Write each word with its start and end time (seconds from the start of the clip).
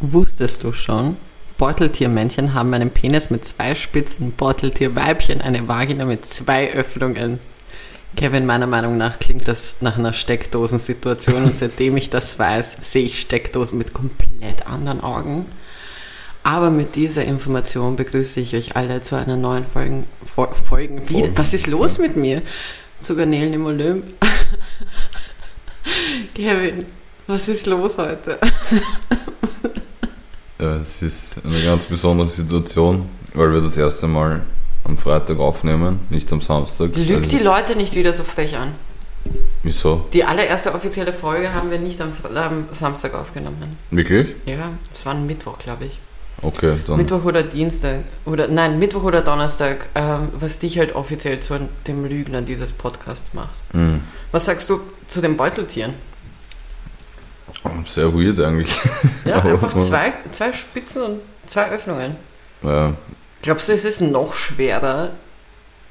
Wusstest 0.00 0.64
du 0.64 0.72
schon? 0.72 1.16
Beuteltiermännchen 1.56 2.54
haben 2.54 2.74
einen 2.74 2.90
Penis 2.90 3.30
mit 3.30 3.44
zwei 3.44 3.74
Spitzen, 3.74 4.32
Beuteltierweibchen 4.32 5.40
eine 5.40 5.68
Vagina 5.68 6.04
mit 6.04 6.26
zwei 6.26 6.72
Öffnungen. 6.72 7.38
Kevin, 8.16 8.46
meiner 8.46 8.66
Meinung 8.66 8.96
nach 8.96 9.18
klingt 9.18 9.48
das 9.48 9.80
nach 9.80 9.98
einer 9.98 10.12
Steckdosensituation 10.12 11.44
und 11.44 11.58
seitdem 11.58 11.96
ich 11.96 12.10
das 12.10 12.38
weiß, 12.38 12.78
sehe 12.82 13.04
ich 13.04 13.20
Steckdosen 13.20 13.78
mit 13.78 13.92
komplett 13.92 14.66
anderen 14.66 15.00
Augen. 15.00 15.46
Aber 16.42 16.70
mit 16.70 16.94
dieser 16.94 17.24
Information 17.24 17.96
begrüße 17.96 18.38
ich 18.38 18.54
euch 18.54 18.76
alle 18.76 19.00
zu 19.00 19.16
einer 19.16 19.36
neuen 19.36 19.66
Folgen, 19.66 20.06
Fol 20.24 20.48
Folgen. 20.52 21.08
Wie, 21.08 21.30
was 21.34 21.54
ist 21.54 21.66
los 21.66 21.98
mit 21.98 22.16
mir? 22.16 22.42
Zu 23.00 23.16
Garnelen 23.16 23.54
im 23.54 23.66
Olymp. 23.66 24.04
Kevin, 26.34 26.84
was 27.26 27.48
ist 27.48 27.66
los 27.66 27.98
heute? 27.98 28.38
Ja, 30.64 30.76
es 30.76 31.02
ist 31.02 31.44
eine 31.44 31.62
ganz 31.62 31.84
besondere 31.84 32.30
Situation, 32.30 33.04
weil 33.34 33.52
wir 33.52 33.60
das 33.60 33.76
erste 33.76 34.06
Mal 34.06 34.40
am 34.84 34.96
Freitag 34.96 35.38
aufnehmen, 35.38 36.00
nicht 36.08 36.32
am 36.32 36.40
Samstag. 36.40 36.96
Lügt 36.96 37.10
Also- 37.10 37.26
die 37.26 37.38
Leute 37.44 37.76
nicht 37.76 37.94
wieder 37.94 38.14
so 38.14 38.24
frech 38.24 38.56
an. 38.56 38.74
Wieso? 39.62 40.06
Die 40.14 40.24
allererste 40.24 40.74
offizielle 40.74 41.12
Folge 41.12 41.52
haben 41.52 41.70
wir 41.70 41.78
nicht 41.78 42.00
am, 42.00 42.12
Fre- 42.12 42.34
am 42.34 42.64
Samstag 42.72 43.14
aufgenommen. 43.14 43.76
Wirklich? 43.90 44.34
Ja, 44.46 44.70
es 44.90 45.04
war 45.04 45.14
ein 45.14 45.26
Mittwoch, 45.26 45.58
glaube 45.58 45.84
ich. 45.84 45.98
Okay, 46.40 46.76
dann. 46.86 46.96
Mittwoch 46.96 47.24
oder 47.24 47.42
Dienstag. 47.42 48.00
Oder 48.24 48.48
nein, 48.48 48.78
Mittwoch 48.78 49.04
oder 49.04 49.20
Donnerstag, 49.20 49.88
ähm, 49.94 50.28
was 50.38 50.58
dich 50.60 50.78
halt 50.78 50.94
offiziell 50.94 51.40
zu 51.40 51.68
dem 51.86 52.06
Lügner 52.06 52.40
dieses 52.40 52.72
Podcasts 52.72 53.34
macht. 53.34 53.54
Mhm. 53.74 54.00
Was 54.32 54.46
sagst 54.46 54.68
du 54.70 54.80
zu 55.08 55.20
den 55.20 55.36
Beuteltieren? 55.36 55.92
Sehr 57.84 58.12
weird 58.14 58.40
eigentlich. 58.40 58.78
Ja, 59.24 59.42
einfach 59.42 59.74
zwei, 59.74 60.12
zwei 60.30 60.52
Spitzen 60.52 61.02
und 61.02 61.20
zwei 61.46 61.70
Öffnungen. 61.70 62.16
Ja, 62.62 62.94
Glaubst 63.42 63.68
du, 63.68 63.72
es 63.74 63.84
ist 63.84 64.00
noch 64.00 64.32
schwerer, 64.32 65.10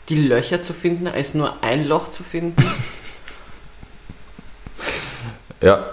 die 0.09 0.15
Löcher 0.15 0.63
zu 0.63 0.73
finden, 0.73 1.05
als 1.07 1.35
nur 1.35 1.63
ein 1.63 1.83
Loch 1.83 2.07
zu 2.07 2.23
finden? 2.23 2.55
ja. 5.63 5.85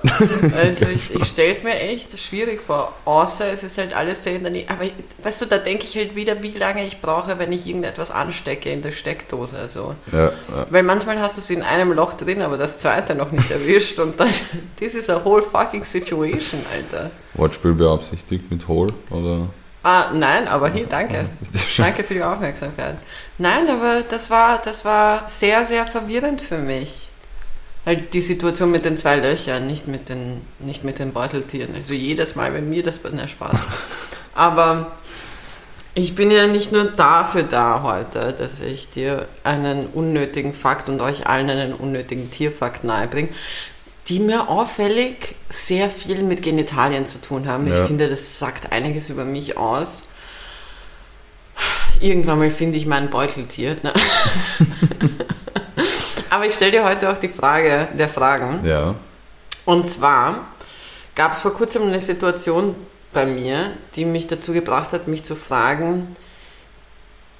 Also 0.56 0.86
ich, 0.86 1.14
ich 1.14 1.24
stelle 1.24 1.52
es 1.52 1.62
mir 1.62 1.78
echt 1.78 2.18
schwierig 2.18 2.60
vor. 2.60 2.92
Außer 3.04 3.52
es 3.52 3.62
ist 3.62 3.78
halt 3.78 3.94
alles 3.94 4.24
sehr 4.24 4.36
in 4.36 4.42
der 4.42 4.52
Nähe. 4.52 4.64
Aber 4.68 4.84
weißt 5.22 5.42
du, 5.42 5.46
da 5.46 5.58
denke 5.58 5.84
ich 5.84 5.96
halt 5.96 6.14
wieder, 6.16 6.42
wie 6.42 6.50
lange 6.50 6.84
ich 6.84 7.00
brauche, 7.00 7.38
wenn 7.38 7.52
ich 7.52 7.66
irgendetwas 7.66 8.10
anstecke 8.10 8.70
in 8.70 8.82
der 8.82 8.92
Steckdose. 8.92 9.56
Also. 9.56 9.94
ja, 10.12 10.27
ja. 10.27 10.32
Weil 10.70 10.82
manchmal 10.82 11.20
hast 11.20 11.36
du 11.36 11.40
sie 11.40 11.54
in 11.54 11.62
einem 11.62 11.92
Loch 11.92 12.14
drin, 12.14 12.42
aber 12.42 12.58
das 12.58 12.78
zweite 12.78 13.14
noch 13.14 13.30
nicht 13.30 13.50
erwischt. 13.50 13.98
Und 14.00 14.18
dann, 14.18 14.30
this 14.77 14.94
is 14.94 15.08
a 15.08 15.24
whole 15.24 15.42
fucking 15.42 15.84
situation, 15.84 16.60
Alter. 16.74 17.10
Wortspiel 17.34 17.74
beabsichtigt 17.74 18.50
mit 18.50 18.66
Hole 18.66 18.92
oder? 19.10 19.48
Ah, 19.82 20.10
nein, 20.12 20.46
aber 20.46 20.68
hier, 20.68 20.86
danke. 20.86 21.24
Danke 21.78 22.05
für 22.05 22.12
die 22.12 22.22
Aufmerksamkeit. 22.22 22.96
Nein, 23.38 23.70
aber 23.70 24.02
das 24.02 24.28
war, 24.28 24.60
das 24.60 24.84
war 24.84 25.27
sehr, 25.27 25.64
sehr 25.64 25.86
verwirrend 25.86 26.42
für 26.42 26.58
mich. 26.58 27.09
Halt 27.86 28.12
die 28.12 28.20
Situation 28.20 28.70
mit 28.70 28.84
den 28.84 28.97
zwei 28.97 29.17
Löchern, 29.17 29.67
nicht 29.67 29.89
mit 29.89 30.09
den, 30.09 30.42
nicht 30.59 30.84
mit 30.84 30.98
den 30.98 31.12
Beuteltieren. 31.12 31.75
Also 31.75 31.95
jedes 31.95 32.34
Mal, 32.36 32.53
wenn 32.53 32.69
mir 32.69 32.83
das 32.83 33.00
na 33.11 33.27
Spaß. 33.27 33.59
Aber 34.34 34.92
ich 35.95 36.14
bin 36.14 36.31
ja 36.31 36.47
nicht 36.47 36.73
nur 36.73 36.84
dafür 36.84 37.42
da 37.42 37.83
heute, 37.83 38.34
dass 38.39 38.61
ich 38.61 38.91
dir 38.91 39.28
einen 39.45 39.86
unnötigen 39.86 40.55
Fakt 40.55 40.89
und 40.89 41.01
euch 41.01 41.27
allen 41.27 41.48
einen 41.51 41.73
unnötigen 41.73 42.31
Tierfakt 42.31 42.84
nahebringe, 42.84 43.31
die 44.08 44.20
mir 44.20 44.48
auffällig 44.48 45.34
sehr 45.48 45.89
viel 45.89 46.23
mit 46.23 46.42
Genitalien 46.42 47.06
zu 47.06 47.20
tun 47.20 47.48
haben. 47.48 47.67
Ja. 47.67 47.81
Ich 47.81 47.86
finde, 47.86 48.08
das 48.08 48.39
sagt 48.39 48.73
einiges 48.73 49.08
über 49.08 49.25
mich 49.25 49.56
aus. 49.56 50.03
Irgendwann 52.01 52.39
mal 52.39 52.51
finde 52.51 52.78
ich 52.78 52.86
mein 52.86 53.11
Beuteltier. 53.11 53.77
Ne? 53.83 53.92
Aber 56.30 56.46
ich 56.46 56.55
stelle 56.55 56.73
dir 56.73 56.85
heute 56.85 57.11
auch 57.11 57.18
die 57.18 57.29
Frage 57.29 57.89
der 57.98 58.08
Fragen. 58.08 58.64
Ja. 58.64 58.95
Und 59.64 59.89
zwar 59.89 60.46
gab 61.14 61.33
es 61.33 61.41
vor 61.41 61.52
kurzem 61.55 61.83
eine 61.83 62.01
Situation 62.01 62.74
bei 63.13 63.27
mir, 63.27 63.73
die 63.96 64.05
mich 64.05 64.29
dazu 64.29 64.52
gebracht 64.52 64.92
hat, 64.92 65.08
mich 65.08 65.24
zu 65.24 65.35
fragen, 65.35 66.14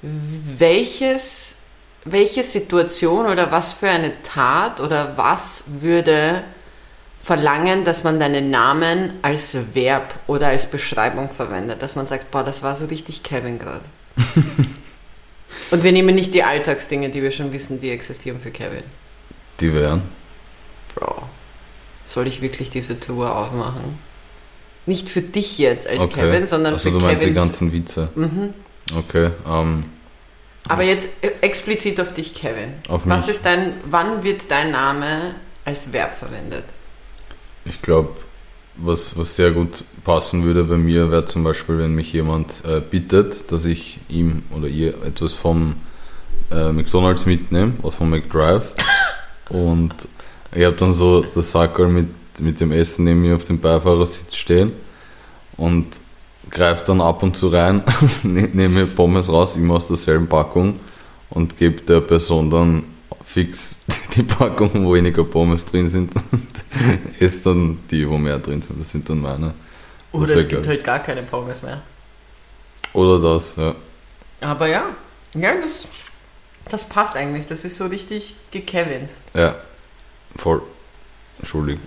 welches, 0.01 1.59
welche 2.03 2.43
Situation 2.43 3.27
oder 3.27 3.51
was 3.51 3.73
für 3.73 3.89
eine 3.89 4.21
Tat 4.23 4.81
oder 4.81 5.17
was 5.17 5.63
würde 5.67 6.43
verlangen, 7.17 7.83
dass 7.83 8.03
man 8.03 8.19
deinen 8.19 8.49
Namen 8.49 9.19
als 9.21 9.55
Verb 9.73 10.15
oder 10.27 10.47
als 10.47 10.65
Beschreibung 10.65 11.29
verwendet, 11.29 11.81
dass 11.81 11.95
man 11.95 12.07
sagt, 12.07 12.31
boah, 12.31 12.43
das 12.43 12.63
war 12.63 12.75
so 12.75 12.85
richtig 12.85 13.23
Kevin 13.23 13.59
gerade. 13.59 13.85
Und 15.71 15.83
wir 15.83 15.91
nehmen 15.91 16.15
nicht 16.15 16.33
die 16.33 16.43
Alltagsdinge, 16.43 17.09
die 17.09 17.21
wir 17.21 17.31
schon 17.31 17.51
wissen, 17.53 17.79
die 17.79 17.89
existieren 17.91 18.39
für 18.41 18.51
Kevin. 18.51 18.83
Die 19.59 19.73
wären. 19.73 20.03
Bro, 20.95 21.23
soll 22.03 22.27
ich 22.27 22.41
wirklich 22.41 22.69
diese 22.69 22.99
Tour 22.99 23.35
aufmachen? 23.35 23.99
Nicht 24.85 25.09
für 25.09 25.21
dich 25.21 25.57
jetzt 25.59 25.87
als 25.87 26.01
Okay. 26.01 26.21
Kevin, 26.21 26.47
sondern 26.47 26.73
also 26.73 26.89
für 26.91 26.97
du 26.97 27.05
meinst 27.05 27.23
die 27.25 27.33
ganzen 27.33 27.71
Witze. 27.71 28.09
Mhm. 28.15 28.53
Okay, 28.97 29.31
ähm, 29.47 29.85
Aber 30.67 30.83
jetzt 30.83 31.09
äh, 31.21 31.31
explizit 31.41 32.01
auf 32.01 32.13
dich, 32.13 32.33
Kevin. 32.33 32.73
auf 32.89 33.01
Was 33.05 33.27
mich. 33.27 33.35
ist 33.35 33.45
dein, 33.45 33.73
wann 33.85 34.23
wird 34.23 34.49
dein 34.49 34.71
Name 34.71 35.35
als 35.65 35.93
Verb 35.93 36.15
verwendet? 36.17 36.65
Ich 37.65 37.81
glaube, 37.81 38.15
was, 38.75 39.17
was 39.17 39.35
sehr 39.35 39.51
gut 39.51 39.83
passen 40.03 40.43
würde 40.43 40.63
bei 40.63 40.77
mir, 40.77 41.11
wäre 41.11 41.25
zum 41.25 41.43
Beispiel, 41.43 41.77
wenn 41.77 41.93
mich 41.95 42.13
jemand 42.13 42.63
äh, 42.65 42.81
bittet, 42.81 43.51
dass 43.51 43.65
ich 43.65 43.99
ihm 44.09 44.43
oder 44.55 44.67
ihr 44.67 45.01
etwas 45.03 45.33
vom 45.33 45.75
äh, 46.51 46.71
McDonalds 46.71 47.25
mitnehme, 47.25 47.73
was 47.81 47.95
vom 47.95 48.09
McDrive. 48.09 48.73
Und 49.49 49.93
ich 50.53 50.65
habe 50.65 50.75
dann 50.75 50.93
so 50.93 51.21
das 51.21 51.51
Sackerl 51.51 51.89
mit, 51.89 52.07
mit 52.39 52.59
dem 52.59 52.71
Essen 52.71 53.05
neben 53.05 53.21
mir 53.21 53.35
auf 53.35 53.43
dem 53.43 53.59
Beifahrersitz 53.59 54.35
stehen 54.35 54.71
und 55.57 55.85
greife 56.49 56.83
dann 56.85 57.01
ab 57.01 57.23
und 57.23 57.37
zu 57.37 57.49
rein, 57.49 57.83
ne- 58.23 58.49
nehme 58.53 58.79
mir 58.81 58.85
Pommes 58.87 59.29
raus, 59.29 59.55
immer 59.55 59.75
aus 59.75 59.87
derselben 59.87 60.27
Packung 60.27 60.79
und 61.29 61.57
gebe 61.57 61.81
der 61.81 62.01
Person 62.01 62.49
dann 62.49 62.83
fix 63.23 63.77
die 64.15 64.23
Packung, 64.23 64.85
wo 64.85 64.93
weniger 64.93 65.23
Pommes 65.23 65.65
drin 65.65 65.89
sind 65.89 66.13
und 66.31 66.47
esse 67.19 67.49
dann 67.49 67.79
die, 67.89 68.07
wo 68.07 68.17
mehr 68.17 68.39
drin 68.39 68.61
sind. 68.61 68.79
Das 68.79 68.89
sind 68.89 69.07
dann 69.09 69.21
meine. 69.21 69.53
Oder 70.11 70.29
wär 70.29 70.37
es 70.37 70.47
gibt 70.47 70.63
geil. 70.63 70.69
halt 70.69 70.83
gar 70.83 70.99
keine 70.99 71.23
Pommes 71.23 71.61
mehr. 71.61 71.81
Oder 72.93 73.19
das, 73.19 73.55
ja. 73.55 73.75
Aber 74.41 74.67
ja, 74.67 74.85
ja, 75.35 75.55
das, 75.55 75.87
das 76.69 76.87
passt 76.87 77.15
eigentlich. 77.15 77.47
Das 77.47 77.63
ist 77.63 77.77
so 77.77 77.85
richtig 77.85 78.35
gekevint. 78.51 79.13
Ja, 79.33 79.55
voll. 80.35 80.61
Entschuldigung. 81.39 81.83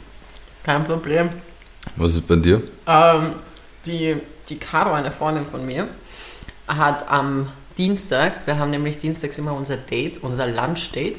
Kein 0.62 0.84
Problem. 0.84 1.30
Was 1.96 2.14
ist 2.14 2.26
bei 2.26 2.36
dir? 2.36 2.62
Ähm, 2.86 3.34
die, 3.84 4.16
die 4.48 4.56
Caro, 4.56 4.94
eine 4.94 5.12
Freundin 5.12 5.46
von 5.46 5.66
mir, 5.66 5.88
hat 6.66 7.08
am 7.10 7.50
Dienstag, 7.76 8.46
wir 8.46 8.58
haben 8.58 8.70
nämlich 8.70 8.98
dienstags 8.98 9.38
immer 9.38 9.52
unser 9.52 9.76
Date, 9.76 10.22
unser 10.22 10.46
Lunch-Date, 10.46 11.18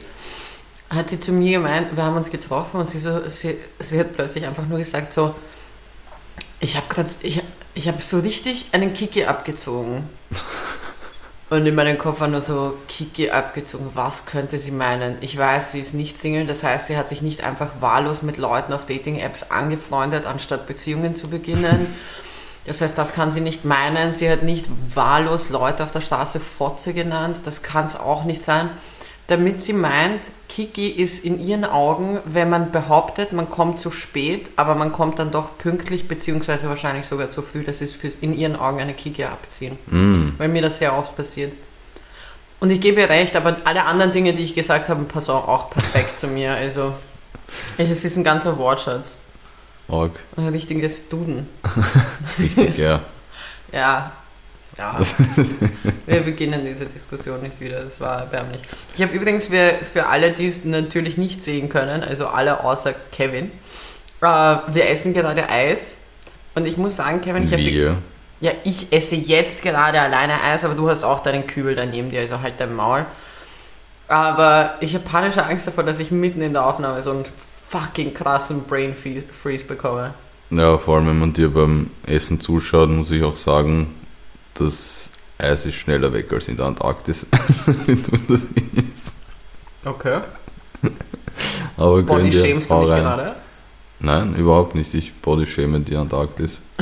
hat 0.89 1.09
sie 1.09 1.19
zu 1.19 1.31
mir 1.31 1.57
gemeint, 1.57 1.95
wir 1.95 2.03
haben 2.03 2.15
uns 2.15 2.31
getroffen 2.31 2.79
und 2.79 2.89
sie, 2.89 2.99
so, 2.99 3.27
sie, 3.27 3.57
sie 3.79 3.99
hat 3.99 4.13
plötzlich 4.13 4.45
einfach 4.45 4.65
nur 4.65 4.77
gesagt 4.77 5.11
so, 5.11 5.35
ich 6.59 6.77
habe 6.77 6.87
gerade, 6.87 7.09
ich, 7.21 7.41
ich 7.73 7.87
habe 7.87 8.01
so 8.01 8.19
richtig 8.19 8.67
einen 8.71 8.93
Kiki 8.93 9.25
abgezogen. 9.25 10.09
Und 11.47 11.67
in 11.67 11.75
meinem 11.75 11.99
Kopf 11.99 12.21
war 12.21 12.27
nur 12.27 12.41
so, 12.41 12.75
Kiki 12.87 13.29
abgezogen, 13.29 13.91
was 13.93 14.25
könnte 14.25 14.57
sie 14.57 14.71
meinen? 14.71 15.17
Ich 15.21 15.37
weiß, 15.37 15.73
sie 15.73 15.79
ist 15.79 15.93
nicht 15.93 16.17
Single, 16.17 16.47
das 16.47 16.63
heißt, 16.63 16.87
sie 16.87 16.97
hat 16.97 17.07
sich 17.07 17.21
nicht 17.21 17.43
einfach 17.43 17.81
wahllos 17.81 18.23
mit 18.23 18.37
Leuten 18.37 18.73
auf 18.73 18.87
Dating-Apps 18.87 19.51
angefreundet, 19.51 20.25
anstatt 20.25 20.65
Beziehungen 20.65 21.13
zu 21.13 21.27
beginnen. 21.29 21.93
Das 22.65 22.81
heißt, 22.81 22.97
das 22.97 23.13
kann 23.13 23.31
sie 23.31 23.41
nicht 23.41 23.63
meinen. 23.63 24.11
Sie 24.11 24.29
hat 24.29 24.43
nicht 24.43 24.67
wahllos 24.93 25.49
Leute 25.49 25.83
auf 25.83 25.91
der 25.91 26.01
Straße 26.01 26.39
Fotze 26.39 26.93
genannt. 26.93 27.41
Das 27.45 27.61
kann 27.61 27.85
es 27.85 27.95
auch 27.95 28.23
nicht 28.23 28.43
sein. 28.43 28.71
Damit 29.27 29.59
sie 29.61 29.73
meint, 29.73 30.31
Kiki 30.49 30.87
ist 30.87 31.25
in 31.25 31.39
ihren 31.39 31.65
Augen, 31.65 32.19
wenn 32.25 32.47
man 32.47 32.71
behauptet, 32.71 33.33
man 33.33 33.49
kommt 33.49 33.79
zu 33.79 33.89
spät, 33.89 34.51
aber 34.55 34.75
man 34.75 34.91
kommt 34.91 35.17
dann 35.17 35.31
doch 35.31 35.57
pünktlich, 35.57 36.07
beziehungsweise 36.07 36.69
wahrscheinlich 36.69 37.07
sogar 37.07 37.29
zu 37.29 37.41
früh, 37.41 37.63
das 37.63 37.81
ist 37.81 37.95
für, 37.95 38.09
in 38.21 38.37
ihren 38.37 38.55
Augen 38.55 38.79
eine 38.79 38.93
Kiki 38.93 39.23
abziehen. 39.23 39.79
Mm. 39.87 40.33
Weil 40.37 40.49
mir 40.49 40.61
das 40.61 40.77
sehr 40.77 40.95
oft 40.95 41.15
passiert. 41.15 41.53
Und 42.59 42.69
ich 42.69 42.79
gebe 42.79 43.01
ihr 43.01 43.09
recht, 43.09 43.35
aber 43.35 43.57
alle 43.63 43.85
anderen 43.85 44.11
Dinge, 44.11 44.33
die 44.33 44.43
ich 44.43 44.53
gesagt 44.53 44.89
habe, 44.89 45.03
passen 45.05 45.31
auch 45.31 45.71
perfekt 45.71 46.17
zu 46.17 46.27
mir. 46.27 46.53
Also, 46.53 46.93
es 47.79 48.05
ist 48.05 48.17
ein 48.17 48.23
ganzer 48.23 48.57
Wortschatz. 48.59 49.15
Arg. 49.87 50.11
Ein 50.35 50.47
richtiges 50.47 51.09
Duden. 51.09 51.47
Richtig, 52.39 52.77
ja. 52.77 53.01
Ja, 53.71 54.11
ja. 54.77 54.97
Wir 56.05 56.21
beginnen 56.21 56.63
diese 56.65 56.85
Diskussion 56.85 57.41
nicht 57.41 57.59
wieder. 57.59 57.83
Das 57.83 57.99
war 57.99 58.19
erbärmlich. 58.19 58.61
Ich 58.93 59.01
habe 59.01 59.11
übrigens 59.11 59.47
für, 59.47 59.73
für 59.81 60.05
alle, 60.05 60.31
die 60.31 60.45
es 60.45 60.63
natürlich 60.63 61.17
nicht 61.17 61.41
sehen 61.41 61.67
können, 61.67 62.03
also 62.03 62.27
alle 62.27 62.63
außer 62.63 62.93
Kevin, 63.11 63.51
äh, 64.21 64.25
wir 64.25 64.87
essen 64.87 65.13
gerade 65.13 65.49
Eis 65.49 65.97
Und 66.53 66.67
ich 66.67 66.77
muss 66.77 66.95
sagen, 66.95 67.19
Kevin, 67.21 67.43
ich 67.43 67.51
habe 67.51 67.97
ja, 68.41 68.51
ich 68.63 68.91
esse 68.91 69.15
jetzt 69.15 69.61
gerade 69.63 69.99
alleine 69.99 70.41
Eis, 70.43 70.65
aber 70.65 70.75
du 70.75 70.89
hast 70.89 71.03
auch 71.03 71.21
deinen 71.21 71.47
Kübel 71.47 71.75
daneben 71.75 72.09
dir, 72.09 72.19
also 72.19 72.41
halt 72.41 72.55
dein 72.59 72.75
Maul. 72.75 73.05
Aber 74.07 74.75
ich 74.81 74.93
habe 74.93 75.03
panische 75.03 75.43
Angst 75.45 75.67
davor, 75.67 75.83
dass 75.83 75.99
ich 75.99 76.11
mitten 76.11 76.41
in 76.41 76.53
der 76.53 76.65
Aufnahme 76.65 77.01
so 77.01 77.11
einen 77.11 77.25
fucking 77.67 78.13
krassen 78.13 78.63
Brain 78.63 78.93
Freeze 78.95 79.65
bekomme. 79.65 80.13
Ja, 80.49 80.77
vor 80.77 80.97
allem 80.97 81.07
wenn 81.07 81.19
man 81.19 81.33
dir 81.33 81.49
beim 81.53 81.89
Essen 82.05 82.39
zuschaut, 82.39 82.89
muss 82.89 83.11
ich 83.11 83.23
auch 83.23 83.35
sagen, 83.35 83.95
das 84.53 85.11
Eis 85.37 85.65
ist 85.65 85.75
schneller 85.75 86.13
weg 86.13 86.31
als 86.31 86.47
in 86.47 86.57
der 86.57 86.67
Antarktis. 86.67 87.25
Okay. 89.87 90.21
Aber 91.77 92.01
Body 92.01 92.31
shamest 92.31 92.71
du 92.71 92.79
mich 92.79 92.89
rein. 92.89 93.03
gerade? 93.03 93.35
Nein, 93.99 94.33
überhaupt 94.35 94.73
nicht. 94.73 94.95
Ich 94.95 95.13
bodyshame 95.13 95.79
die 95.81 95.95
Antarktis. 95.95 96.59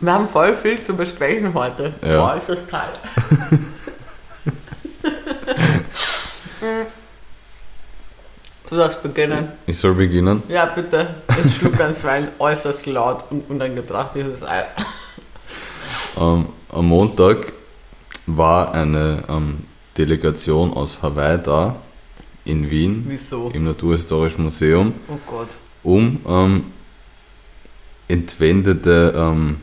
Wir 0.00 0.12
haben 0.12 0.28
voll 0.28 0.54
viel 0.56 0.82
zu 0.82 0.94
besprechen 0.94 1.54
heute. 1.54 1.94
Ja. 2.04 2.16
Boah, 2.18 2.36
ist 2.36 2.50
das 2.50 2.66
kalt. 2.66 2.98
Du 8.68 8.76
darfst 8.76 9.02
beginnen. 9.02 9.52
Ich 9.66 9.78
soll 9.78 9.94
beginnen. 9.94 10.42
Ja, 10.48 10.66
bitte. 10.66 11.16
Ich 11.44 11.56
schluck 11.56 11.76
ganz 11.76 12.04
weil 12.04 12.32
äußerst 12.38 12.86
laut 12.86 13.24
und 13.30 13.48
unangebracht 13.50 14.12
dieses 14.14 14.42
Eis. 14.44 14.68
Ähm, 16.20 16.46
am 16.68 16.86
Montag 16.86 17.52
war 18.26 18.72
eine 18.74 19.24
ähm, 19.28 19.64
Delegation 19.96 20.72
aus 20.72 21.02
Hawaii 21.02 21.38
da, 21.42 21.76
in 22.44 22.70
Wien, 22.70 23.04
Wieso? 23.08 23.50
im 23.52 23.64
Naturhistorischen 23.64 24.44
Museum, 24.44 24.94
Oh 25.08 25.18
Gott. 25.26 25.48
um 25.82 26.20
ähm, 26.26 26.64
entwendete 28.08 29.12
ähm, 29.16 29.58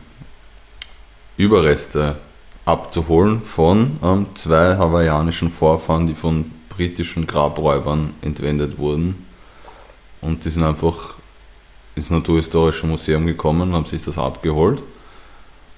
Überreste 1.36 2.16
abzuholen 2.64 3.42
von 3.42 3.98
ähm, 4.02 4.26
zwei 4.34 4.76
hawaiianischen 4.76 5.50
Vorfahren, 5.50 6.06
die 6.06 6.14
von 6.14 6.50
britischen 6.78 7.26
Grabräubern 7.26 8.14
entwendet 8.22 8.78
wurden. 8.78 9.26
Und 10.20 10.44
die 10.44 10.48
sind 10.50 10.62
einfach 10.64 11.14
ins 11.96 12.10
Naturhistorische 12.10 12.86
Museum 12.86 13.26
gekommen 13.26 13.62
und 13.62 13.74
haben 13.74 13.86
sich 13.86 14.04
das 14.04 14.16
abgeholt. 14.16 14.82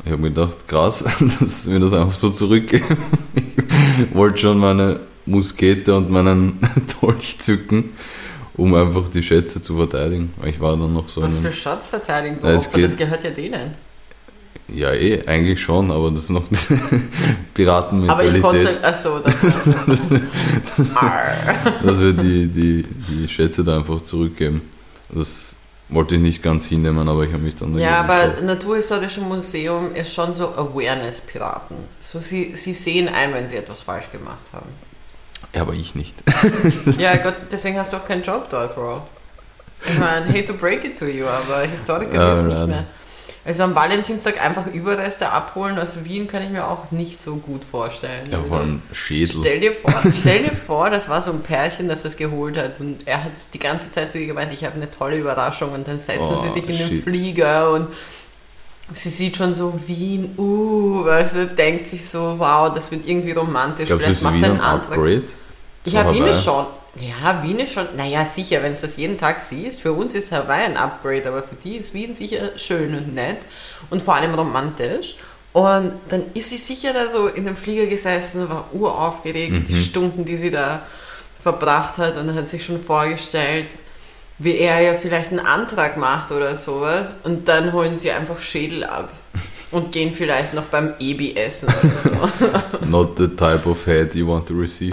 Ich 0.04 0.10
habe 0.12 0.20
mir 0.20 0.28
gedacht, 0.28 0.68
krass, 0.68 1.02
dass 1.40 1.68
wir 1.70 1.80
das 1.80 1.92
einfach 1.94 2.14
so 2.14 2.28
zurückgeben. 2.30 2.98
Ich 3.34 4.14
wollte 4.14 4.38
schon 4.38 4.58
meine 4.58 5.00
Muskete 5.24 5.96
und 5.96 6.10
meinen 6.10 6.58
Dolch 7.00 7.38
zücken, 7.38 7.90
um 8.54 8.74
einfach 8.74 9.08
die 9.08 9.22
Schätze 9.22 9.62
zu 9.62 9.76
verteidigen. 9.76 10.34
Ich 10.44 10.60
war 10.60 10.76
dann 10.76 10.92
noch 10.92 11.08
so 11.08 11.22
Was 11.22 11.38
für 11.38 11.52
Schatzverteidigung? 11.52 12.42
Ja, 12.44 12.50
es 12.52 12.68
aber 12.68 12.82
das 12.82 12.96
geht- 12.96 13.06
gehört 13.06 13.24
ja 13.24 13.30
denen. 13.30 13.72
Ja, 14.74 14.92
eh, 14.92 15.26
eigentlich 15.26 15.60
schon, 15.60 15.90
aber 15.90 16.10
das 16.10 16.24
ist 16.24 16.30
noch 16.30 16.44
Aber 18.08 18.24
ich 18.24 18.40
konnte 18.40 18.64
halt, 18.64 18.84
achso, 18.84 19.18
das 19.18 20.96
Arr. 20.96 21.34
dass 21.82 21.98
wir 21.98 22.12
die, 22.12 22.48
die, 22.48 22.82
die 22.84 23.28
Schätze 23.28 23.64
da 23.64 23.76
einfach 23.76 24.02
zurückgeben. 24.02 24.62
Das 25.08 25.54
wollte 25.88 26.14
ich 26.14 26.20
nicht 26.20 26.42
ganz 26.42 26.66
hinnehmen, 26.66 27.08
aber 27.08 27.24
ich 27.24 27.32
habe 27.32 27.42
mich 27.42 27.56
dann 27.56 27.76
Ja, 27.78 28.00
aber 28.00 28.22
entschlossen. 28.22 28.46
Naturhistorische 28.46 29.20
Museum 29.22 29.94
ist 29.94 30.14
schon 30.14 30.32
so 30.34 30.54
Awareness-Piraten. 30.54 31.76
So, 31.98 32.20
sie, 32.20 32.52
sie 32.54 32.72
sehen 32.72 33.08
ein, 33.08 33.34
wenn 33.34 33.48
sie 33.48 33.56
etwas 33.56 33.80
falsch 33.82 34.10
gemacht 34.10 34.46
haben. 34.52 34.68
Ja, 35.54 35.62
aber 35.62 35.72
ich 35.74 35.94
nicht. 35.94 36.22
Ja, 36.98 37.16
Gott, 37.16 37.34
deswegen 37.50 37.76
hast 37.78 37.92
du 37.92 37.96
auch 37.96 38.06
keinen 38.06 38.22
Job 38.22 38.48
dort, 38.50 38.74
Bro. 38.74 39.02
Ich 39.88 39.98
meine, 39.98 40.28
hate 40.28 40.44
to 40.44 40.54
break 40.54 40.84
it 40.84 40.98
to 40.98 41.06
you, 41.06 41.26
aber 41.26 41.62
Historiker 41.62 42.14
Ja, 42.14 42.32
wissen 42.32 42.48
nicht 42.48 42.66
mehr. 42.66 42.86
Also 43.42 43.62
am 43.62 43.74
Valentinstag 43.74 44.42
einfach 44.44 44.66
Überreste 44.66 45.30
abholen 45.30 45.78
aus 45.78 46.04
Wien 46.04 46.28
kann 46.28 46.42
ich 46.42 46.50
mir 46.50 46.68
auch 46.68 46.90
nicht 46.90 47.20
so 47.20 47.36
gut 47.36 47.64
vorstellen. 47.64 48.30
Ja, 48.30 48.36
Also, 48.38 48.48
vor 48.50 48.58
allem 48.58 48.82
Schädel. 48.92 49.36
Stell 49.40 49.60
dir, 49.60 49.72
vor, 49.72 49.94
stell 50.14 50.42
dir 50.44 50.54
vor, 50.54 50.90
das 50.90 51.08
war 51.08 51.22
so 51.22 51.30
ein 51.30 51.40
Pärchen, 51.40 51.88
das 51.88 52.02
das 52.02 52.16
geholt 52.18 52.58
hat 52.58 52.80
und 52.80 53.06
er 53.06 53.24
hat 53.24 53.32
die 53.54 53.58
ganze 53.58 53.90
Zeit 53.90 54.12
zu 54.12 54.18
ihr 54.18 54.26
gemeint, 54.26 54.52
ich 54.52 54.64
habe 54.64 54.74
eine 54.74 54.90
tolle 54.90 55.16
Überraschung 55.16 55.72
und 55.72 55.88
dann 55.88 55.98
setzen 55.98 56.20
Oh, 56.22 56.36
sie 56.42 56.50
sich 56.50 56.68
in 56.68 56.76
den 56.78 56.88
shit. 56.90 57.02
Flieger 57.02 57.72
und 57.72 57.88
sie 58.92 59.08
sieht 59.08 59.36
schon 59.38 59.54
so 59.54 59.72
Wien, 59.86 60.34
uh, 60.36 61.04
du, 61.04 61.46
denkt 61.46 61.86
sich 61.86 62.06
so, 62.06 62.34
wow, 62.38 62.72
das 62.74 62.90
wird 62.90 63.06
irgendwie 63.06 63.32
romantisch, 63.32 63.86
Glaubst 63.86 64.02
du, 64.06 64.14
vielleicht 64.14 64.22
macht 64.22 64.42
er 64.42 64.44
ein 64.44 64.50
einen 64.52 64.60
Antrag. 64.60 64.98
Upgrade? 64.98 65.22
Ich 65.84 65.96
habe 65.96 66.12
Wien 66.12 66.34
schon, 66.34 66.66
ja, 66.98 67.42
Wien 67.42 67.58
ist 67.60 67.72
schon, 67.74 67.86
naja, 67.96 68.24
sicher, 68.24 68.62
wenn 68.62 68.74
du 68.74 68.80
das 68.80 68.96
jeden 68.96 69.16
Tag 69.18 69.40
siehst, 69.40 69.80
für 69.80 69.92
uns 69.92 70.14
ist 70.14 70.32
Hawaii 70.32 70.64
ein 70.64 70.76
Upgrade, 70.76 71.26
aber 71.28 71.42
für 71.42 71.54
die 71.54 71.76
ist 71.76 71.94
Wien 71.94 72.14
sicher 72.14 72.58
schön 72.58 72.94
und 72.94 73.14
nett 73.14 73.38
und 73.90 74.02
vor 74.02 74.14
allem 74.16 74.34
romantisch. 74.34 75.16
Und 75.52 75.92
dann 76.08 76.24
ist 76.34 76.50
sie 76.50 76.56
sicher 76.56 76.92
da 76.92 77.08
so 77.08 77.26
in 77.26 77.44
dem 77.44 77.56
Flieger 77.56 77.86
gesessen, 77.86 78.48
war 78.48 78.68
uraufgeregt, 78.72 79.68
die 79.68 79.72
Mhm. 79.74 79.82
Stunden, 79.82 80.24
die 80.24 80.36
sie 80.36 80.50
da 80.50 80.82
verbracht 81.42 81.98
hat 81.98 82.16
und 82.16 82.34
hat 82.34 82.46
sich 82.48 82.64
schon 82.64 82.82
vorgestellt, 82.82 83.76
wie 84.40 84.56
er 84.56 84.80
ja 84.80 84.94
vielleicht 84.94 85.30
einen 85.30 85.38
Antrag 85.40 85.98
macht 85.98 86.32
oder 86.32 86.56
sowas 86.56 87.12
und 87.24 87.46
dann 87.46 87.74
holen 87.74 87.94
sie 87.94 88.10
einfach 88.10 88.40
Schädel 88.40 88.84
ab 88.84 89.12
und 89.70 89.92
gehen 89.92 90.14
vielleicht 90.14 90.54
noch 90.54 90.64
beim 90.64 90.94
Ebi 90.98 91.36
essen 91.36 91.68
oder 91.68 91.90
so. 91.98 92.08
Not 92.90 93.18
the 93.18 93.28
type 93.28 93.68
of 93.68 93.84
head 93.84 94.14
you 94.14 94.26
want 94.26 94.48
to 94.48 94.54
receive. 94.54 94.92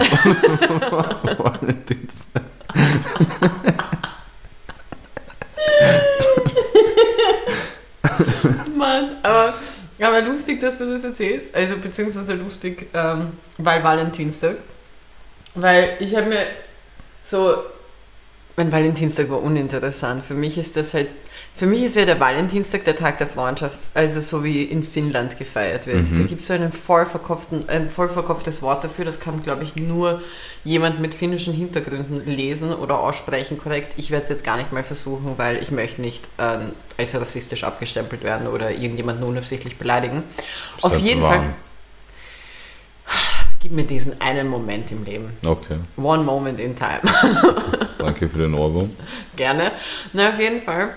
Valentinstag. 1.38 2.42
Mann, 8.76 9.16
aber, 9.22 9.54
aber 9.98 10.20
lustig, 10.22 10.60
dass 10.60 10.76
du 10.76 10.90
das 10.90 11.04
erzählst. 11.04 11.54
Also 11.54 11.78
beziehungsweise 11.78 12.34
lustig, 12.34 12.88
ähm, 12.92 13.28
weil 13.56 13.82
Valentinstag. 13.82 14.56
Weil 15.54 15.96
ich 16.00 16.14
habe 16.14 16.26
mir 16.26 16.42
so. 17.24 17.62
Mein 18.58 18.72
Valentinstag 18.72 19.30
war 19.30 19.40
uninteressant. 19.40 20.24
Für 20.24 20.34
mich 20.34 20.58
ist 20.58 20.76
das 20.76 20.92
halt. 20.92 21.06
Für 21.54 21.66
mich 21.66 21.84
ist 21.84 21.94
ja 21.94 22.04
der 22.04 22.18
Valentinstag 22.18 22.84
der 22.84 22.96
Tag 22.96 23.18
der 23.18 23.28
Freundschaft, 23.28 23.92
also 23.94 24.20
so 24.20 24.42
wie 24.42 24.64
in 24.64 24.82
Finnland 24.82 25.38
gefeiert 25.38 25.86
wird. 25.86 26.10
Mhm. 26.10 26.18
Da 26.18 26.22
gibt 26.24 26.40
es 26.40 26.48
so 26.48 26.54
einen 26.54 26.72
voll 26.72 27.06
verkopften, 27.06 27.68
ein 27.68 27.88
voll 27.88 28.08
verkopftes 28.08 28.60
Wort 28.60 28.82
dafür, 28.82 29.04
das 29.04 29.20
kann, 29.20 29.44
glaube 29.44 29.62
ich, 29.62 29.76
nur 29.76 30.22
jemand 30.64 30.98
mit 30.98 31.14
finnischen 31.14 31.54
Hintergründen 31.54 32.26
lesen 32.26 32.74
oder 32.74 32.98
aussprechen 32.98 33.58
korrekt. 33.58 33.92
Ich 33.96 34.10
werde 34.10 34.24
es 34.24 34.28
jetzt 34.28 34.42
gar 34.42 34.56
nicht 34.56 34.72
mal 34.72 34.82
versuchen, 34.82 35.34
weil 35.36 35.62
ich 35.62 35.70
möchte 35.70 36.00
nicht 36.00 36.26
ähm, 36.38 36.72
als 36.96 37.14
rassistisch 37.14 37.62
abgestempelt 37.62 38.24
werden 38.24 38.48
oder 38.48 38.72
irgendjemanden 38.72 39.24
unabsichtlich 39.24 39.78
beleidigen. 39.78 40.24
Auf 40.80 40.98
jeden 40.98 41.22
warm. 41.22 41.32
Fall, 41.32 41.54
gib 43.60 43.72
mir 43.72 43.84
diesen 43.84 44.20
einen 44.20 44.48
Moment 44.48 44.90
im 44.92 45.04
Leben. 45.04 45.32
Okay, 45.44 45.76
One 45.96 46.22
moment 46.22 46.60
in 46.60 46.74
time. 46.76 47.00
danke 47.98 48.28
für 48.28 48.38
den 48.38 48.54
Ohrwurm. 48.54 48.90
Gerne. 49.36 49.72
Na, 50.12 50.30
auf 50.30 50.38
jeden 50.40 50.62
Fall. 50.62 50.90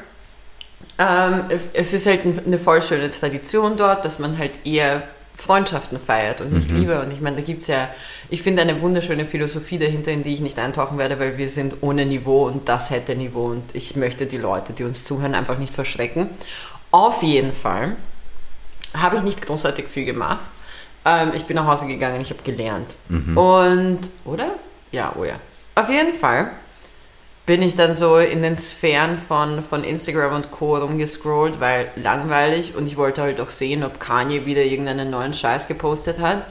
Ähm, 0.97 1.45
es 1.73 1.93
ist 1.93 2.05
halt 2.05 2.25
ein- 2.25 2.39
eine 2.45 2.59
voll 2.59 2.81
schöne 2.81 3.09
Tradition 3.09 3.77
dort, 3.77 4.05
dass 4.05 4.19
man 4.19 4.37
halt 4.37 4.65
eher 4.65 5.03
Freundschaften 5.35 5.99
feiert 5.99 6.41
und 6.41 6.53
nicht 6.53 6.69
Mhm. 6.69 6.77
Liebe. 6.77 7.01
Und 7.01 7.11
ich 7.11 7.19
meine, 7.21 7.37
da 7.37 7.41
gibt 7.41 7.61
es 7.63 7.67
ja, 7.67 7.89
ich 8.29 8.43
finde 8.43 8.61
eine 8.61 8.79
wunderschöne 8.81 9.25
Philosophie 9.25 9.79
dahinter, 9.79 10.11
in 10.11 10.21
die 10.21 10.33
ich 10.35 10.41
nicht 10.41 10.59
eintauchen 10.59 10.99
werde, 10.99 11.17
weil 11.19 11.37
wir 11.39 11.49
sind 11.49 11.75
ohne 11.81 12.05
Niveau 12.05 12.45
und 12.45 12.69
das 12.69 12.91
hätte 12.91 13.15
Niveau 13.15 13.45
und 13.45 13.73
ich 13.73 13.95
möchte 13.95 14.27
die 14.27 14.37
Leute, 14.37 14.73
die 14.73 14.83
uns 14.83 15.03
zuhören, 15.03 15.33
einfach 15.33 15.57
nicht 15.57 15.73
verschrecken. 15.73 16.29
Auf 16.91 17.23
jeden 17.23 17.53
Fall 17.53 17.95
habe 18.95 19.15
ich 19.15 19.23
nicht 19.23 19.41
großartig 19.41 19.87
viel 19.87 20.05
gemacht. 20.05 20.41
Ähm, 21.05 21.31
ich 21.33 21.45
bin 21.45 21.55
nach 21.55 21.67
Hause 21.67 21.87
gegangen, 21.87 22.21
ich 22.21 22.29
habe 22.29 22.43
gelernt. 22.43 22.95
Mhm. 23.09 23.37
Und, 23.37 23.99
oder? 24.25 24.51
Ja, 24.91 25.15
oh 25.17 25.23
ja. 25.23 25.39
Auf 25.75 25.89
jeden 25.89 26.13
Fall 26.13 26.51
bin 27.45 27.61
ich 27.61 27.75
dann 27.75 27.93
so 27.93 28.17
in 28.17 28.43
den 28.43 28.55
Sphären 28.55 29.17
von, 29.17 29.63
von 29.63 29.83
Instagram 29.83 30.35
und 30.35 30.51
Co. 30.51 30.77
rumgescrollt, 30.77 31.59
weil 31.59 31.91
langweilig 31.95 32.75
und 32.75 32.87
ich 32.87 32.97
wollte 32.97 33.21
halt 33.21 33.41
auch 33.41 33.49
sehen, 33.49 33.83
ob 33.83 33.99
Kanye 33.99 34.45
wieder 34.45 34.63
irgendeinen 34.63 35.09
neuen 35.09 35.33
Scheiß 35.33 35.67
gepostet 35.67 36.19
hat, 36.19 36.45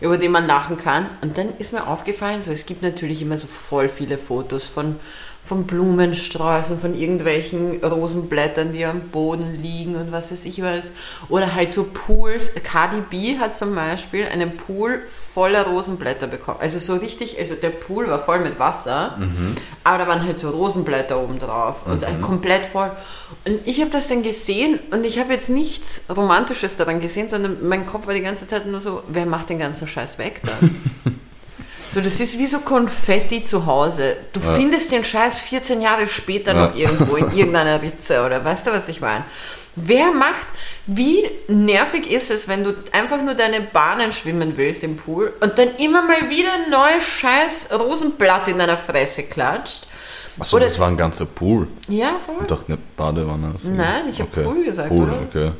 über 0.00 0.16
den 0.16 0.32
man 0.32 0.46
lachen 0.46 0.78
kann. 0.78 1.06
Und 1.20 1.36
dann 1.36 1.56
ist 1.58 1.72
mir 1.72 1.86
aufgefallen, 1.86 2.42
so 2.42 2.52
es 2.52 2.64
gibt 2.64 2.82
natürlich 2.82 3.20
immer 3.22 3.36
so 3.36 3.46
voll 3.46 3.88
viele 3.88 4.16
Fotos 4.16 4.64
von, 4.64 4.98
von 5.50 5.64
Blumensträußen, 5.64 6.78
von 6.78 6.94
irgendwelchen 6.94 7.82
Rosenblättern, 7.82 8.70
die 8.70 8.84
am 8.84 9.08
Boden 9.08 9.60
liegen 9.60 9.96
und 9.96 10.12
was 10.12 10.30
weiß 10.30 10.44
ich 10.44 10.62
was. 10.62 10.92
Oder 11.28 11.56
halt 11.56 11.70
so 11.70 11.88
Pools. 11.92 12.52
Cardi 12.62 13.00
B 13.00 13.36
hat 13.36 13.56
zum 13.56 13.74
Beispiel 13.74 14.26
einen 14.32 14.56
Pool 14.56 15.02
voller 15.08 15.66
Rosenblätter 15.66 16.28
bekommen. 16.28 16.58
Also 16.60 16.78
so 16.78 16.94
richtig, 16.94 17.36
also 17.36 17.56
der 17.56 17.70
Pool 17.70 18.08
war 18.08 18.20
voll 18.20 18.38
mit 18.38 18.60
Wasser, 18.60 19.18
aber 19.82 19.98
da 19.98 20.06
waren 20.06 20.24
halt 20.24 20.38
so 20.38 20.50
Rosenblätter 20.50 21.20
oben 21.20 21.40
drauf 21.40 21.78
und 21.84 22.06
halt 22.06 22.22
komplett 22.22 22.66
voll. 22.66 22.92
Und 23.44 23.58
ich 23.64 23.80
habe 23.80 23.90
das 23.90 24.06
dann 24.06 24.22
gesehen 24.22 24.78
und 24.92 25.04
ich 25.04 25.18
habe 25.18 25.32
jetzt 25.32 25.50
nichts 25.50 26.04
Romantisches 26.16 26.76
daran 26.76 27.00
gesehen, 27.00 27.28
sondern 27.28 27.66
mein 27.66 27.86
Kopf 27.86 28.06
war 28.06 28.14
die 28.14 28.22
ganze 28.22 28.46
Zeit 28.46 28.66
nur 28.66 28.80
so, 28.80 29.02
wer 29.08 29.26
macht 29.26 29.50
den 29.50 29.58
ganzen 29.58 29.88
Scheiß 29.88 30.16
weg 30.18 30.42
da? 30.44 30.52
So, 31.92 32.00
das 32.00 32.20
ist 32.20 32.38
wie 32.38 32.46
so 32.46 32.60
Konfetti 32.60 33.42
zu 33.42 33.66
Hause. 33.66 34.16
Du 34.32 34.38
Ja. 34.40 34.52
findest 34.54 34.92
den 34.92 35.02
Scheiß 35.02 35.40
14 35.40 35.80
Jahre 35.80 36.06
später 36.06 36.54
Ja. 36.54 36.66
noch 36.66 36.74
irgendwo 36.76 37.16
in 37.16 37.32
irgendeiner 37.36 37.82
Ritze 37.82 38.24
oder 38.24 38.44
weißt 38.44 38.68
du, 38.68 38.70
was 38.72 38.88
ich 38.88 39.00
meine? 39.00 39.24
Wer 39.76 40.10
macht, 40.12 40.46
wie 40.86 41.28
nervig 41.48 42.10
ist 42.10 42.30
es, 42.30 42.48
wenn 42.48 42.64
du 42.64 42.74
einfach 42.92 43.22
nur 43.22 43.34
deine 43.34 43.60
Bahnen 43.60 44.12
schwimmen 44.12 44.56
willst 44.56 44.82
im 44.84 44.96
Pool 44.96 45.32
und 45.40 45.58
dann 45.58 45.68
immer 45.78 46.02
mal 46.02 46.28
wieder 46.28 46.48
ein 46.64 46.70
neues 46.70 47.04
Scheiß 47.04 47.68
Rosenblatt 47.72 48.48
in 48.48 48.58
deiner 48.58 48.76
Fresse 48.78 49.24
klatscht? 49.24 49.86
Achso, 50.38 50.56
Oder- 50.56 50.66
das 50.66 50.78
war 50.78 50.88
ein 50.88 50.96
ganzer 50.96 51.26
Pool. 51.26 51.68
Ja, 51.88 52.12
voll. 52.24 52.36
Ich 52.42 52.46
dachte 52.46 52.64
eine 52.68 52.78
Badewanne. 52.96 53.54
Nein, 53.64 54.04
ich 54.10 54.20
hab 54.20 54.32
Pool 54.32 54.64
gesagt, 54.64 54.88
Pool, 54.88 55.08
oder? 55.08 55.22
okay. 55.22 55.52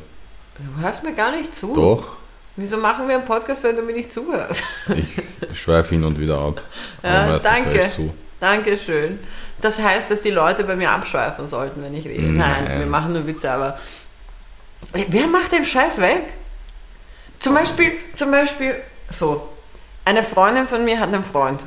Du 0.57 0.81
hörst 0.81 1.03
mir 1.03 1.13
gar 1.13 1.31
nicht 1.31 1.53
zu. 1.55 1.73
Doch, 1.73 2.15
Wieso 2.55 2.77
machen 2.77 3.07
wir 3.07 3.15
einen 3.15 3.25
Podcast, 3.25 3.63
wenn 3.63 3.75
du 3.75 3.81
mir 3.81 3.93
nicht 3.93 4.11
zuhörst? 4.11 4.63
ich 4.95 5.59
schweife 5.59 5.89
hin 5.95 6.03
und 6.03 6.19
wieder 6.19 6.37
ab. 6.39 6.61
Ja, 7.03 7.37
danke. 7.39 7.87
zu. 7.87 8.13
Dankeschön. 8.39 9.19
Das 9.61 9.79
heißt, 9.81 10.09
dass 10.11 10.21
die 10.21 10.31
Leute 10.31 10.63
bei 10.63 10.75
mir 10.75 10.89
abschweifen 10.91 11.45
sollten, 11.45 11.83
wenn 11.83 11.93
ich 11.93 12.05
rede. 12.07 12.23
Nein, 12.23 12.65
Nein. 12.65 12.79
wir 12.79 12.85
machen 12.87 13.13
nur 13.13 13.25
Witze, 13.27 13.51
aber 13.51 13.77
wer 14.91 15.27
macht 15.27 15.51
den 15.51 15.63
Scheiß 15.63 15.99
weg? 16.01 16.23
Zum 17.39 17.53
Beispiel, 17.53 17.93
zum 18.15 18.31
Beispiel, 18.31 18.75
so, 19.09 19.47
eine 20.05 20.23
Freundin 20.23 20.67
von 20.67 20.83
mir 20.83 20.99
hat 20.99 21.09
einen 21.13 21.23
Freund. 21.23 21.63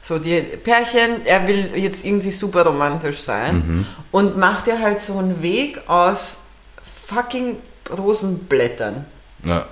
So, 0.00 0.18
die 0.18 0.40
Pärchen, 0.40 1.24
er 1.24 1.46
will 1.46 1.70
jetzt 1.76 2.04
irgendwie 2.04 2.30
super 2.30 2.64
romantisch 2.66 3.20
sein 3.20 3.56
Mhm. 3.56 3.86
und 4.10 4.36
macht 4.38 4.66
ja 4.66 4.78
halt 4.78 5.00
so 5.00 5.18
einen 5.18 5.42
Weg 5.42 5.80
aus 5.88 6.38
fucking 7.06 7.58
Rosenblättern. 7.90 9.04
Ja, 9.44 9.66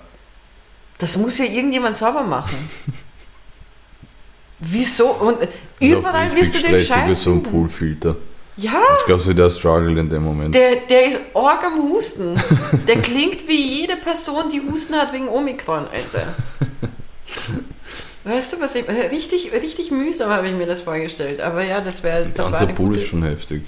Das 1.02 1.16
muss 1.16 1.36
ja 1.38 1.46
irgendjemand 1.46 1.96
sauber 1.96 2.22
machen. 2.22 2.56
Wieso? 4.60 5.08
Und 5.08 5.36
überall 5.80 6.32
wirst 6.32 6.54
du 6.54 6.60
den 6.60 6.78
Scheiß 6.78 7.22
so 7.22 7.32
ein. 7.32 7.42
Poolfilter. 7.42 8.14
Ja, 8.54 8.80
Ich 9.00 9.06
glaube, 9.06 9.20
so 9.20 9.32
der 9.32 9.50
Struggle 9.50 9.98
in 9.98 10.08
dem 10.08 10.22
Moment. 10.22 10.54
der, 10.54 10.76
der 10.88 11.06
ist 11.08 11.20
arg 11.34 11.64
am 11.64 11.90
Husten. 11.90 12.40
Der 12.86 13.02
klingt 13.02 13.48
wie 13.48 13.80
jede 13.80 13.96
Person, 13.96 14.48
die 14.48 14.60
Husten 14.60 14.94
hat 14.94 15.12
wegen 15.12 15.26
Omikron, 15.28 15.88
Alter. 15.88 16.34
Weißt 18.22 18.52
du, 18.52 18.60
was 18.60 18.76
ich. 18.76 18.84
Richtig, 18.88 19.50
richtig 19.52 19.90
mühsam 19.90 20.30
habe 20.30 20.46
ich 20.46 20.54
mir 20.54 20.66
das 20.66 20.82
vorgestellt. 20.82 21.40
Aber 21.40 21.64
ja, 21.64 21.80
das 21.80 22.04
wäre. 22.04 22.26
Das 22.32 22.44
war 22.44 22.50
ganzer 22.52 22.66
eine 22.68 22.74
Pool 22.74 22.88
gute, 22.90 23.00
ist 23.00 23.08
schon 23.08 23.24
heftig. 23.24 23.64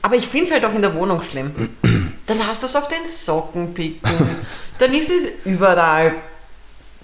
aber 0.00 0.16
ich 0.16 0.26
finde 0.26 0.46
es 0.46 0.52
halt 0.52 0.64
auch 0.64 0.74
in 0.74 0.80
der 0.80 0.94
Wohnung 0.94 1.20
schlimm. 1.20 1.50
Dann 2.26 2.46
hast 2.46 2.62
du 2.62 2.66
es 2.66 2.74
auf 2.76 2.88
den 2.88 3.04
Socken 3.04 3.74
picken. 3.74 4.10
Dann 4.78 4.94
ist 4.94 5.10
es 5.10 5.28
überall. 5.44 6.14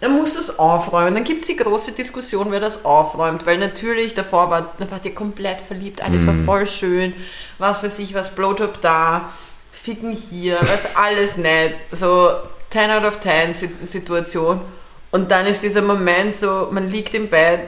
Dann 0.00 0.16
musst 0.16 0.36
du 0.36 0.40
es 0.40 0.58
aufräumen. 0.58 1.14
Dann 1.14 1.24
gibt 1.24 1.40
es 1.42 1.46
die 1.48 1.56
große 1.56 1.92
Diskussion, 1.92 2.50
wer 2.50 2.60
das 2.60 2.84
aufräumt. 2.84 3.46
Weil 3.46 3.58
natürlich 3.58 4.14
davor 4.14 4.50
war, 4.50 4.74
da 4.78 4.90
wart 4.90 5.04
ihr 5.06 5.14
komplett 5.14 5.60
verliebt. 5.60 6.02
Alles 6.04 6.26
war 6.26 6.34
voll 6.44 6.66
schön. 6.66 7.14
Was 7.58 7.82
weiß 7.82 7.98
ich, 8.00 8.12
was 8.14 8.34
Blowjob 8.34 8.80
da. 8.82 9.30
Ficken 9.72 10.12
hier. 10.12 10.58
Was 10.60 10.96
alles 10.96 11.36
nett. 11.38 11.74
So 11.92 12.30
10 12.70 12.90
out 12.90 13.04
of 13.04 13.20
10 13.20 13.54
Si- 13.54 13.70
Situation. 13.82 14.60
Und 15.12 15.30
dann 15.30 15.46
ist 15.46 15.62
dieser 15.62 15.82
Moment 15.82 16.34
so, 16.34 16.68
man 16.70 16.88
liegt 16.88 17.14
im 17.14 17.28
Bett, 17.28 17.60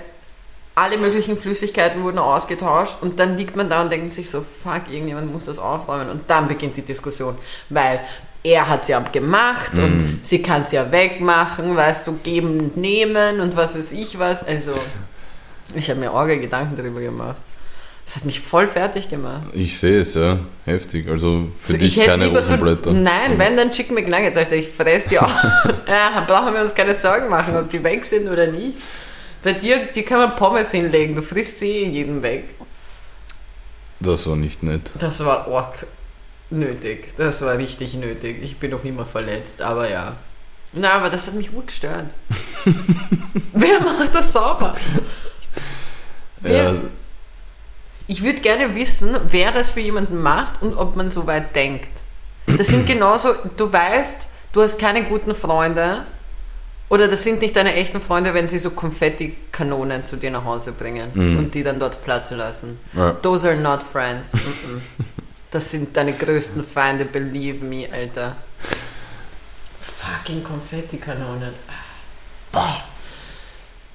alle 0.74 0.98
möglichen 0.98 1.38
Flüssigkeiten 1.38 2.04
wurden 2.04 2.18
ausgetauscht 2.18 2.96
und 3.00 3.18
dann 3.18 3.36
liegt 3.36 3.56
man 3.56 3.68
da 3.70 3.82
und 3.82 3.90
denkt 3.90 4.12
sich 4.12 4.30
so, 4.30 4.42
fuck, 4.62 4.82
irgendjemand 4.90 5.32
muss 5.32 5.46
das 5.46 5.58
aufräumen 5.58 6.08
und 6.10 6.30
dann 6.30 6.46
beginnt 6.46 6.76
die 6.76 6.82
Diskussion, 6.82 7.36
weil 7.68 8.00
er 8.42 8.68
hat 8.68 8.82
es 8.82 8.88
ja 8.88 9.00
gemacht 9.00 9.78
und 9.78 10.18
sie 10.22 10.42
kann 10.42 10.62
es 10.62 10.72
ja 10.72 10.90
wegmachen, 10.90 11.76
weißt 11.76 12.06
du, 12.06 12.14
geben 12.22 12.60
und 12.60 12.76
nehmen 12.76 13.40
und 13.40 13.56
was 13.56 13.76
weiß 13.76 13.92
ich 13.92 14.18
was, 14.18 14.46
also 14.46 14.72
ich 15.74 15.90
habe 15.90 16.00
mir 16.00 16.12
orge 16.12 16.38
Gedanken 16.38 16.76
darüber 16.76 17.00
gemacht. 17.00 17.36
Das 18.04 18.16
hat 18.16 18.24
mich 18.24 18.40
voll 18.40 18.68
fertig 18.68 19.10
gemacht. 19.10 19.48
Ich 19.52 19.78
sehe 19.78 20.00
es, 20.00 20.14
ja. 20.14 20.38
Heftig. 20.64 21.06
Also 21.10 21.50
für 21.60 21.72
So, 21.72 21.76
dich 21.76 22.00
keine 22.00 22.28
Rosenblätter. 22.28 22.90
So, 22.90 22.96
nein, 22.96 23.34
wenn 23.36 23.54
dann 23.54 23.70
Chicken 23.70 23.94
McNuggets, 23.94 24.38
Alter, 24.38 24.56
ich 24.56 24.68
fress 24.68 25.04
die 25.04 25.18
auch. 25.18 25.28
ja, 25.86 26.24
brauchen 26.26 26.54
wir 26.54 26.62
uns 26.62 26.74
keine 26.74 26.94
Sorgen 26.94 27.28
machen, 27.28 27.54
ob 27.54 27.68
die 27.68 27.84
weg 27.84 28.06
sind 28.06 28.26
oder 28.26 28.46
nicht. 28.46 28.78
Bei 29.42 29.52
dir, 29.52 29.88
die 29.94 30.02
kann 30.04 30.20
man 30.20 30.36
Pommes 30.36 30.70
hinlegen, 30.70 31.16
du 31.16 31.22
frisst 31.22 31.58
sie 31.60 31.84
jeden 31.84 32.22
weg. 32.22 32.44
Das 34.00 34.26
war 34.26 34.36
nicht 34.36 34.62
nett. 34.62 34.90
Das 34.98 35.22
war 35.22 35.46
org 35.46 35.86
nötig. 36.50 37.14
Das 37.16 37.42
war 37.42 37.56
richtig 37.58 37.94
nötig. 37.94 38.42
Ich 38.42 38.58
bin 38.58 38.70
noch 38.70 38.84
immer 38.84 39.06
verletzt, 39.06 39.62
aber 39.62 39.88
ja. 39.90 40.16
Na, 40.72 40.92
aber 40.92 41.10
das 41.10 41.26
hat 41.26 41.34
mich 41.34 41.52
urgestört. 41.52 42.06
Wer 43.52 43.80
macht 43.80 44.14
das 44.14 44.32
sauber? 44.32 44.74
Wer? 46.40 46.62
Ja, 46.64 46.74
Ich 48.06 48.22
würde 48.22 48.40
gerne 48.40 48.74
wissen, 48.74 49.16
wer 49.28 49.50
das 49.52 49.70
für 49.70 49.80
jemanden 49.80 50.20
macht 50.20 50.62
und 50.62 50.74
ob 50.74 50.94
man 50.96 51.08
so 51.10 51.26
weit 51.26 51.54
denkt. 51.56 51.90
Das 52.46 52.68
sind 52.68 52.86
genauso, 52.86 53.34
du 53.56 53.72
weißt, 53.72 54.28
du 54.52 54.62
hast 54.62 54.78
keine 54.78 55.04
guten 55.04 55.34
Freunde 55.34 56.04
oder 56.90 57.08
das 57.08 57.22
sind 57.24 57.40
nicht 57.42 57.54
deine 57.56 57.74
echten 57.74 58.00
Freunde, 58.00 58.32
wenn 58.34 58.46
sie 58.46 58.58
so 58.58 58.70
Konfettikanonen 58.70 60.04
zu 60.04 60.16
dir 60.16 60.30
nach 60.30 60.44
Hause 60.44 60.72
bringen 60.72 61.10
Mhm. 61.14 61.38
und 61.38 61.54
die 61.54 61.62
dann 61.62 61.78
dort 61.78 62.02
platzen 62.04 62.38
lassen. 62.38 62.78
ja. 62.94 63.12
Those 63.12 63.48
are 63.48 63.56
not 63.58 63.82
friends. 63.82 64.34
Mm-mm. 64.34 64.80
Das 65.50 65.70
sind 65.70 65.96
deine 65.96 66.12
größten 66.12 66.64
Feinde, 66.64 67.04
believe 67.06 67.64
me, 67.64 67.88
Alter. 67.90 68.36
Fucking 69.80 70.44
Konfettikanonen. 70.44 71.54
Boah. 72.52 72.82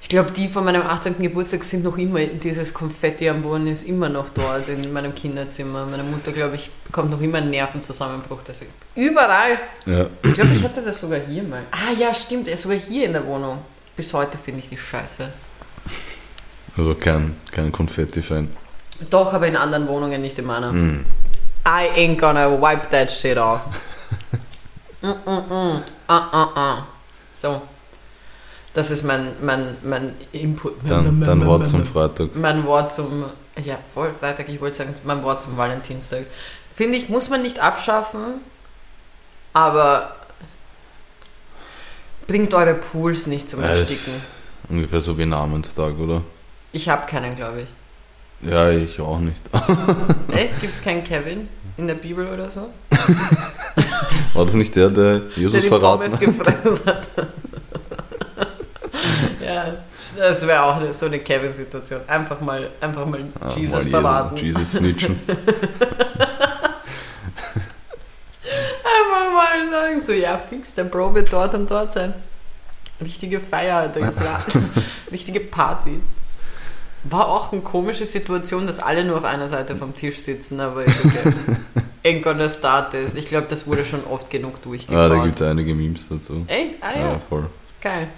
Ich 0.00 0.08
glaube, 0.10 0.32
die 0.32 0.48
von 0.48 0.64
meinem 0.64 0.82
18. 0.82 1.18
Geburtstag 1.18 1.64
sind 1.64 1.82
noch 1.82 1.96
immer, 1.96 2.20
dieses 2.26 2.74
Konfetti 2.74 3.26
am 3.28 3.40
Boden 3.40 3.68
ist 3.68 3.84
immer 3.84 4.10
noch 4.10 4.28
dort 4.28 4.68
in 4.68 4.92
meinem 4.92 5.14
Kinderzimmer. 5.14 5.86
Meine 5.86 6.02
Mutter, 6.02 6.30
glaube 6.30 6.56
ich, 6.56 6.70
bekommt 6.84 7.10
noch 7.10 7.20
immer 7.22 7.38
einen 7.38 7.48
Nervenzusammenbruch 7.48 8.42
deswegen. 8.42 8.70
Überall. 8.94 9.58
ja. 9.86 10.08
Ich 10.22 10.34
glaube, 10.34 10.50
ich 10.54 10.62
hatte 10.62 10.82
das 10.82 11.00
sogar 11.00 11.20
hier 11.20 11.42
mal. 11.42 11.62
Ah 11.70 11.92
ja, 11.98 12.12
stimmt, 12.12 12.48
er 12.48 12.54
ist 12.54 12.62
sogar 12.62 12.76
hier 12.76 13.06
in 13.06 13.14
der 13.14 13.24
Wohnung. 13.26 13.62
Bis 13.96 14.12
heute 14.12 14.36
finde 14.36 14.60
ich 14.60 14.68
die 14.68 14.76
scheiße. 14.76 15.32
Also 16.76 16.94
kein, 16.96 17.36
kein 17.50 17.72
Konfetti-Fan. 17.72 18.50
Doch, 19.08 19.32
aber 19.32 19.46
in 19.46 19.56
anderen 19.56 19.88
Wohnungen, 19.88 20.20
nicht 20.20 20.38
in 20.38 20.44
meiner. 20.44 20.72
Mm. 20.72 21.06
I 21.66 21.88
ain't 21.94 22.18
gonna 22.18 22.54
wipe 22.54 22.90
that 22.90 23.10
shit 23.10 23.38
off. 23.38 23.62
mm, 25.02 25.24
mm, 25.24 25.48
mm. 25.48 25.82
Ah, 26.08 26.28
ah, 26.32 26.52
ah. 26.54 26.86
So. 27.32 27.62
Das 28.74 28.90
ist 28.90 29.04
mein, 29.04 29.36
mein, 29.40 29.76
mein 29.84 30.14
Input. 30.32 30.74
Dann, 30.88 31.20
dann 31.20 31.46
Wort 31.46 31.66
zum 31.66 31.86
Freitag. 31.86 32.34
Mein 32.34 32.66
Wort 32.66 32.92
zum, 32.92 33.24
ja, 33.64 33.78
voll 33.94 34.12
Freitag, 34.12 34.48
ich 34.48 34.60
wollte 34.60 34.78
sagen, 34.78 34.94
mein 35.04 35.22
Wort 35.22 35.40
zum 35.40 35.56
Valentinstag. 35.56 36.26
Finde 36.74 36.98
ich, 36.98 37.08
muss 37.08 37.30
man 37.30 37.42
nicht 37.42 37.60
abschaffen, 37.60 38.40
aber 39.52 40.16
bringt 42.26 42.52
eure 42.52 42.74
Pools 42.74 43.28
nicht 43.28 43.48
zum 43.48 43.62
Ersticken. 43.62 44.12
ungefähr 44.68 45.00
so 45.00 45.16
wie 45.16 45.24
Namenstag, 45.24 45.96
oder? 45.96 46.22
Ich 46.72 46.88
habe 46.88 47.06
keinen, 47.06 47.36
glaube 47.36 47.62
ich. 47.62 47.68
Ja, 48.48 48.70
ich 48.70 49.00
auch 49.00 49.18
nicht. 49.18 49.40
Echt? 50.32 50.60
Gibt 50.60 50.74
es 50.74 50.82
keinen 50.82 51.02
Kevin 51.04 51.48
in 51.76 51.86
der 51.86 51.94
Bibel 51.94 52.26
oder 52.26 52.50
so? 52.50 52.70
War 54.34 54.44
das 54.44 54.54
nicht 54.54 54.74
der, 54.76 54.90
der 54.90 55.20
der 55.20 55.28
Jesus 55.36 55.60
die 55.60 55.68
verraten 55.68 55.98
Pommes 56.02 56.12
hat? 56.14 56.20
gefressen 56.20 56.86
hat. 56.86 57.08
ja, 59.44 59.74
das 60.18 60.46
wäre 60.46 60.62
auch 60.62 60.76
eine, 60.76 60.92
so 60.92 61.06
eine 61.06 61.18
Kevin-Situation. 61.20 62.00
Einfach 62.06 62.40
mal, 62.40 62.70
einfach 62.80 63.06
mal 63.06 63.24
Ah, 63.40 63.50
Jesus 63.56 63.84
mal 63.84 63.90
verraten. 63.90 64.36
Jesus 64.36 64.72
snitchen. 64.72 65.18
Einfach 68.84 69.32
mal 69.32 69.70
sagen, 69.70 70.00
so 70.02 70.12
ja, 70.12 70.38
fix, 70.38 70.74
der 70.74 70.84
Bro 70.84 71.14
wird 71.14 71.32
dort 71.32 71.54
und 71.54 71.70
dort 71.70 71.92
sein. 71.92 72.14
Richtige 73.00 73.40
Feier 73.40 73.82
hat 73.82 73.96
er 73.96 74.06
geplant. 74.06 74.58
Richtige 75.10 75.40
Party. 75.40 76.00
War 77.04 77.28
auch 77.28 77.52
eine 77.52 77.60
komische 77.60 78.06
Situation, 78.06 78.66
dass 78.66 78.80
alle 78.80 79.04
nur 79.04 79.18
auf 79.18 79.24
einer 79.24 79.48
Seite 79.48 79.76
vom 79.76 79.94
Tisch 79.94 80.18
sitzen, 80.18 80.58
aber 80.60 80.84
ist 80.84 80.96
okay. 81.04 82.48
Start 82.48 82.90
this. 82.92 83.14
Ich 83.14 83.26
glaube, 83.26 83.46
das 83.48 83.66
wurde 83.66 83.84
schon 83.84 84.04
oft 84.04 84.30
genug 84.30 84.54
Ah, 84.56 84.60
durchgebaut. 84.62 85.10
da 85.10 85.22
gibt 85.24 85.36
es 85.36 85.42
einige 85.42 85.74
Memes 85.74 86.08
dazu. 86.08 86.44
Echt? 86.46 86.74
Ah 86.80 86.90
ja. 86.98 87.12
Ja, 87.12 87.20
voll. 87.28 87.46
Geil. 87.80 88.08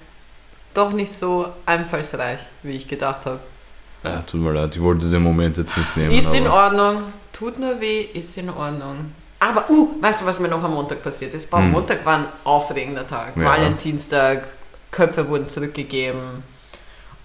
Doch 0.74 0.92
nicht 0.92 1.12
so 1.12 1.46
einfallsreich, 1.64 2.40
wie 2.62 2.72
ich 2.72 2.86
gedacht 2.86 3.26
habe. 3.26 3.40
Ja, 4.04 4.22
tut 4.22 4.40
mir 4.40 4.52
leid, 4.52 4.74
ich 4.76 4.82
wollte 4.82 5.10
den 5.10 5.22
Moment 5.22 5.56
jetzt 5.56 5.76
nicht 5.76 5.96
nehmen. 5.96 6.12
Ist 6.12 6.32
in 6.34 6.46
Ordnung. 6.46 7.04
Tut 7.32 7.58
nur 7.58 7.80
weh, 7.80 8.02
ist 8.02 8.36
in 8.38 8.50
Ordnung. 8.50 9.12
Aber, 9.40 9.68
uh, 9.68 9.90
weißt 10.00 10.22
du, 10.22 10.26
was 10.26 10.38
mir 10.40 10.48
noch 10.48 10.62
am 10.62 10.74
Montag 10.74 11.02
passiert 11.02 11.34
ist? 11.34 11.52
Am 11.52 11.64
Hm. 11.64 11.70
Montag 11.72 12.04
war 12.06 12.18
ein 12.18 12.24
aufregender 12.44 13.06
Tag. 13.06 13.36
Ja. 13.36 13.44
Valentinstag, 13.44 14.44
Köpfe 14.90 15.28
wurden 15.28 15.48
zurückgegeben. 15.48 16.42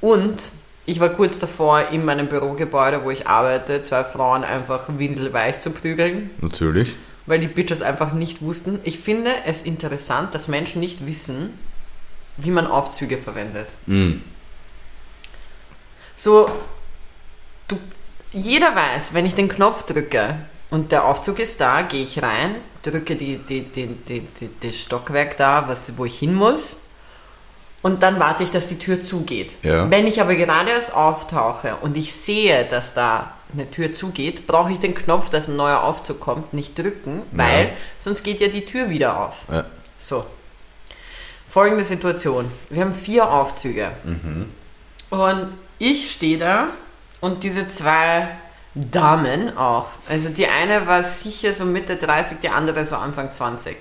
Und 0.02 0.52
ich 0.86 1.00
war 1.00 1.10
kurz 1.10 1.40
davor, 1.40 1.90
in 1.92 2.04
meinem 2.06 2.28
Bürogebäude, 2.28 3.04
wo 3.04 3.12
ich 3.12 3.28
arbeite, 3.28 3.82
zwei 3.82 4.04
Frauen 4.04 4.44
einfach 4.44 4.88
windelweich 4.88 5.60
zu 5.60 5.72
prügeln, 5.72 6.32
Natürlich. 6.42 6.96
weil 7.26 7.40
die 7.40 7.48
Bitches 7.48 7.82
einfach 7.82 8.14
nicht 8.14 8.42
wussten. 8.42 8.80
Ich 8.84 9.00
finde 9.00 9.32
es 9.46 9.64
interessant, 9.64 10.34
dass 10.34 10.48
Menschen 10.48 10.80
nicht 10.80 11.06
wissen, 11.06 11.58
wie 12.38 12.52
man 12.52 12.68
Aufzüge 12.68 13.18
verwendet. 13.18 13.68
Mhm. 13.86 14.24
so, 16.16 16.48
du, 17.68 17.78
jeder 18.34 18.76
weiß, 18.76 19.14
wenn 19.14 19.26
ich 19.26 19.36
den 19.36 19.50
Knopf 19.50 19.84
drücke 19.84 20.40
und 20.72 20.92
der 20.92 21.06
Aufzug 21.06 21.40
ist 21.40 21.62
da, 21.62 21.84
gehe 21.84 22.02
ich 22.02 22.24
rein, 22.24 22.56
drücke 22.82 23.16
die, 23.16 23.38
die, 23.38 23.62
die, 23.64 23.88
die, 23.88 24.22
die, 24.22 24.50
das 24.62 24.78
Stockwerk 24.78 25.38
da, 25.38 25.68
was, 25.68 25.98
wo 25.98 26.06
ich 26.06 26.18
hin 26.18 26.34
muss. 26.34 26.82
Und 27.82 28.04
dann 28.04 28.20
warte 28.20 28.44
ich, 28.44 28.52
dass 28.52 28.68
die 28.68 28.78
Tür 28.78 29.02
zugeht. 29.02 29.56
Ja. 29.64 29.90
Wenn 29.90 30.06
ich 30.06 30.22
aber 30.22 30.36
gerade 30.36 30.70
erst 30.70 30.94
auftauche 30.94 31.78
und 31.78 31.98
ich 31.98 32.14
sehe, 32.14 32.66
dass 32.66 32.94
da 32.94 33.32
eine 33.54 33.70
Tür 33.72 33.92
zugeht, 33.92 34.46
brauche 34.48 34.72
ich 34.72 34.80
den 34.80 34.94
Knopf, 34.94 35.30
dass 35.30 35.48
ein 35.48 35.56
neuer 35.56 35.82
Aufzug 35.82 36.20
kommt, 36.20 36.54
nicht 36.54 36.78
drücken, 36.78 37.24
weil 37.32 37.66
Ja. 37.66 37.72
sonst 37.98 38.24
geht 38.24 38.40
ja 38.40 38.48
die 38.50 38.66
Tür 38.66 38.90
wieder 38.90 39.20
auf. 39.20 39.46
Ja. 39.52 39.66
So. 39.98 40.26
Folgende 41.50 41.84
Situation. 41.84 42.50
Wir 42.70 42.84
haben 42.84 42.94
vier 42.94 43.30
Aufzüge. 43.30 43.92
Und 45.10 45.48
ich 45.80 46.12
stehe 46.12 46.38
da 46.38 46.68
und 47.20 47.44
diese 47.44 47.68
zwei 47.68 48.30
Damen 48.74 49.58
auch. 49.58 49.88
Also 50.08 50.30
die 50.30 50.48
eine 50.48 50.88
war 50.88 51.04
sicher 51.04 51.52
so 51.52 51.66
Mitte 51.66 51.98
30, 51.98 52.38
die 52.42 52.48
andere 52.50 52.86
so 52.86 52.96
Anfang 52.96 53.32
20. 53.32 53.76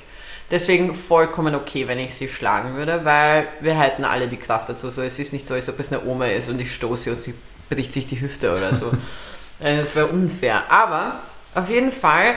Deswegen 0.51 0.95
vollkommen 0.95 1.55
okay, 1.55 1.87
wenn 1.87 1.99
ich 1.99 2.15
sie 2.15 2.29
schlagen 2.29 2.75
würde, 2.75 3.05
weil 3.05 3.47
wir 3.61 3.79
hätten 3.79 4.05
alle 4.05 4.27
die 4.27 4.37
Kraft 4.37 4.69
dazu. 4.69 4.91
So, 4.91 5.03
es 5.03 5.19
ist 5.19 5.33
nicht 5.33 5.47
so, 5.47 5.55
als 5.55 5.69
ob 5.69 5.79
es 5.79 5.93
eine 5.93 6.05
Oma 6.05 6.27
ist 6.27 6.49
und 6.49 6.61
ich 6.61 6.75
stoße 6.75 7.13
und 7.13 7.21
sie 7.21 7.35
bricht 7.69 7.93
sich 7.93 8.07
die 8.07 8.21
Hüfte 8.21 8.57
oder 8.57 8.75
so. 8.75 8.91
Äh, 9.63 9.77
Das 9.77 9.95
wäre 9.95 10.07
unfair. 10.07 10.63
Aber 10.71 11.17
auf 11.55 11.69
jeden 11.69 11.93
Fall, 11.93 12.35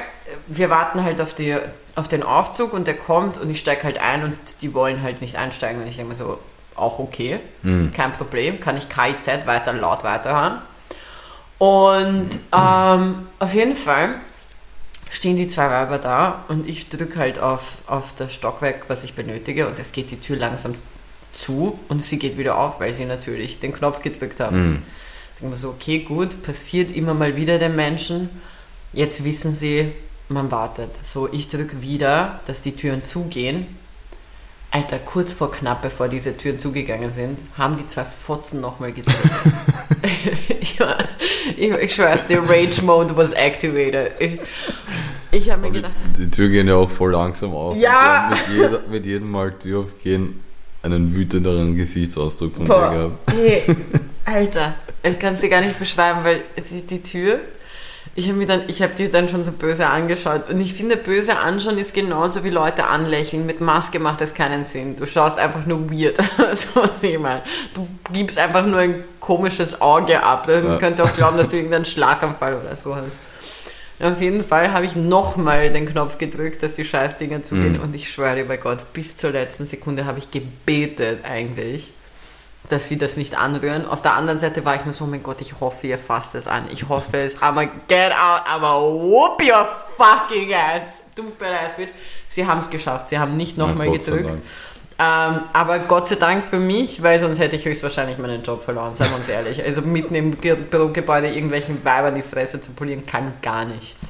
wir 0.47 0.69
warten 0.69 1.01
halt 1.05 1.21
auf, 1.21 1.33
die, 1.33 1.55
auf 1.95 2.09
den 2.09 2.21
Aufzug 2.21 2.73
und 2.73 2.85
der 2.85 2.95
kommt 2.97 3.37
und 3.37 3.49
ich 3.49 3.61
steige 3.61 3.83
halt 3.83 4.01
ein 4.01 4.23
und 4.23 4.37
die 4.61 4.73
wollen 4.73 5.01
halt 5.01 5.21
nicht 5.21 5.37
einsteigen. 5.37 5.81
Und 5.81 5.87
ich 5.87 5.95
denke 5.95 6.09
mir 6.09 6.15
so, 6.15 6.37
auch 6.75 6.99
okay, 6.99 7.39
kein 7.93 8.11
Problem, 8.11 8.59
kann 8.59 8.75
ich 8.75 8.89
KIZ 8.89 9.45
weiter 9.45 9.71
laut 9.71 10.03
weiterhören. 10.03 10.57
Und 11.59 12.29
ähm, 12.51 13.27
auf 13.39 13.53
jeden 13.53 13.75
Fall 13.77 14.15
stehen 15.13 15.37
die 15.37 15.47
zwei 15.47 15.69
Weiber 15.69 15.99
da 15.99 16.43
und 16.47 16.67
ich 16.67 16.89
drücke 16.89 17.19
halt 17.19 17.37
auf, 17.37 17.77
auf 17.85 18.15
das 18.15 18.33
Stockwerk, 18.33 18.85
was 18.89 19.03
ich 19.03 19.13
benötige 19.13 19.67
und 19.67 19.77
es 19.77 19.91
geht 19.91 20.09
die 20.09 20.19
Tür 20.19 20.37
langsam 20.37 20.73
zu 21.31 21.79
und 21.87 22.01
sie 22.01 22.17
geht 22.17 22.37
wieder 22.37 22.57
auf, 22.57 22.79
weil 22.79 22.93
sie 22.93 23.05
natürlich 23.05 23.59
den 23.59 23.73
Knopf 23.73 24.01
gedrückt 24.01 24.39
haben. 24.39 24.83
Ich 25.35 25.39
denke 25.39 25.51
mir 25.51 25.55
so, 25.55 25.69
okay, 25.69 25.99
gut, 25.99 26.41
passiert 26.41 26.91
immer 26.91 27.13
mal 27.13 27.35
wieder 27.35 27.59
den 27.59 27.75
Menschen. 27.75 28.29
Jetzt 28.91 29.23
wissen 29.23 29.53
sie, 29.53 29.91
man 30.29 30.49
wartet. 30.49 30.91
So, 31.05 31.31
ich 31.31 31.47
drücke 31.47 31.83
wieder, 31.83 32.41
dass 32.45 32.63
die 32.63 32.75
Türen 32.75 33.03
zugehen. 33.03 33.67
Alter, 34.73 34.97
kurz 34.97 35.33
vor 35.33 35.51
knapp, 35.51 35.83
bevor 35.83 36.07
diese 36.07 36.35
Türen 36.35 36.57
zugegangen 36.57 37.11
sind, 37.11 37.37
haben 37.55 37.77
die 37.77 37.85
zwei 37.85 38.03
Fotzen 38.03 38.59
nochmal 38.59 38.91
gedrückt. 38.91 39.19
ich, 40.61 40.79
war, 40.79 40.97
ich, 41.55 41.71
ich 41.71 41.93
schwör's, 41.93 42.25
der 42.25 42.41
Rage 42.49 42.81
Mode 42.81 43.15
was 43.15 43.33
activated. 43.33 44.13
Ich, 44.17 44.39
ich 45.29 45.51
habe 45.51 45.61
mir 45.61 45.67
Aber 45.67 45.75
gedacht, 45.75 45.93
die, 46.17 46.23
die 46.23 46.31
Tür 46.31 46.49
gehen 46.49 46.67
ja 46.67 46.73
auch 46.73 46.89
voll 46.89 47.11
langsam 47.11 47.53
auf. 47.53 47.77
Ja. 47.77 48.31
Mit, 48.31 48.57
jeder, 48.57 48.81
mit 48.89 49.05
jedem 49.05 49.29
Mal 49.29 49.53
Tür 49.59 49.81
aufgehen 49.81 50.39
einen 50.81 51.15
wütenderen 51.15 51.75
Gesichtsausdruck 51.75 52.55
von 52.55 52.65
dir 52.65 52.73
Boah, 52.73 52.89
gehabt. 52.89 53.31
hey, 53.31 53.63
Alter, 54.25 54.73
ich 55.03 55.19
kann 55.19 55.35
es 55.35 55.41
dir 55.41 55.49
gar 55.49 55.61
nicht 55.61 55.77
beschreiben, 55.77 56.23
weil 56.23 56.41
sie, 56.57 56.81
die 56.81 57.03
Tür, 57.03 57.41
ich 58.15 58.27
habe 58.27 58.37
mir 58.37 58.45
dann, 58.45 58.63
ich 58.67 58.81
habe 58.83 58.93
die 58.95 59.09
dann 59.09 59.27
schon 59.27 59.43
so 59.43 59.51
böse 59.51 59.87
angeschaut 59.87 60.49
und 60.49 60.59
ich 60.61 60.73
finde, 60.73 60.97
böse 60.97 61.37
anschauen 61.37 61.79
ist 61.79 61.95
genauso 61.95 62.43
wie 62.43 62.51
Leute 62.51 62.85
anlächeln. 62.85 63.45
Mit 63.45 63.59
Maske 63.59 63.99
macht 63.99 64.21
das 64.21 64.35
keinen 64.35 64.63
Sinn. 64.63 64.95
Du 64.95 65.05
schaust 65.07 65.39
einfach 65.39 65.65
nur 65.65 65.89
weird. 65.89 66.17
so 66.53 66.81
was 66.83 67.01
ich 67.01 67.17
meine. 67.17 67.41
Du 67.73 67.87
gibst 68.11 68.37
einfach 68.37 68.63
nur 68.65 68.79
ein 68.79 69.03
komisches 69.19 69.81
Auge 69.81 70.21
ab. 70.21 70.47
Man 70.47 70.63
Ja. 70.63 70.77
könnte 70.77 71.03
auch 71.03 71.15
glauben, 71.15 71.37
dass 71.37 71.49
du 71.49 71.55
irgendeinen 71.55 71.85
Schlaganfall 71.85 72.55
oder 72.57 72.75
so 72.75 72.95
hast. 72.95 73.17
Auf 73.99 74.21
jeden 74.21 74.43
Fall 74.43 74.73
habe 74.73 74.85
ich 74.85 74.95
nochmal 74.95 75.71
den 75.71 75.85
Knopf 75.85 76.17
gedrückt, 76.17 76.61
dass 76.61 76.75
die 76.75 76.83
Scheißdinger 76.83 77.41
zugehen. 77.41 77.73
Mhm. 77.77 77.81
Und 77.81 77.95
ich 77.95 78.09
schwöre 78.11 78.35
dir 78.35 78.45
bei 78.45 78.57
Gott, 78.57 78.93
bis 78.93 79.17
zur 79.17 79.31
letzten 79.31 79.65
Sekunde 79.65 80.05
habe 80.05 80.19
ich 80.19 80.29
gebetet 80.29 81.19
eigentlich, 81.23 81.93
dass 82.69 82.87
sie 82.87 82.97
das 82.97 83.17
nicht 83.17 83.37
anrühren. 83.37 83.85
Auf 83.85 84.01
der 84.01 84.13
anderen 84.15 84.39
Seite 84.39 84.63
war 84.65 84.75
ich 84.75 84.85
nur 84.85 84.93
so, 84.93 85.03
oh 85.03 85.07
mein 85.07 85.21
Gott, 85.21 85.41
ich 85.41 85.59
hoffe, 85.59 85.87
ihr 85.87 85.99
fasst 85.99 86.33
es 86.35 86.47
an. 86.47 86.65
Ich 86.71 86.87
hoffe 86.87 87.17
es. 87.17 87.37
I'ma 87.41 87.65
get 87.87 88.11
out, 88.11 88.41
I'ma 88.47 88.79
whoop 88.81 89.41
your 89.41 89.67
fucking 89.97 90.53
ass. 90.53 91.05
Stupid 91.11 91.47
ass 91.47 91.75
bitch. 91.75 91.89
Sie 92.29 92.47
haben 92.47 92.59
es 92.59 92.69
geschafft. 92.69 93.09
Sie 93.09 93.19
haben 93.19 93.35
nicht 93.35 93.57
nochmal 93.57 93.91
gedrückt. 93.91 94.41
Ähm, 94.99 95.39
aber 95.53 95.79
Gott 95.79 96.07
sei 96.07 96.15
Dank 96.15 96.45
für 96.45 96.59
mich, 96.59 97.01
weil 97.01 97.19
sonst 97.19 97.39
hätte 97.39 97.55
ich 97.55 97.65
höchstwahrscheinlich 97.65 98.19
meinen 98.19 98.43
Job 98.43 98.63
verloren, 98.63 98.93
seien 98.93 99.09
wir 99.09 99.17
uns 99.17 99.27
ehrlich. 99.27 99.61
Also 99.63 99.81
mitten 99.81 100.13
im 100.13 100.39
Ge- 100.39 100.55
Bürogebäude 100.55 101.29
irgendwelchen 101.29 101.83
Weibern 101.83 102.13
die 102.13 102.21
Fresse 102.21 102.61
zu 102.61 102.71
polieren, 102.73 103.03
kann 103.03 103.33
gar 103.41 103.65
nichts. 103.65 104.09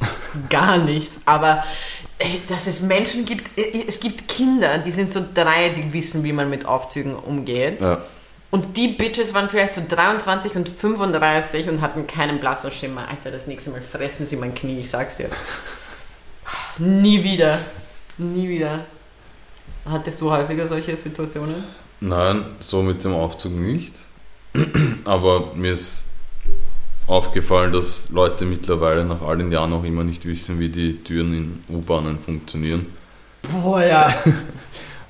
Gar 0.49 0.77
nichts. 0.79 1.21
Aber 1.25 1.63
ey, 2.19 2.41
dass 2.49 2.67
es 2.67 2.81
Menschen 2.81 3.23
gibt, 3.23 3.57
äh, 3.57 3.85
es 3.87 4.01
gibt 4.01 4.27
Kinder, 4.27 4.77
die 4.77 4.91
sind 4.91 5.13
so 5.13 5.25
drei, 5.33 5.69
die 5.69 5.93
wissen, 5.93 6.25
wie 6.25 6.33
man 6.33 6.49
mit 6.49 6.65
Aufzügen 6.65 7.15
umgeht. 7.15 7.79
Ja. 7.79 7.99
Und 8.53 8.77
die 8.77 8.89
Bitches 8.89 9.33
waren 9.33 9.49
vielleicht 9.49 9.73
so 9.73 9.81
23 9.89 10.55
und 10.55 10.69
35 10.69 11.69
und 11.69 11.81
hatten 11.81 12.05
keinen 12.05 12.39
blassen 12.39 12.71
Schimmer. 12.71 13.07
Alter, 13.09 13.31
das 13.31 13.47
nächste 13.47 13.71
Mal 13.71 13.81
fressen 13.81 14.27
sie 14.27 14.35
mein 14.35 14.53
Knie, 14.53 14.79
ich 14.79 14.91
sag's 14.91 15.17
dir. 15.17 15.27
Nie 16.77 17.23
wieder. 17.23 17.57
Nie 18.19 18.47
wieder. 18.47 18.85
Hattest 19.85 20.21
du 20.21 20.29
häufiger 20.29 20.67
solche 20.67 20.95
Situationen? 20.95 21.63
Nein, 21.99 22.45
so 22.59 22.83
mit 22.83 23.03
dem 23.03 23.15
Aufzug 23.15 23.53
nicht. 23.53 23.95
Aber 25.03 25.55
mir 25.55 25.73
ist 25.73 26.05
aufgefallen, 27.07 27.73
dass 27.73 28.11
Leute 28.11 28.45
mittlerweile 28.45 29.03
nach 29.03 29.23
all 29.23 29.39
den 29.39 29.51
Jahren 29.51 29.71
noch 29.71 29.83
immer 29.83 30.03
nicht 30.03 30.27
wissen, 30.27 30.59
wie 30.59 30.69
die 30.69 31.03
Türen 31.03 31.33
in 31.33 31.75
U-Bahnen 31.75 32.19
funktionieren. 32.19 32.85
Boah, 33.51 33.83
ja. 33.83 34.13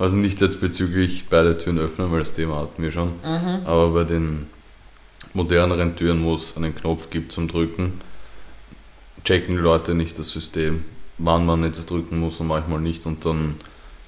Also 0.03 0.17
nicht 0.17 0.41
jetzt 0.41 0.59
bezüglich 0.59 1.25
beide 1.29 1.57
Türen 1.57 1.77
öffnen, 1.79 2.11
weil 2.11 2.19
das 2.19 2.33
Thema 2.33 2.57
hatten 2.57 2.83
wir 2.83 2.91
schon. 2.91 3.13
Aber 3.65 3.89
bei 3.91 4.03
den 4.03 4.47
moderneren 5.33 5.95
Türen, 5.95 6.25
wo 6.25 6.35
es 6.35 6.57
einen 6.57 6.75
Knopf 6.75 7.09
gibt 7.09 7.31
zum 7.31 7.47
Drücken, 7.47 8.01
checken 9.23 9.55
die 9.55 9.61
Leute 9.61 9.95
nicht 9.95 10.19
das 10.19 10.29
System, 10.31 10.83
wann 11.19 11.45
man 11.45 11.63
jetzt 11.63 11.89
drücken 11.89 12.19
muss 12.19 12.41
und 12.41 12.47
manchmal 12.47 12.81
nicht. 12.81 13.05
Und 13.05 13.23
dann 13.23 13.55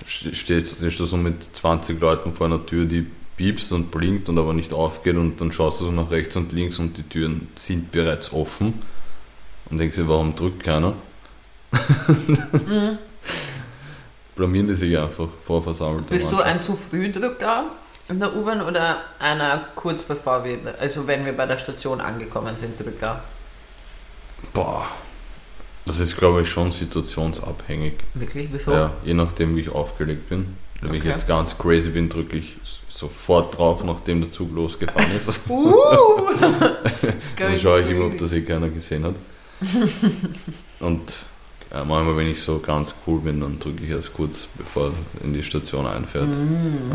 ste- 0.05 0.35
steht, 0.35 0.67
stehst 0.67 0.99
du 0.99 1.05
so 1.05 1.15
mit 1.15 1.41
20 1.41 1.97
Leuten 2.01 2.33
vor 2.33 2.47
einer 2.47 2.65
Tür, 2.65 2.83
die 2.83 3.07
piepst 3.37 3.71
und 3.71 3.89
blinkt 3.89 4.27
und 4.27 4.37
aber 4.37 4.53
nicht 4.53 4.73
aufgeht 4.73 5.15
und 5.15 5.39
dann 5.39 5.53
schaust 5.53 5.79
du 5.79 5.85
so 5.85 5.91
nach 5.91 6.11
rechts 6.11 6.35
und 6.35 6.51
links 6.51 6.77
und 6.77 6.97
die 6.97 7.03
Türen 7.03 7.47
sind 7.55 7.91
bereits 7.91 8.33
offen 8.33 8.73
und 9.69 9.77
denkst 9.77 9.95
dir, 9.95 10.09
warum 10.09 10.35
drückt 10.35 10.61
keiner? 10.63 10.93
Blamieren 14.35 14.67
die 14.67 14.75
sich 14.75 14.97
einfach 14.97 15.27
vor 15.45 15.63
versammelter 15.63 16.09
Bist 16.13 16.31
du 16.31 16.37
ein 16.37 16.59
zu 16.61 16.75
früh 16.75 17.11
Drücker 17.11 17.65
in 18.09 18.19
der 18.19 18.35
U-Bahn 18.35 18.61
oder 18.61 18.97
einer 19.19 19.65
kurz 19.75 20.03
bevor 20.03 20.43
wir, 20.43 20.57
also 20.79 21.07
wenn 21.07 21.25
wir 21.25 21.33
bei 21.33 21.45
der 21.45 21.57
Station 21.57 22.01
angekommen 22.01 22.55
sind, 22.57 22.79
Drücker? 22.79 23.23
Boah, 24.53 24.87
das 25.85 25.99
ist 25.99 26.17
glaube 26.17 26.41
ich 26.41 26.49
schon 26.49 26.71
situationsabhängig. 26.71 27.93
Wirklich? 28.13 28.49
Wieso? 28.51 28.71
Ja, 28.71 28.91
je 29.03 29.13
nachdem 29.13 29.55
wie 29.55 29.61
ich 29.61 29.69
aufgelegt 29.69 30.29
bin. 30.29 30.55
Wenn 30.81 30.93
ich 30.93 30.99
Okay. 31.01 31.09
jetzt 31.09 31.27
ganz 31.27 31.57
crazy 31.57 31.89
bin, 31.89 32.09
drücke 32.09 32.35
ich 32.37 32.57
sofort 32.89 33.57
drauf, 33.57 33.83
nachdem 33.83 34.21
der 34.21 34.31
Zug 34.31 34.53
losgefahren 34.53 35.15
ist. 35.15 35.27
Uh! 35.49 36.29
Dann 37.37 37.59
schaue 37.59 37.81
ich 37.81 37.89
immer, 37.89 38.05
ob 38.07 38.17
das 38.17 38.33
eh 38.33 38.41
keiner 38.41 38.69
gesehen 38.69 39.03
hat. 39.05 39.15
Und 40.81 41.25
manchmal, 41.83 42.17
wenn 42.17 42.31
ich 42.31 42.41
so 42.41 42.59
ganz 42.59 42.95
cool 43.05 43.19
bin, 43.19 43.41
dann 43.41 43.59
drücke 43.59 43.83
ich 43.83 43.89
erst 43.89 44.13
kurz, 44.13 44.47
bevor 44.57 44.91
er 44.91 45.23
in 45.25 45.33
die 45.33 45.43
Station 45.43 45.85
einfährt. 45.85 46.35
Mm. 46.37 46.93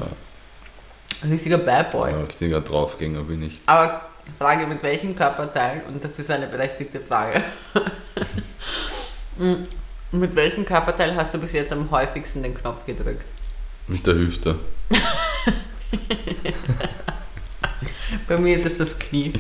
Richtiger 1.29 1.59
Bad 1.59 1.91
Boy. 1.91 2.13
Ja, 2.13 2.21
richtiger 2.21 2.61
Draufgänger 2.61 3.23
bin 3.25 3.43
ich. 3.43 3.59
Aber 3.67 4.03
Frage, 4.39 4.67
mit 4.67 4.83
welchem 4.83 5.15
Körperteil, 5.17 5.83
und 5.89 6.03
das 6.03 6.19
ist 6.19 6.31
eine 6.31 6.47
berechtigte 6.47 7.01
Frage, 7.01 7.43
Mm, 9.41 9.65
mit 10.13 10.35
welchem 10.37 10.65
Körperteil 10.67 11.15
hast 11.17 11.33
du 11.33 11.39
bis 11.39 11.53
jetzt 11.55 11.73
am 11.73 11.91
häufigsten 11.91 12.43
den 12.43 12.55
Knopf 12.55 12.85
gedrückt? 12.85 13.27
Mit 13.89 14.07
der 14.07 14.15
Hüfte. 14.15 14.57
Bei 18.29 18.37
mir 18.37 18.55
ist 18.55 18.67
es 18.67 18.77
das 18.79 18.99
Knie. 18.99 19.33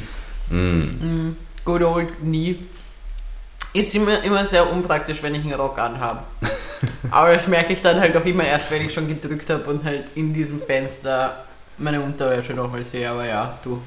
Mm. 0.48 1.36
Good 1.64 1.82
old 1.82 2.18
Knie. 2.20 2.66
Ist 3.72 3.94
immer, 3.94 4.22
immer 4.22 4.44
sehr 4.46 4.70
unpraktisch, 4.70 5.22
wenn 5.22 5.34
ich 5.34 5.42
einen 5.42 5.54
Rock 5.54 5.78
anhabe. 5.78 6.22
Aber 7.10 7.32
das 7.32 7.46
merke 7.46 7.72
ich 7.72 7.80
dann 7.80 8.00
halt 8.00 8.16
auch 8.16 8.24
immer 8.24 8.44
erst, 8.44 8.70
wenn 8.70 8.84
ich 8.84 8.92
schon 8.92 9.06
gedrückt 9.06 9.48
habe 9.50 9.64
und 9.70 9.84
halt 9.84 10.04
in 10.16 10.34
diesem 10.34 10.60
Fenster 10.60 11.44
meine 11.78 12.00
Unterwäsche 12.00 12.52
nochmal 12.52 12.84
sehe. 12.84 13.10
Aber 13.10 13.26
ja, 13.26 13.58
du. 13.62 13.80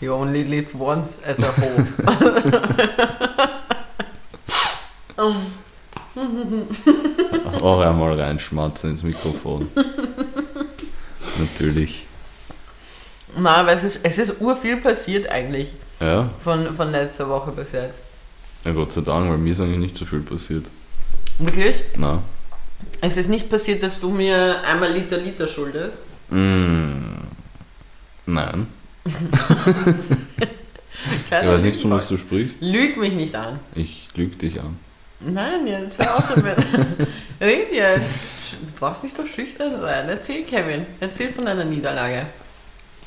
You 0.00 0.14
only 0.14 0.44
live 0.44 0.74
once 0.78 1.20
as 1.22 1.42
a 1.42 1.52
whole. 1.58 1.86
Auch 7.60 7.80
einmal 7.80 8.18
reinschmatzen 8.18 8.92
ins 8.92 9.02
Mikrofon. 9.02 9.68
Natürlich. 11.38 12.06
Na, 13.36 13.56
aber 13.56 13.72
es 13.72 13.84
ist, 13.84 14.00
es 14.02 14.16
ist 14.18 14.40
urviel 14.40 14.78
passiert 14.78 15.28
eigentlich 15.28 15.74
Ja, 16.00 16.30
von, 16.40 16.74
von 16.74 16.90
letzter 16.90 17.28
Woche 17.28 17.52
bis 17.52 17.72
jetzt. 17.72 18.02
Ja 18.64 18.72
Gott 18.72 18.92
sei 18.92 19.00
Dank, 19.00 19.30
weil 19.30 19.38
mir 19.38 19.52
ist 19.52 19.60
eigentlich 19.60 19.78
nicht 19.78 19.96
so 19.96 20.04
viel 20.04 20.20
passiert. 20.20 20.66
Wirklich? 21.38 21.82
Na. 21.96 22.22
Es 23.00 23.16
ist 23.16 23.28
nicht 23.28 23.48
passiert, 23.50 23.82
dass 23.82 24.00
du 24.00 24.10
mir 24.10 24.62
einmal 24.64 24.92
Liter 24.92 25.18
Liter 25.18 25.48
schuldest. 25.48 25.98
Mm, 26.30 27.22
nein. 28.26 28.66
Ich 31.26 31.32
weiß 31.32 31.62
nicht, 31.62 31.80
von 31.80 31.92
was 31.92 32.08
du 32.08 32.16
sprichst. 32.16 32.60
Lüg 32.60 32.96
mich 32.96 33.12
nicht 33.12 33.34
an. 33.34 33.60
Ich 33.74 34.08
lüge 34.14 34.36
dich 34.36 34.60
an. 34.60 34.78
Nein, 35.20 35.66
jetzt 35.66 35.98
hör 35.98 36.16
auf 36.16 36.34
damit. 36.34 36.56
Red 37.40 37.72
jetzt. 37.72 38.06
Du 38.52 38.72
brauchst 38.78 39.04
nicht 39.04 39.16
so 39.16 39.26
schüchtern 39.26 39.78
sein. 39.80 40.08
Erzähl, 40.08 40.44
Kevin. 40.44 40.86
Erzähl 40.98 41.30
von 41.30 41.44
deiner 41.44 41.64
Niederlage. 41.64 42.26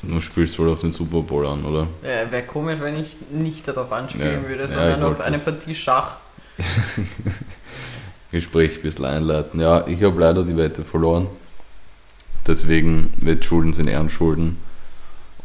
Du 0.08 0.20
spielst 0.20 0.58
wohl 0.58 0.70
auf 0.70 0.80
den 0.80 0.92
Super 0.92 1.22
Bowl 1.22 1.46
an, 1.46 1.64
oder? 1.64 1.88
Äh, 2.02 2.30
Wäre 2.30 2.42
komisch, 2.42 2.80
wenn 2.80 2.96
ich 2.96 3.16
nicht 3.30 3.66
darauf 3.66 3.90
anspielen 3.92 4.42
Ja, 4.42 4.48
würde, 4.48 4.62
ja, 4.62 4.68
sondern 4.68 5.00
ich 5.00 5.06
auf 5.06 5.20
eine 5.20 5.38
Partie 5.38 5.74
Schach. 5.74 6.18
Gespräch 8.30 8.76
ein 8.76 8.82
bisschen 8.82 9.04
einleiten. 9.04 9.60
Ja, 9.60 9.86
ich 9.86 10.02
habe 10.02 10.20
leider 10.20 10.44
die 10.44 10.56
Wette 10.56 10.82
verloren. 10.82 11.28
Deswegen, 12.46 13.14
Wettschulden 13.18 13.72
sind 13.72 13.88
Ehrenschulden. 13.88 14.58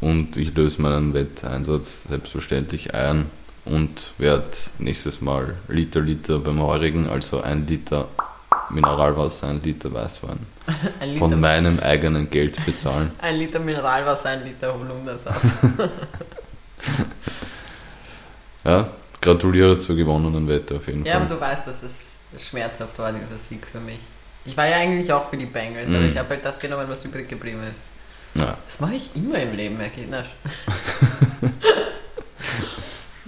Und 0.02 0.38
ich 0.38 0.56
löse 0.56 0.82
meinen 0.82 1.14
Wetteinsatz 1.14 2.04
selbstverständlich 2.04 2.94
ein 2.94 3.30
und 3.66 4.14
werde 4.18 4.52
nächstes 4.78 5.22
Mal 5.22 5.56
Liter 5.68 6.02
Liter 6.02 6.40
beim 6.40 6.62
heurigen, 6.62 7.10
also 7.10 7.42
ein 7.42 7.68
Liter 7.68 8.08
Mineralwasser, 8.70 9.48
ein 9.48 9.62
Liter 9.62 9.94
Weißwein 9.94 10.40
von 11.18 11.40
meinem 11.40 11.80
eigenen 11.80 12.30
Geld 12.30 12.64
bezahlen. 12.66 13.12
ein 13.20 13.36
Liter 13.38 13.60
Mineralwasser, 13.60 14.30
ein 14.30 14.44
Liter 14.44 14.74
Holundersaft. 14.74 15.42
Ja, 18.64 18.90
gratuliere 19.22 19.78
zur 19.78 19.96
gewonnenen 19.96 20.48
Wette 20.48 20.76
auf 20.76 20.88
jeden 20.88 21.06
ja, 21.06 21.16
aber 21.16 21.28
Fall. 21.28 21.36
du 21.38 21.42
weißt, 21.42 21.68
dass 21.68 21.82
es 21.84 22.20
schmerzhaft 22.38 23.00
war, 23.00 23.12
dieser 23.14 23.38
Sieg 23.38 23.66
für 23.66 23.80
mich. 23.80 24.00
Ich 24.46 24.56
war 24.58 24.68
ja 24.68 24.78
eigentlich 24.78 25.12
auch 25.14 25.30
für 25.30 25.38
die 25.38 25.46
Bengals, 25.46 25.90
aber 25.92 26.00
Mhm. 26.02 26.10
ich 26.10 26.18
habe 26.18 26.30
halt 26.30 26.44
das 26.46 26.60
genommen, 26.60 26.86
was 26.88 27.04
übrig 27.06 27.28
geblieben 27.30 27.62
ist. 27.64 28.40
Ja, 28.42 28.58
Das 28.64 28.80
mache 28.80 28.96
ich 28.96 29.16
immer 29.16 29.40
im 29.40 29.56
Leben, 29.56 29.80
Herr 29.80 29.90
Kinders. 29.90 30.28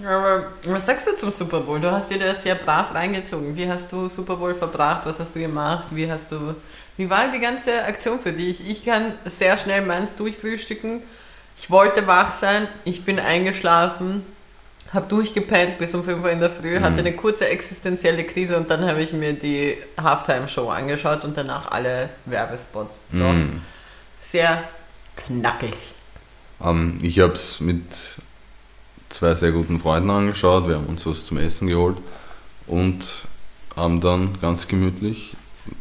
Aber 0.05 0.47
was 0.67 0.85
sagst 0.85 1.07
du 1.07 1.15
zum 1.15 1.31
Super 1.31 1.59
Bowl? 1.61 1.79
Du 1.79 1.91
hast 1.91 2.09
dir 2.11 2.19
das 2.19 2.43
ja 2.43 2.55
brav 2.55 2.93
reingezogen. 2.93 3.55
Wie 3.55 3.67
hast 3.67 3.91
du 3.91 4.07
Super 4.09 4.35
Bowl 4.37 4.53
verbracht? 4.55 5.05
Was 5.05 5.19
hast 5.19 5.35
du 5.35 5.39
gemacht? 5.39 5.87
Wie 5.91 6.09
hast 6.11 6.31
du. 6.31 6.55
Wie 6.97 7.09
war 7.09 7.29
die 7.31 7.39
ganze 7.39 7.83
Aktion 7.83 8.19
für 8.19 8.33
dich? 8.33 8.67
Ich 8.69 8.85
kann 8.85 9.13
sehr 9.25 9.57
schnell 9.57 9.81
meins 9.85 10.15
durchfrühstücken. 10.15 11.01
Ich 11.57 11.69
wollte 11.69 12.07
wach 12.07 12.31
sein, 12.31 12.67
ich 12.85 13.03
bin 13.05 13.19
eingeschlafen, 13.19 14.25
habe 14.93 15.07
durchgepennt 15.07 15.77
bis 15.77 15.93
um 15.93 16.03
5 16.03 16.23
Uhr 16.23 16.31
in 16.31 16.39
der 16.39 16.49
Früh, 16.49 16.79
Mhm. 16.79 16.83
hatte 16.83 16.99
eine 16.99 17.13
kurze 17.13 17.47
existenzielle 17.47 18.23
Krise 18.23 18.57
und 18.57 18.69
dann 18.69 18.85
habe 18.87 19.01
ich 19.01 19.13
mir 19.13 19.33
die 19.33 19.77
Halftime-Show 20.01 20.69
angeschaut 20.69 21.23
und 21.23 21.37
danach 21.37 21.69
alle 21.71 22.09
Werbespots. 22.25 22.99
So, 23.11 23.23
Mm. 23.23 23.61
sehr 24.17 24.63
knackig. 25.17 25.73
Ähm, 26.63 26.99
ich 27.01 27.19
habe 27.19 27.33
es 27.33 27.59
mit 27.59 27.83
zwei 29.11 29.35
sehr 29.35 29.51
guten 29.51 29.79
Freunden 29.79 30.09
angeschaut. 30.09 30.67
Wir 30.67 30.75
haben 30.75 30.87
uns 30.87 31.05
was 31.05 31.25
zum 31.25 31.37
Essen 31.37 31.67
geholt 31.67 31.97
und 32.67 33.09
haben 33.75 34.01
dann 34.01 34.39
ganz 34.41 34.67
gemütlich 34.67 35.35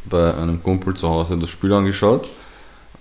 bei 0.05 0.33
einem 0.33 0.61
Kumpel 0.61 0.95
zu 0.95 1.09
Hause 1.09 1.37
das 1.37 1.49
Spiel 1.49 1.73
angeschaut. 1.73 2.29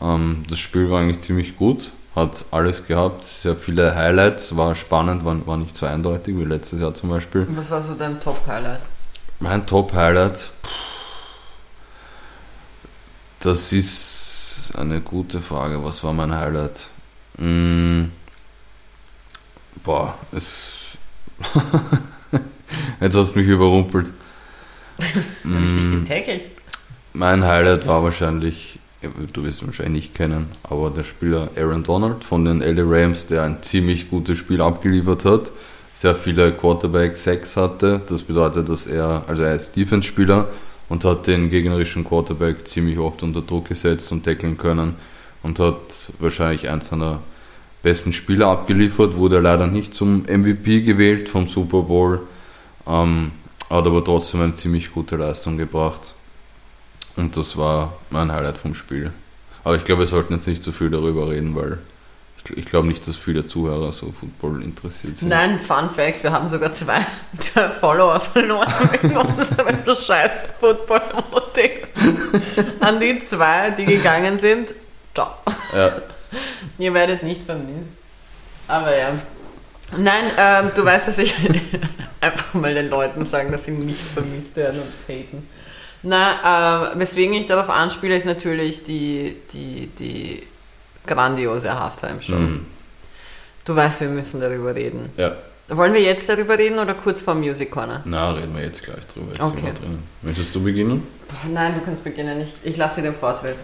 Ähm, 0.00 0.44
das 0.48 0.58
Spiel 0.58 0.90
war 0.90 1.00
eigentlich 1.00 1.20
ziemlich 1.20 1.56
gut, 1.56 1.90
hat 2.14 2.44
alles 2.50 2.86
gehabt, 2.86 3.24
sehr 3.24 3.56
viele 3.56 3.94
Highlights, 3.94 4.56
war 4.56 4.74
spannend, 4.74 5.24
war, 5.24 5.46
war 5.46 5.56
nicht 5.56 5.74
so 5.74 5.86
eindeutig 5.86 6.36
wie 6.36 6.44
letztes 6.44 6.80
Jahr 6.80 6.94
zum 6.94 7.10
Beispiel. 7.10 7.46
Was 7.50 7.70
war 7.70 7.82
so 7.82 7.94
dein 7.94 8.20
Top-Highlight? 8.20 8.80
Mein 9.40 9.66
Top-Highlight, 9.66 10.50
das 13.40 13.72
ist 13.72 14.72
eine 14.76 15.00
gute 15.00 15.40
Frage. 15.40 15.82
Was 15.82 16.04
war 16.04 16.12
mein 16.12 16.34
Highlight? 16.34 16.88
Mm, 17.38 18.04
boah, 19.84 20.18
es. 20.32 20.74
Jetzt 23.00 23.16
hast 23.16 23.34
du 23.34 23.38
mich 23.40 23.48
überrumpelt. 23.48 24.12
Dich 24.98 25.90
Mm, 25.90 25.90
getackelt? 25.90 26.50
mein 27.14 27.44
Highlight 27.44 27.86
war 27.86 28.02
wahrscheinlich, 28.02 28.78
du 29.32 29.42
wirst 29.44 29.62
ihn 29.62 29.68
wahrscheinlich 29.68 30.04
nicht 30.04 30.14
kennen, 30.14 30.48
aber 30.62 30.90
der 30.90 31.04
Spieler 31.04 31.50
Aaron 31.56 31.82
Donald 31.82 32.24
von 32.24 32.44
den 32.44 32.60
LA 32.60 32.82
Rams, 32.86 33.26
der 33.26 33.42
ein 33.44 33.62
ziemlich 33.62 34.10
gutes 34.10 34.38
Spiel 34.38 34.60
abgeliefert 34.60 35.24
hat, 35.24 35.50
sehr 35.94 36.14
viele 36.16 36.52
Quarterback-Sacks 36.52 37.56
hatte. 37.56 38.02
Das 38.08 38.22
bedeutet, 38.22 38.68
dass 38.68 38.86
er, 38.86 39.24
also 39.26 39.42
er 39.42 39.54
ist 39.56 39.74
Defense-Spieler 39.76 40.48
und 40.88 41.04
hat 41.04 41.26
den 41.26 41.50
gegnerischen 41.50 42.04
Quarterback 42.04 42.66
ziemlich 42.68 42.98
oft 42.98 43.22
unter 43.22 43.42
Druck 43.42 43.68
gesetzt 43.68 44.12
und 44.12 44.24
tackeln 44.24 44.56
können 44.58 44.96
und 45.42 45.58
hat 45.58 46.12
wahrscheinlich 46.18 46.68
eins 46.68 46.88
seiner 46.88 47.20
besten 47.82 48.12
Spieler 48.12 48.48
abgeliefert, 48.48 49.16
wurde 49.16 49.40
leider 49.40 49.66
nicht 49.66 49.94
zum 49.94 50.22
MVP 50.22 50.82
gewählt 50.82 51.28
vom 51.28 51.46
Super 51.46 51.82
Bowl, 51.82 52.20
ähm, 52.86 53.32
hat 53.68 53.86
aber 53.86 54.04
trotzdem 54.04 54.40
eine 54.42 54.54
ziemlich 54.54 54.92
gute 54.92 55.16
Leistung 55.16 55.56
gebracht. 55.56 56.14
Und 57.16 57.36
das 57.36 57.56
war 57.56 57.94
mein 58.10 58.32
Highlight 58.32 58.58
vom 58.58 58.74
Spiel. 58.74 59.12
Aber 59.64 59.76
ich 59.76 59.84
glaube, 59.84 60.02
wir 60.02 60.06
sollten 60.06 60.34
jetzt 60.34 60.46
nicht 60.46 60.62
so 60.62 60.72
viel 60.72 60.90
darüber 60.90 61.28
reden, 61.28 61.54
weil 61.54 61.78
ich, 62.56 62.64
glaube 62.64 62.88
nicht, 62.88 63.06
dass 63.06 63.16
viele 63.16 63.44
Zuhörer 63.44 63.92
so 63.92 64.12
Football 64.12 64.62
interessiert 64.62 65.18
sind. 65.18 65.28
Nein, 65.28 65.58
Fun 65.58 65.90
Fact, 65.90 66.22
wir 66.22 66.32
haben 66.32 66.48
sogar 66.48 66.72
zwei, 66.72 67.06
zwei 67.38 67.68
Follower 67.80 68.18
verloren 68.18 68.72
wegen 68.90 69.16
unserem 69.16 69.76
scheiß 69.86 70.48
Football-Motiv. 70.58 71.88
An 72.80 72.98
die 72.98 73.18
zwei, 73.18 73.70
die 73.70 73.84
gegangen 73.84 74.38
sind, 74.38 74.74
ciao. 75.14 75.34
Ja, 75.74 75.92
Ihr 76.78 76.94
werdet 76.94 77.22
nicht 77.22 77.42
vermisst. 77.42 77.88
Aber 78.68 78.96
ja. 78.96 79.10
Nein, 79.96 80.24
ähm, 80.38 80.70
du 80.74 80.84
weißt, 80.84 81.08
dass 81.08 81.18
ich 81.18 81.34
einfach 82.20 82.54
mal 82.54 82.72
den 82.74 82.88
Leuten 82.88 83.26
sagen, 83.26 83.50
dass 83.50 83.64
sie 83.64 83.72
nicht 83.72 84.00
vermisst 84.00 84.56
werden 84.56 84.80
und 84.82 84.92
haten. 85.14 85.48
Na, 86.02 86.92
äh, 86.92 86.98
weswegen 86.98 87.34
ich 87.34 87.46
darauf 87.46 87.68
anspiele, 87.68 88.16
ist 88.16 88.24
natürlich 88.26 88.84
die, 88.84 89.36
die, 89.52 89.88
die 89.98 90.42
grandiose 91.06 91.78
Halftime-Show. 91.78 92.36
Mhm. 92.36 92.66
Du 93.64 93.76
weißt, 93.76 94.00
wir 94.02 94.08
müssen 94.08 94.40
darüber 94.40 94.74
reden. 94.74 95.10
ja. 95.16 95.36
Wollen 95.72 95.94
wir 95.94 96.02
jetzt 96.02 96.28
darüber 96.28 96.58
reden 96.58 96.80
oder 96.80 96.94
kurz 96.94 97.22
vor 97.22 97.36
Music 97.36 97.70
Corner? 97.70 98.02
Na, 98.04 98.32
reden 98.32 98.52
wir 98.56 98.64
jetzt 98.64 98.82
gleich 98.82 99.06
drüber. 99.06 99.28
Jetzt 99.28 99.38
sind 99.38 99.58
Okay. 99.58 99.72
Möchtest 100.22 100.52
du 100.52 100.64
beginnen? 100.64 101.06
Nein, 101.48 101.74
du 101.76 101.84
kannst 101.84 102.02
beginnen. 102.02 102.40
Ich, 102.40 102.54
ich 102.64 102.76
lasse 102.76 103.00
dir 103.00 103.12
den 103.12 103.14
Vortritt. 103.14 103.54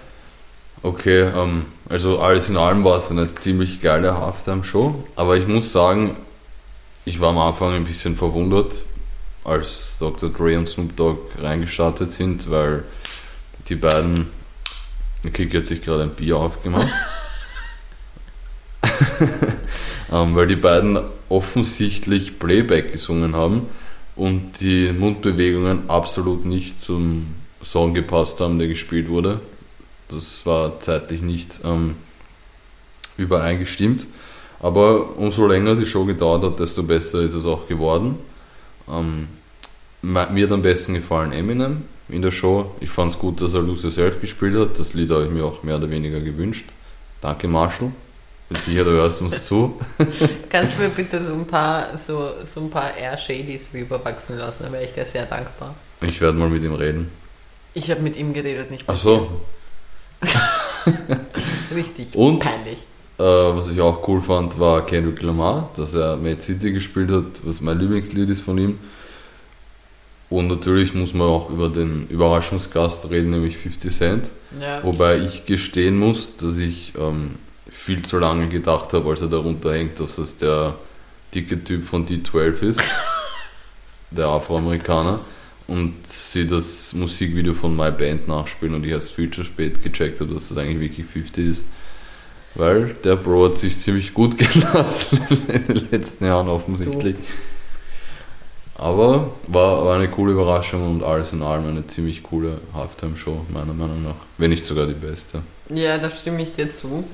Okay, 0.86 1.22
ähm, 1.22 1.66
also 1.88 2.20
alles 2.20 2.48
in 2.48 2.56
allem 2.56 2.84
war 2.84 2.98
es 2.98 3.10
eine 3.10 3.34
ziemlich 3.34 3.82
geile 3.82 4.18
Halftime-Show, 4.18 5.04
aber 5.16 5.36
ich 5.36 5.48
muss 5.48 5.72
sagen, 5.72 6.14
ich 7.04 7.18
war 7.18 7.30
am 7.30 7.38
Anfang 7.38 7.72
ein 7.72 7.82
bisschen 7.82 8.14
verwundert, 8.14 8.84
als 9.42 9.96
Dr. 9.98 10.30
Dre 10.30 10.56
und 10.56 10.68
Snoop 10.68 10.94
Dogg 10.94 11.18
reingestartet 11.42 12.12
sind, 12.12 12.48
weil 12.52 12.84
die 13.68 13.74
beiden, 13.74 14.28
der 15.24 15.32
Kick 15.32 15.56
hat 15.56 15.64
sich 15.64 15.82
gerade 15.82 16.04
ein 16.04 16.14
Bier 16.14 16.36
aufgemacht, 16.36 16.86
ähm, 20.12 20.36
weil 20.36 20.46
die 20.46 20.54
beiden 20.54 21.00
offensichtlich 21.28 22.38
Playback 22.38 22.92
gesungen 22.92 23.34
haben 23.34 23.66
und 24.14 24.60
die 24.60 24.92
Mundbewegungen 24.92 25.90
absolut 25.90 26.44
nicht 26.44 26.80
zum 26.80 27.34
Song 27.60 27.92
gepasst 27.92 28.38
haben, 28.38 28.60
der 28.60 28.68
gespielt 28.68 29.08
wurde. 29.08 29.40
Das 30.08 30.44
war 30.46 30.78
zeitlich 30.80 31.22
nicht 31.22 31.60
ähm, 31.64 31.96
übereingestimmt. 33.16 34.06
Aber 34.60 35.16
umso 35.16 35.46
länger 35.46 35.74
die 35.74 35.86
Show 35.86 36.04
gedauert 36.04 36.42
hat, 36.42 36.60
desto 36.60 36.82
besser 36.82 37.20
ist 37.20 37.34
es 37.34 37.46
auch 37.46 37.66
geworden. 37.66 38.18
Ähm, 38.88 39.28
mir 40.02 40.44
hat 40.44 40.52
am 40.52 40.62
besten 40.62 40.94
gefallen 40.94 41.32
Eminem 41.32 41.82
in 42.08 42.22
der 42.22 42.30
Show. 42.30 42.72
Ich 42.80 42.90
fand 42.90 43.12
es 43.12 43.18
gut, 43.18 43.40
dass 43.42 43.54
er 43.54 43.62
Lose 43.62 43.88
Yourself 43.88 44.20
gespielt 44.20 44.56
hat. 44.56 44.78
Das 44.78 44.94
Lied 44.94 45.10
habe 45.10 45.24
ich 45.24 45.30
mir 45.30 45.44
auch 45.44 45.62
mehr 45.62 45.76
oder 45.76 45.90
weniger 45.90 46.20
gewünscht. 46.20 46.66
Danke, 47.20 47.48
Marshall. 47.48 47.92
Bin 48.48 48.56
sicher, 48.56 48.84
du 48.84 48.90
hörst 48.90 49.20
uns 49.22 49.44
zu. 49.44 49.80
Kannst 50.48 50.78
du 50.78 50.82
mir 50.82 50.88
bitte 50.90 51.20
so 51.22 51.32
ein 51.32 51.46
paar, 51.46 51.98
so, 51.98 52.34
so 52.44 52.60
ein 52.60 52.70
paar 52.70 52.96
Air 52.96 53.18
Shadies 53.18 53.70
rüberwachsen 53.74 54.38
lassen? 54.38 54.62
Da 54.62 54.72
wäre 54.72 54.84
ich 54.84 54.92
dir 54.92 55.04
sehr 55.04 55.26
dankbar. 55.26 55.74
Ich 56.00 56.20
werde 56.20 56.38
mal 56.38 56.48
mit 56.48 56.62
ihm 56.62 56.74
reden. 56.74 57.10
Ich 57.74 57.90
habe 57.90 58.00
mit 58.02 58.16
ihm 58.16 58.32
geredet, 58.32 58.70
nicht 58.70 58.84
Ach 58.86 58.94
mit 58.94 59.02
so, 59.02 59.18
dir. 59.18 59.30
Richtig 61.74 62.14
Und? 62.14 62.40
peinlich. 62.40 62.78
Äh, 63.18 63.22
was 63.22 63.70
ich 63.70 63.80
auch 63.80 64.06
cool 64.08 64.20
fand, 64.20 64.58
war 64.58 64.84
Kendrick 64.84 65.22
Lamar, 65.22 65.70
dass 65.74 65.94
er 65.94 66.16
Mad 66.16 66.40
City 66.40 66.72
gespielt 66.72 67.10
hat, 67.10 67.24
was 67.44 67.60
mein 67.60 67.78
Lieblingslied 67.78 68.28
ist 68.28 68.42
von 68.42 68.58
ihm. 68.58 68.78
Und 70.28 70.48
natürlich 70.48 70.92
muss 70.92 71.14
man 71.14 71.28
auch 71.28 71.50
über 71.50 71.68
den 71.68 72.08
Überraschungsgast 72.08 73.08
reden, 73.10 73.30
nämlich 73.30 73.56
50 73.56 73.94
Cent. 73.94 74.30
Ja. 74.60 74.82
Wobei 74.82 75.18
ich 75.18 75.46
gestehen 75.46 75.98
muss, 75.98 76.36
dass 76.36 76.58
ich 76.58 76.92
ähm, 76.98 77.36
viel 77.68 78.02
zu 78.02 78.18
lange 78.18 78.48
gedacht 78.48 78.92
habe, 78.92 79.08
als 79.08 79.22
er 79.22 79.28
darunter 79.28 79.72
hängt, 79.72 80.00
dass 80.00 80.16
das 80.16 80.36
der 80.36 80.74
dicke 81.34 81.62
Typ 81.62 81.84
von 81.84 82.06
D12 82.06 82.62
ist, 82.62 82.80
der 84.10 84.26
Afroamerikaner, 84.26 85.20
und 85.68 86.06
sie 86.06 86.46
das 86.46 86.92
Musikvideo 86.94 87.54
von 87.54 87.76
My 87.76 87.90
Band 87.90 88.28
nachspielen 88.28 88.74
und 88.74 88.84
ich 88.84 88.92
erst 88.92 89.12
viel 89.12 89.30
zu 89.30 89.42
spät 89.42 89.82
gecheckt 89.82 90.20
habe, 90.20 90.32
dass 90.34 90.48
das 90.48 90.58
eigentlich 90.58 90.90
wirklich 90.90 91.06
50 91.06 91.46
ist. 91.46 91.64
Weil 92.54 92.94
der 93.04 93.16
Bro 93.16 93.50
hat 93.50 93.58
sich 93.58 93.76
ziemlich 93.76 94.14
gut 94.14 94.38
gelassen 94.38 95.20
in 95.48 95.66
den 95.66 95.90
letzten 95.90 96.24
Jahren 96.24 96.48
offensichtlich. 96.48 97.16
Aber 98.78 99.32
war, 99.48 99.84
war 99.84 99.96
eine 99.96 100.08
coole 100.08 100.32
Überraschung 100.32 100.86
und 100.86 101.02
alles 101.02 101.32
in 101.32 101.42
allem 101.42 101.66
eine 101.66 101.86
ziemlich 101.86 102.22
coole 102.22 102.60
Halftime-Show, 102.74 103.46
meiner 103.48 103.72
Meinung 103.72 104.02
nach. 104.02 104.16
Wenn 104.38 104.50
nicht 104.50 104.64
sogar 104.64 104.86
die 104.86 104.94
beste. 104.94 105.42
Ja, 105.70 105.98
da 105.98 106.10
stimme 106.10 106.42
ich 106.42 106.52
dir 106.52 106.70
zu. 106.70 107.04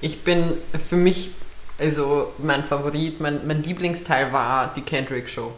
Ich 0.00 0.22
bin 0.22 0.44
für 0.88 0.96
mich, 0.96 1.30
also 1.78 2.32
mein 2.38 2.64
Favorit, 2.64 3.20
mein, 3.20 3.46
mein 3.46 3.62
Lieblingsteil 3.62 4.32
war 4.32 4.72
die 4.74 4.82
Kendrick-Show. 4.82 5.52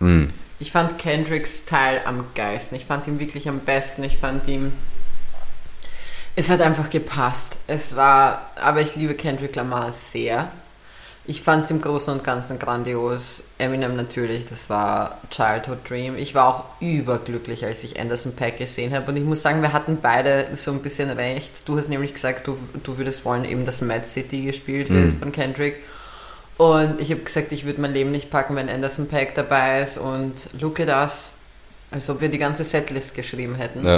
Mhm. 0.00 0.30
Ich 0.60 0.70
fand 0.72 0.98
Kendricks 0.98 1.64
Teil 1.64 2.02
am 2.04 2.26
geilsten. 2.34 2.76
Ich 2.76 2.84
fand 2.84 3.06
ihn 3.08 3.18
wirklich 3.18 3.48
am 3.48 3.60
besten. 3.60 4.04
Ich 4.04 4.18
fand 4.18 4.46
ihn. 4.46 4.72
Es 6.36 6.50
hat 6.50 6.60
einfach 6.60 6.90
gepasst. 6.90 7.60
Es 7.66 7.96
war. 7.96 8.50
Aber 8.56 8.80
ich 8.80 8.94
liebe 8.94 9.14
Kendrick 9.14 9.56
Lamar 9.56 9.90
sehr. 9.92 10.52
Ich 11.26 11.42
fand 11.42 11.62
es 11.62 11.70
im 11.70 11.80
Großen 11.80 12.12
und 12.12 12.24
Ganzen 12.24 12.58
grandios. 12.58 13.44
Eminem 13.58 13.94
natürlich, 13.94 14.46
das 14.46 14.68
war 14.68 15.18
Childhood 15.30 15.88
Dream. 15.88 16.16
Ich 16.16 16.34
war 16.34 16.48
auch 16.48 16.64
überglücklich, 16.80 17.64
als 17.64 17.84
ich 17.84 18.00
Anderson 18.00 18.34
Pack 18.34 18.56
gesehen 18.58 18.92
habe. 18.92 19.10
Und 19.10 19.16
ich 19.16 19.22
muss 19.24 19.42
sagen, 19.42 19.62
wir 19.62 19.72
hatten 19.72 19.98
beide 20.02 20.48
so 20.54 20.72
ein 20.72 20.80
bisschen 20.82 21.08
recht. 21.10 21.68
Du 21.68 21.76
hast 21.78 21.88
nämlich 21.88 22.14
gesagt, 22.14 22.46
du, 22.48 22.56
du 22.82 22.98
würdest 22.98 23.24
wollen 23.24 23.44
eben, 23.44 23.64
dass 23.64 23.80
Mad 23.80 24.06
City 24.06 24.42
gespielt 24.42 24.88
wird 24.90 25.14
Mhm. 25.14 25.18
von 25.18 25.32
Kendrick. 25.32 25.76
Und 26.60 27.00
ich 27.00 27.10
habe 27.10 27.22
gesagt, 27.22 27.52
ich 27.52 27.64
würde 27.64 27.80
mein 27.80 27.94
Leben 27.94 28.10
nicht 28.10 28.28
packen, 28.28 28.54
wenn 28.54 28.68
Anderson 28.68 29.08
Pack 29.08 29.34
dabei 29.34 29.80
ist. 29.80 29.96
Und 29.96 30.50
look 30.60 30.78
at 30.78 30.88
us. 30.88 31.32
Als 31.90 32.10
ob 32.10 32.20
wir 32.20 32.28
die 32.28 32.36
ganze 32.36 32.64
Setlist 32.64 33.14
geschrieben 33.14 33.54
hätten. 33.54 33.86
Ja. 33.86 33.96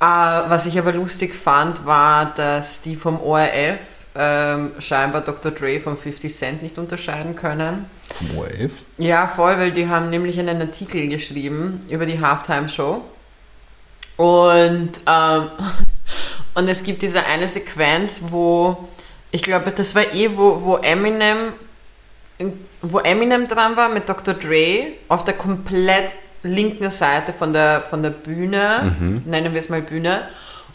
Äh, 0.00 0.50
was 0.50 0.66
ich 0.66 0.76
aber 0.76 0.92
lustig 0.92 1.36
fand, 1.36 1.86
war, 1.86 2.34
dass 2.34 2.82
die 2.82 2.96
vom 2.96 3.20
ORF 3.20 4.06
ähm, 4.16 4.72
scheinbar 4.80 5.20
Dr. 5.20 5.52
Dre 5.52 5.78
von 5.78 5.96
50 5.96 6.34
Cent 6.34 6.62
nicht 6.64 6.78
unterscheiden 6.78 7.36
können. 7.36 7.86
Vom 8.12 8.38
ORF? 8.38 8.72
Ja, 8.98 9.28
voll, 9.28 9.56
weil 9.58 9.70
die 9.70 9.86
haben 9.86 10.10
nämlich 10.10 10.40
einen 10.40 10.60
Artikel 10.60 11.06
geschrieben 11.06 11.78
über 11.88 12.06
die 12.06 12.20
Halftime-Show. 12.20 13.04
Und, 14.16 14.90
ähm, 15.06 15.48
und 16.54 16.68
es 16.68 16.82
gibt 16.82 17.02
diese 17.02 17.24
eine 17.24 17.46
Sequenz, 17.46 18.20
wo, 18.30 18.88
ich 19.30 19.44
glaube, 19.44 19.70
das 19.70 19.94
war 19.94 20.12
eh, 20.12 20.36
wo, 20.36 20.60
wo 20.60 20.76
Eminem, 20.78 21.52
wo 22.82 22.98
Eminem 22.98 23.48
dran 23.48 23.76
war 23.76 23.88
mit 23.88 24.08
Dr. 24.08 24.34
Dre 24.34 24.92
auf 25.08 25.24
der 25.24 25.34
komplett 25.34 26.14
linken 26.42 26.90
Seite 26.90 27.32
von 27.32 27.52
der, 27.52 27.82
von 27.82 28.02
der 28.02 28.10
Bühne, 28.10 28.94
nennen 29.24 29.52
wir 29.52 29.58
es 29.58 29.68
mal 29.68 29.82
Bühne, 29.82 30.22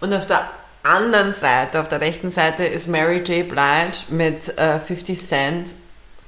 und 0.01 0.13
auf 0.13 0.25
der 0.25 0.49
anderen 0.83 1.31
Seite, 1.31 1.81
auf 1.81 1.87
der 1.89 2.01
rechten 2.01 2.31
Seite 2.31 2.63
ist 2.63 2.87
Mary 2.87 3.17
J. 3.17 3.47
Blige 3.47 3.91
mit 4.09 4.57
äh, 4.57 4.79
50 4.79 5.19
Cent 5.19 5.73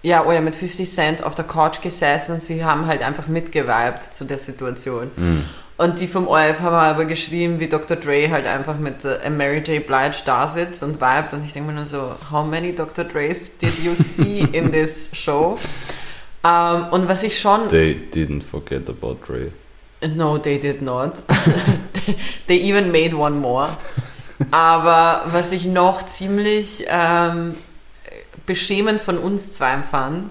ja, 0.04 0.26
oh 0.26 0.32
ja, 0.32 0.42
mit 0.42 0.56
50 0.56 0.90
Cent 0.90 1.24
auf 1.24 1.36
der 1.36 1.46
Couch 1.46 1.82
gesessen 1.82 2.34
und 2.34 2.42
sie 2.42 2.66
haben 2.66 2.88
halt 2.88 3.04
einfach 3.04 3.28
mitgeweibt 3.28 4.14
zu 4.14 4.26
der 4.26 4.38
Situation. 4.40 5.12
Und 5.82 6.00
die 6.00 6.06
vom 6.06 6.28
ORF 6.28 6.60
haben 6.60 6.76
aber 6.76 7.06
geschrieben, 7.06 7.60
wie 7.60 7.68
Dr. 7.68 7.98
Dre 7.98 8.30
halt 8.30 8.46
einfach 8.46 8.78
mit 8.78 9.04
äh, 9.04 9.28
Mary 9.32 9.64
J. 9.66 9.84
Blige 9.84 10.18
da 10.26 10.48
sitzt 10.48 10.84
und 10.84 11.02
vibet. 11.02 11.34
Und 11.34 11.44
ich 11.44 11.54
denke 11.54 11.72
mir 11.72 11.76
nur 11.76 11.88
so, 11.88 12.12
how 12.32 12.46
many 12.46 12.76
Dr. 12.76 13.04
Dre's 13.04 13.58
did 13.58 13.84
you 13.84 13.96
see 13.96 14.42
in 14.52 14.72
this 14.72 15.10
show? 15.12 15.58
Ähm, 16.44 16.86
und 16.92 17.08
was 17.08 17.24
ich 17.24 17.40
schon... 17.40 17.68
They 17.70 18.00
didn't 18.14 18.44
forget 18.44 18.88
about 18.90 19.22
Dre. 19.26 19.52
No, 20.08 20.38
they 20.38 20.60
did 20.60 20.84
not. 20.84 21.24
they, 22.48 22.62
even 22.62 22.92
made 22.92 23.18
one 23.18 23.38
more. 23.40 23.70
Aber 24.52 25.24
was 25.34 25.52
ich 25.52 25.66
noch 25.66 26.04
ziemlich 26.04 26.86
ähm, 26.90 27.56
beschämend 28.46 29.02
von 29.02 29.18
uns 29.18 29.54
zwei 29.54 29.82
fand, 29.82 30.30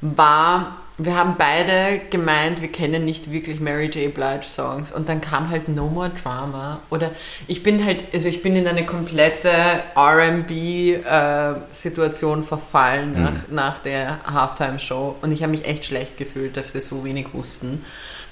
war, 0.00 0.87
wir 1.00 1.14
haben 1.14 1.36
beide 1.38 2.00
gemeint, 2.10 2.60
wir 2.60 2.72
kennen 2.72 3.04
nicht 3.04 3.30
wirklich 3.30 3.60
Mary 3.60 3.86
J. 3.86 4.12
Blige 4.12 4.42
Songs 4.42 4.90
und 4.90 5.08
dann 5.08 5.20
kam 5.20 5.48
halt 5.48 5.68
No 5.68 5.86
More 5.86 6.10
Drama 6.10 6.80
oder 6.90 7.12
ich 7.46 7.62
bin 7.62 7.84
halt, 7.84 8.02
also 8.12 8.28
ich 8.28 8.42
bin 8.42 8.56
in 8.56 8.66
eine 8.66 8.84
komplette 8.84 9.50
R&B 9.94 10.94
äh, 10.94 11.54
Situation 11.70 12.42
verfallen 12.42 13.12
nach, 13.12 13.48
nach 13.48 13.78
der 13.78 14.24
Halftime 14.24 14.80
Show 14.80 15.14
und 15.22 15.30
ich 15.30 15.42
habe 15.42 15.52
mich 15.52 15.64
echt 15.64 15.84
schlecht 15.84 16.18
gefühlt, 16.18 16.56
dass 16.56 16.74
wir 16.74 16.80
so 16.80 17.04
wenig 17.04 17.32
wussten, 17.32 17.84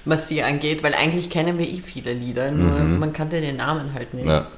was 0.04 0.26
sie 0.26 0.42
angeht, 0.42 0.82
weil 0.82 0.94
eigentlich 0.94 1.30
kennen 1.30 1.60
wir 1.60 1.68
eh 1.68 1.80
viele 1.80 2.14
Lieder, 2.14 2.50
nur 2.50 2.80
man 2.80 3.12
kannte 3.12 3.40
den 3.40 3.58
Namen 3.58 3.94
halt 3.94 4.12
nicht. 4.12 4.26
Ja. 4.26 4.48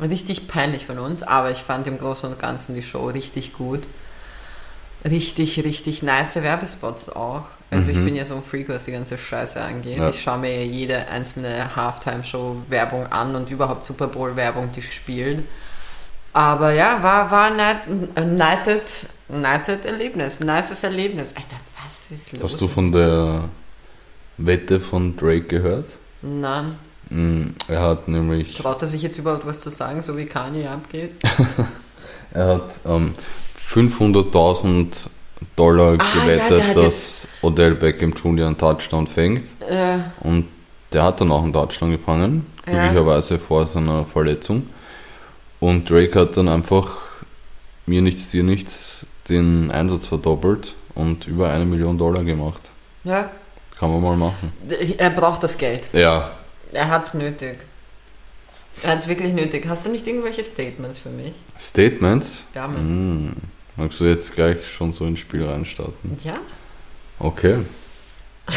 Richtig 0.00 0.48
peinlich 0.48 0.84
von 0.84 0.98
uns, 0.98 1.22
aber 1.22 1.52
ich 1.52 1.58
fand 1.58 1.86
im 1.86 1.96
Großen 1.96 2.28
und 2.28 2.38
Ganzen 2.40 2.74
die 2.74 2.82
Show 2.82 3.06
richtig 3.06 3.52
gut. 3.52 3.82
Richtig, 5.08 5.62
richtig 5.64 6.02
nice 6.02 6.36
Werbespots 6.42 7.10
auch. 7.14 7.44
Also 7.70 7.90
ich 7.90 7.96
bin 7.96 8.14
ja 8.16 8.24
so 8.24 8.34
ein 8.36 8.42
Freak, 8.42 8.68
was 8.68 8.84
die 8.86 8.92
ganze 8.92 9.18
Scheiße 9.18 9.60
angeht. 9.60 9.96
Ja. 9.98 10.08
Ich 10.10 10.22
schaue 10.22 10.38
mir 10.38 10.64
jede 10.66 11.08
einzelne 11.08 11.74
Halftime-Show-Werbung 11.76 13.06
an 13.06 13.34
und 13.36 13.50
überhaupt 13.50 13.84
Super 13.84 14.06
Bowl-Werbung, 14.08 14.70
die 14.72 14.82
spielt. 14.82 15.44
Aber 16.32 16.72
ja, 16.72 17.02
war, 17.02 17.30
war 17.30 17.46
ein 17.46 17.56
night- 17.56 17.88
ein 18.14 18.36
nighted, 18.36 18.82
nighted 19.28 19.84
Erlebnis, 19.84 20.40
ein 20.40 20.46
nices 20.46 20.82
Erlebnis. 20.84 21.34
Alter, 21.36 21.56
was 21.84 22.10
ist 22.10 22.32
los? 22.34 22.52
Hast 22.52 22.60
du 22.60 22.68
von 22.68 22.92
der 22.92 23.48
Wette 24.38 24.80
von 24.80 25.16
Drake 25.16 25.42
gehört? 25.46 25.86
Nein, 26.22 26.76
Mm, 27.08 27.50
Er 27.68 27.82
hat 27.82 28.08
nämlich, 28.08 28.56
traut 28.56 28.82
er 28.82 28.88
sich 28.88 29.00
jetzt 29.00 29.16
überhaupt 29.16 29.46
was 29.46 29.60
zu 29.60 29.70
sagen, 29.70 30.02
so 30.02 30.16
wie 30.16 30.26
Kanye 30.26 30.66
abgeht? 30.66 31.12
er 32.32 32.46
hat 32.56 32.70
ähm, 32.84 33.14
500.000 33.66 35.08
Dollar 35.54 35.96
Ah, 35.98 36.04
ja, 36.04 36.20
gewettet, 36.22 36.62
hat 36.68 36.76
dass 36.76 37.28
Odell 37.42 37.74
Beckham 37.74 38.12
Jr. 38.12 38.46
einen 38.46 38.56
Touchdown 38.58 39.06
fängt. 39.06 39.44
Äh, 39.68 39.98
Und 40.20 40.46
der 40.92 41.02
hat 41.02 41.20
dann 41.20 41.30
auch 41.30 41.42
einen 41.42 41.52
Touchdown 41.52 41.90
gefangen, 41.90 42.46
Ja. 42.66 42.72
glücklicherweise 42.72 43.38
vor 43.38 43.66
seiner 43.66 44.04
Verletzung. 44.06 44.66
Und 45.60 45.88
Drake 45.90 46.18
hat 46.20 46.36
dann 46.36 46.48
einfach 46.48 46.96
mir 47.86 48.00
nichts, 48.02 48.30
dir 48.30 48.42
nichts 48.42 49.04
den 49.28 49.70
Einsatz 49.70 50.06
verdoppelt 50.06 50.74
und 50.94 51.26
über 51.26 51.50
eine 51.50 51.64
Million 51.66 51.98
Dollar 51.98 52.24
gemacht. 52.24 52.70
ja, 53.04 53.30
Kann 53.78 53.90
man 53.90 54.02
mal 54.02 54.16
machen. 54.16 54.52
er 54.96 55.10
braucht 55.10 55.42
das 55.42 55.58
Geld. 55.58 55.88
Ja, 55.92 56.30
Er 56.72 56.88
hat's 56.88 57.12
nötig. 57.14 57.58
Er 58.82 58.90
hat's 58.92 59.06
wirklich 59.08 59.32
nötig. 59.32 59.66
Hast 59.68 59.84
du 59.86 59.90
nicht 59.90 60.06
irgendwelche 60.06 60.42
Statements 60.44 60.98
für 60.98 61.08
mich? 61.10 61.32
Statements. 61.58 62.44
Ja, 62.54 62.68
Mann. 62.68 62.76
Hm. 62.78 63.34
Magst 63.76 64.00
du 64.00 64.04
jetzt 64.04 64.34
gleich 64.34 64.66
schon 64.70 64.92
so 64.92 65.04
ins 65.04 65.20
Spiel 65.20 65.44
reinstarten? 65.44 66.16
Ja? 66.24 66.34
Okay. 67.18 67.58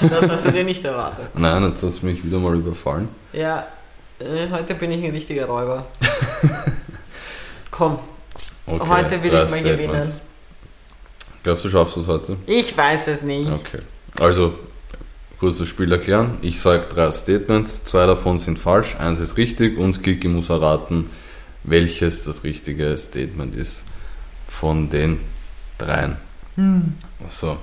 Das 0.00 0.28
hast 0.28 0.46
du 0.46 0.52
dir 0.52 0.64
nicht 0.64 0.82
erwartet. 0.84 1.28
Nein, 1.34 1.62
jetzt 1.68 1.82
hast 1.82 2.00
du 2.02 2.06
mich 2.06 2.24
wieder 2.24 2.38
mal 2.38 2.54
überfallen. 2.54 3.08
Ja, 3.34 3.66
äh, 4.18 4.48
heute 4.50 4.74
bin 4.74 4.90
ich 4.90 5.04
ein 5.04 5.10
richtiger 5.10 5.44
Räuber. 5.46 5.84
Komm, 7.70 7.98
Okay, 8.66 8.88
heute 8.88 9.22
will 9.22 9.28
ich 9.28 9.32
mal 9.32 9.48
Statements. 9.48 9.68
gewinnen. 9.82 10.12
Glaubst 11.42 11.64
du, 11.66 11.68
schaffst 11.68 11.96
du 11.96 12.00
es 12.00 12.08
heute? 12.08 12.36
Ich 12.46 12.74
weiß 12.74 13.08
es 13.08 13.22
nicht. 13.22 13.50
Okay. 13.52 13.80
Also, 14.18 14.54
kurz 15.38 15.58
das 15.58 15.68
Spiel 15.68 15.92
erklären. 15.92 16.38
Ich 16.40 16.58
sage 16.58 16.84
drei 16.88 17.10
Statements, 17.10 17.84
zwei 17.84 18.06
davon 18.06 18.38
sind 18.38 18.58
falsch, 18.58 18.96
eins 18.98 19.20
ist 19.20 19.36
richtig 19.36 19.76
und 19.76 20.02
Kiki 20.02 20.28
muss 20.28 20.48
erraten, 20.48 21.10
welches 21.64 22.24
das 22.24 22.44
richtige 22.44 22.96
Statement 22.96 23.54
ist 23.54 23.84
von 24.60 24.90
den 24.90 25.20
dreien. 25.78 26.16
Hm. 26.56 26.94
So, 27.28 27.58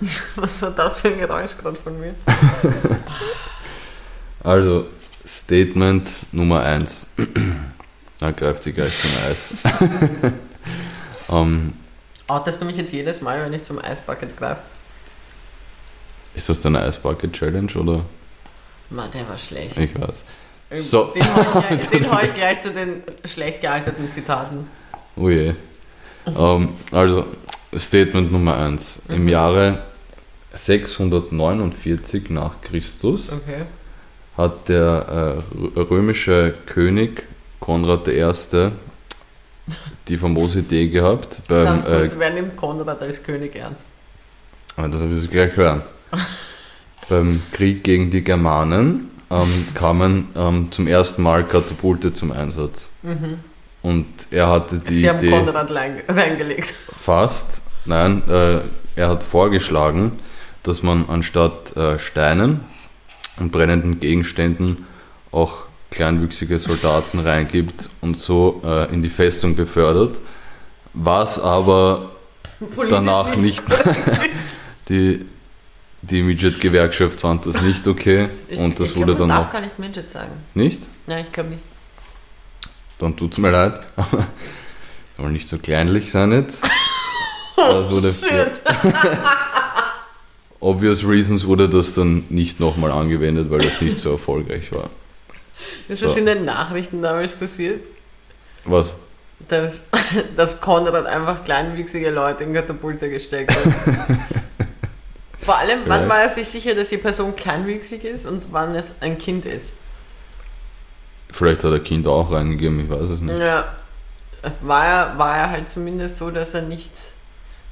Was 0.36 0.62
war 0.62 0.70
das 0.72 1.00
für 1.00 1.08
ein 1.08 1.18
Geräusch 1.18 1.56
gerade 1.56 1.76
von 1.76 1.98
mir? 1.98 2.14
also 4.44 4.86
Statement 5.26 6.18
Nummer 6.32 6.62
eins. 6.62 7.06
Da 8.18 8.30
greift 8.32 8.62
sie 8.62 8.72
gleich 8.72 8.96
zum 8.98 9.10
Eis. 9.28 9.62
ähm, 11.30 11.72
Outest 12.28 12.60
du 12.60 12.66
mich 12.66 12.76
jetzt 12.76 12.92
jedes 12.92 13.20
Mal, 13.20 13.40
wenn 13.40 13.52
ich 13.52 13.64
zum 13.64 13.78
Eisbucket 13.78 14.36
greife? 14.36 14.60
ist 16.34 16.50
das 16.50 16.60
deine 16.60 16.82
Eisbucket 16.82 17.32
Challenge 17.32 17.72
oder? 17.76 18.04
Mann, 18.90 19.10
der 19.10 19.26
war 19.26 19.38
schlecht. 19.38 19.78
Ich 19.78 19.98
weiß. 19.98 20.24
So. 20.72 21.04
Den 21.04 21.24
hau 21.34 21.64
ich, 21.70 22.10
hau 22.10 22.20
ich 22.20 22.34
gleich 22.34 22.60
zu 22.60 22.72
den 22.72 23.02
schlecht 23.24 23.62
gealterten 23.62 24.10
Zitaten. 24.10 24.68
Oh 25.16 25.30
je. 25.30 25.54
Ähm, 26.26 26.68
also, 26.92 27.26
Statement 27.76 28.32
Nummer 28.32 28.56
1. 28.56 29.02
Im 29.08 29.22
Mhm. 29.22 29.28
Jahre 29.28 29.78
649 30.54 32.30
nach 32.30 32.60
Christus 32.62 33.32
Okay. 33.32 33.62
hat 34.36 34.68
der 34.68 35.42
äh, 35.54 35.56
rö- 35.58 35.90
römische 35.90 36.54
König 36.66 37.22
Konrad 37.60 38.08
I. 38.08 38.24
die 40.08 40.16
famose 40.16 40.60
Idee 40.60 40.88
gehabt, 40.88 41.42
beim, 41.48 41.64
Ganz 41.64 41.84
äh, 41.86 41.98
kurz, 42.00 42.14
wer 42.18 42.30
nimmt 42.30 42.56
Konrad 42.56 43.02
als 43.02 43.22
König 43.22 43.56
ernst? 43.56 43.88
Ah, 44.76 44.86
Das 44.88 45.00
wirst 45.00 45.24
du 45.24 45.28
gleich 45.28 45.56
hören. 45.56 45.82
Beim 47.08 47.40
Krieg 47.52 47.82
gegen 47.84 48.10
die 48.10 48.22
Germanen 48.24 49.10
ähm, 49.30 49.66
kamen 49.74 50.28
ähm, 50.36 50.70
zum 50.72 50.86
ersten 50.86 51.22
Mal 51.22 51.44
Katapulte 51.44 52.12
zum 52.12 52.30
Einsatz. 52.32 52.88
Und 53.86 54.06
er 54.32 54.48
hatte 54.48 54.78
die. 54.78 54.94
Sie 54.94 55.08
haben 55.08 55.18
Idee 55.18 55.30
Konrad 55.30 55.70
rein- 55.70 56.02
reingelegt. 56.08 56.74
fast, 57.00 57.60
nein, 57.84 58.22
äh, 58.28 58.58
er 58.96 59.08
hat 59.08 59.22
vorgeschlagen, 59.22 60.12
dass 60.64 60.82
man 60.82 61.08
anstatt 61.08 61.76
äh, 61.76 61.96
Steinen 62.00 62.60
und 63.38 63.52
brennenden 63.52 64.00
Gegenständen 64.00 64.86
auch 65.30 65.66
kleinwüchsige 65.92 66.58
Soldaten 66.58 67.20
reingibt 67.20 67.88
und 68.00 68.16
so 68.16 68.60
äh, 68.64 68.92
in 68.92 69.02
die 69.02 69.08
Festung 69.08 69.54
befördert, 69.54 70.18
was 70.92 71.38
aber 71.38 72.10
danach 72.90 73.36
nicht. 73.36 73.62
die 74.88 75.26
die 76.02 76.22
Midget-Gewerkschaft 76.22 77.20
fand 77.20 77.46
das 77.46 77.60
nicht 77.62 77.86
okay 77.88 78.28
Ich, 78.48 78.58
und 78.58 78.78
das 78.78 78.90
ich 78.90 78.96
wurde 78.96 79.06
glaub, 79.14 79.18
dann 79.18 79.28
man 79.28 79.36
darf 79.38 79.46
auch 79.48 79.52
gar 79.52 79.60
nicht 79.60 79.78
Midget 79.78 80.08
sagen. 80.10 80.32
nicht. 80.54 80.80
Nein, 81.06 81.24
ich 81.26 81.32
glaube 81.32 81.50
nicht. 81.50 81.64
Dann 82.98 83.16
tut's 83.16 83.38
mir 83.38 83.50
leid. 83.50 83.80
Aber 85.18 85.28
nicht 85.28 85.48
so 85.48 85.58
kleinlich 85.58 86.10
sein 86.10 86.32
jetzt. 86.32 86.64
Das 87.56 87.90
wurde 87.90 88.12
für 88.12 88.52
obvious 90.60 91.02
reasons 91.04 91.46
wurde 91.46 91.70
das 91.70 91.94
dann 91.94 92.24
nicht 92.28 92.60
nochmal 92.60 92.92
angewendet, 92.92 93.50
weil 93.50 93.60
das 93.60 93.80
nicht 93.80 93.96
so 93.96 94.12
erfolgreich 94.12 94.70
war. 94.72 94.90
Ist 95.88 96.02
das 96.02 96.12
So. 96.12 96.18
in 96.18 96.26
den 96.26 96.44
Nachrichten 96.44 97.00
damals 97.00 97.34
passiert? 97.34 97.82
Was? 98.66 98.92
Dass, 99.48 99.84
dass 100.36 100.60
Konrad 100.60 101.06
einfach 101.06 101.44
kleinwüchsige 101.44 102.10
Leute 102.10 102.44
in 102.44 102.52
Katapulte 102.52 103.08
gesteckt 103.08 103.50
hat. 103.56 104.18
Vor 105.42 105.56
allem, 105.56 105.80
wann 105.86 106.08
war 106.10 106.22
er 106.22 106.28
sich 106.28 106.46
sicher, 106.48 106.74
dass 106.74 106.90
die 106.90 106.98
Person 106.98 107.34
kleinwüchsig 107.36 108.04
ist 108.04 108.26
und 108.26 108.48
wann 108.50 108.74
es 108.74 108.96
ein 109.00 109.16
Kind 109.16 109.46
ist? 109.46 109.72
Vielleicht 111.36 111.64
hat 111.64 111.72
er 111.72 111.80
Kind 111.80 112.06
auch 112.06 112.32
reingegeben, 112.32 112.80
ich 112.80 112.88
weiß 112.88 113.10
es 113.10 113.20
nicht. 113.20 113.38
Ja, 113.38 113.76
war 114.62 114.86
er, 114.86 115.18
war 115.18 115.36
er 115.36 115.50
halt 115.50 115.68
zumindest 115.68 116.16
so, 116.16 116.30
dass 116.30 116.54
er 116.54 116.62
nicht 116.62 116.92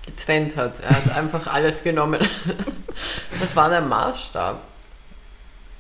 getrennt 0.05 0.57
hat. 0.57 0.81
Er 0.81 0.90
hat 0.90 1.16
einfach 1.16 1.46
alles 1.46 1.83
genommen. 1.83 2.20
Das 3.40 3.57
war 3.57 3.68
der 3.68 3.81
Maßstab. 3.81 4.61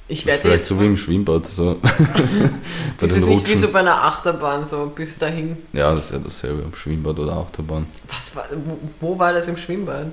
Ich 0.08 0.26
werde 0.26 0.40
vielleicht 0.40 0.64
so 0.64 0.80
wie 0.80 0.86
im 0.86 0.96
Schwimmbad, 0.96 1.46
so 1.46 1.78
bei 2.98 3.06
ist 3.06 3.12
es 3.12 3.24
nicht 3.24 3.48
wie 3.48 3.54
so 3.54 3.68
bei 3.68 3.78
einer 3.78 4.04
Achterbahn, 4.04 4.66
so 4.66 4.90
bis 4.92 5.16
dahin. 5.16 5.56
Ja, 5.72 5.94
das 5.94 6.06
ist 6.06 6.12
ja 6.12 6.18
dasselbe 6.18 6.62
im 6.62 6.74
Schwimmbad 6.74 7.16
oder 7.20 7.34
Achterbahn. 7.34 7.86
Was 8.08 8.34
war, 8.34 8.46
wo, 8.64 8.78
wo 9.00 9.18
war 9.18 9.32
das 9.32 9.46
im 9.46 9.56
Schwimmbad? 9.56 10.08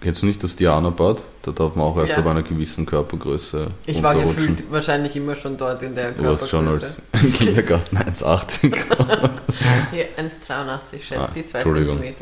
Kennst 0.00 0.20
du 0.22 0.26
nicht 0.26 0.42
das 0.42 0.54
Diana-Bad? 0.56 1.22
Da 1.42 1.52
darf 1.52 1.74
man 1.76 1.86
auch 1.86 1.96
erst 1.96 2.10
Ja. 2.12 2.18
ab 2.18 2.26
einer 2.26 2.42
gewissen 2.42 2.84
Körpergröße 2.84 3.68
Ich 3.86 4.02
war 4.02 4.14
gefühlt 4.14 4.70
wahrscheinlich 4.70 5.16
immer 5.16 5.34
schon 5.34 5.56
dort 5.56 5.82
in 5.82 5.94
der 5.94 6.12
Du 6.12 6.26
hast 6.26 6.48
schon 6.48 6.68
als 6.68 6.80
Körpergröße. 6.80 7.26
im 7.26 7.32
Kindergarten 7.38 7.96
1,80 7.96 8.74
Hier, 9.92 10.06
1,82 10.18 11.02
schätzt 11.02 11.12
Ah, 11.20 11.28
die 11.34 11.44
2 11.44 11.58
Entschuldigung. 11.60 11.98
Ruhe 11.98 12.14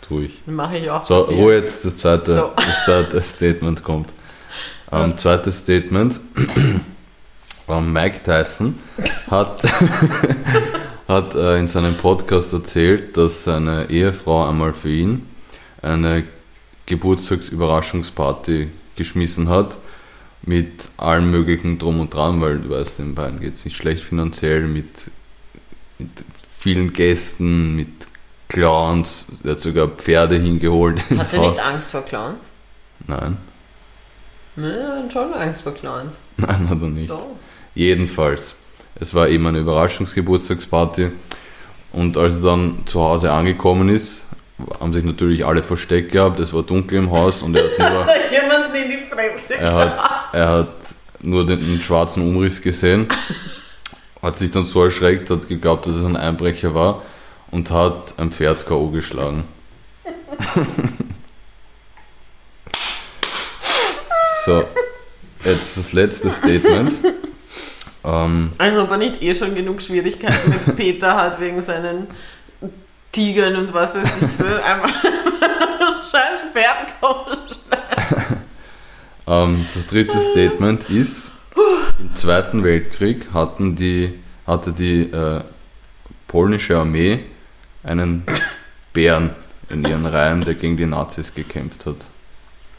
tue 0.00 0.24
ich. 0.24 0.42
Mache 0.46 0.78
ich 0.78 0.90
auch. 0.90 1.04
So. 1.04 1.22
Ruhe 1.22 1.54
jetzt, 1.56 1.84
das 1.84 1.98
zweite, 1.98 2.32
So. 2.34 2.52
das 2.56 2.84
zweite 2.84 3.20
Statement 3.22 3.82
kommt. 3.82 4.10
Ähm, 4.92 5.16
zweites 5.18 5.58
Statement. 5.60 6.20
Ähm, 7.68 7.92
Mike 7.92 8.20
Tyson 8.22 8.78
hat, 9.28 9.60
hat 11.08 11.34
äh, 11.34 11.58
in 11.58 11.66
seinem 11.66 11.94
Podcast 11.96 12.52
erzählt, 12.52 13.16
dass 13.16 13.42
seine 13.42 13.90
Ehefrau 13.90 14.48
einmal 14.48 14.72
für 14.72 14.88
ihn 14.90 15.26
eine 15.82 16.22
Geburtstagsüberraschungsparty 16.86 18.68
geschmissen 18.96 19.48
hat 19.48 19.76
mit 20.42 20.88
allem 20.96 21.30
möglichen 21.30 21.78
Drum 21.78 22.00
und 22.00 22.14
Dran, 22.14 22.40
weil 22.40 22.60
du 22.60 22.70
weißt, 22.70 23.00
den 23.00 23.14
beiden 23.14 23.40
geht 23.40 23.54
es 23.54 23.64
nicht 23.64 23.76
schlecht 23.76 24.04
finanziell, 24.04 24.62
mit, 24.68 25.10
mit 25.98 26.10
vielen 26.58 26.92
Gästen, 26.92 27.74
mit 27.74 27.88
Clowns, 28.48 29.26
er 29.42 29.52
hat 29.52 29.60
sogar 29.60 29.88
Pferde 29.88 30.36
hingeholt. 30.38 31.02
Hast 31.16 31.32
du 31.32 31.40
nicht 31.40 31.58
Angst 31.58 31.90
vor 31.90 32.02
Clowns? 32.02 32.38
Nein, 33.08 33.38
hat 35.04 35.12
schon 35.12 35.34
Angst 35.34 35.62
vor 35.62 35.74
Clowns. 35.74 36.22
nein, 36.36 36.68
hat 36.68 36.80
er 36.80 36.88
nicht. 36.88 37.10
Doch. 37.10 37.26
Jedenfalls, 37.74 38.54
es 38.94 39.12
war 39.12 39.28
eben 39.28 39.46
eine 39.46 39.58
Überraschungsgeburtstagsparty 39.58 41.10
und 41.92 42.16
als 42.16 42.36
er 42.36 42.42
dann 42.42 42.86
zu 42.86 43.00
Hause 43.00 43.32
angekommen 43.32 43.88
ist, 43.88 44.25
haben 44.80 44.92
sich 44.92 45.04
natürlich 45.04 45.44
alle 45.44 45.62
versteckt 45.62 46.12
gehabt, 46.12 46.40
es 46.40 46.52
war 46.54 46.62
dunkel 46.62 46.98
im 46.98 47.10
Haus 47.10 47.42
und 47.42 47.54
er 47.56 47.64
hat 47.64 47.78
nur, 47.78 48.06
Jemanden 48.32 48.74
in 48.74 48.90
die 48.90 48.98
Fresse. 49.08 49.54
er 49.56 49.74
hat, 49.74 50.10
er 50.32 50.48
hat 50.48 50.68
nur 51.20 51.46
den, 51.46 51.58
den 51.58 51.82
schwarzen 51.82 52.22
Umriss 52.26 52.62
gesehen, 52.62 53.08
hat 54.22 54.36
sich 54.36 54.50
dann 54.50 54.64
so 54.64 54.84
erschreckt, 54.84 55.28
hat 55.30 55.48
geglaubt, 55.48 55.86
dass 55.86 55.94
es 55.94 56.04
ein 56.04 56.16
Einbrecher 56.16 56.74
war 56.74 57.02
und 57.50 57.70
hat 57.70 58.14
ein 58.18 58.30
Pferd 58.32 58.66
K.O. 58.66 58.88
geschlagen. 58.88 59.44
so, 64.46 64.64
jetzt 65.44 65.76
das 65.76 65.92
letzte 65.92 66.30
Statement. 66.30 66.94
Ähm, 68.04 68.52
Also 68.58 68.82
ob 68.82 68.90
er 68.90 68.96
nicht 68.98 69.20
eh 69.22 69.34
schon 69.34 69.54
genug 69.54 69.82
Schwierigkeiten 69.82 70.50
mit 70.50 70.76
Peter 70.76 71.16
hat 71.16 71.40
wegen 71.40 71.60
seinen 71.62 72.06
Tigern 73.16 73.56
und 73.56 73.72
was 73.72 73.94
weiß 73.94 74.04
ich. 74.20 74.38
will 74.38 74.60
einfach 74.64 74.90
scheiß 76.10 76.44
Pferd 76.52 77.00
kommen. 77.00 77.38
Ähm, 79.26 79.66
das 79.72 79.86
dritte 79.86 80.20
Statement 80.20 80.90
ist, 80.90 81.30
im 81.98 82.14
Zweiten 82.14 82.62
Weltkrieg 82.62 83.32
hatten 83.32 83.74
die, 83.74 84.22
hatte 84.46 84.72
die 84.72 85.10
äh, 85.10 85.42
polnische 86.28 86.76
Armee 86.76 87.20
einen 87.82 88.24
Bären 88.92 89.34
in 89.70 89.82
ihren 89.86 90.04
Reihen, 90.04 90.44
der 90.44 90.52
gegen 90.52 90.76
die 90.76 90.84
Nazis 90.84 91.34
gekämpft 91.34 91.86
hat. 91.86 92.08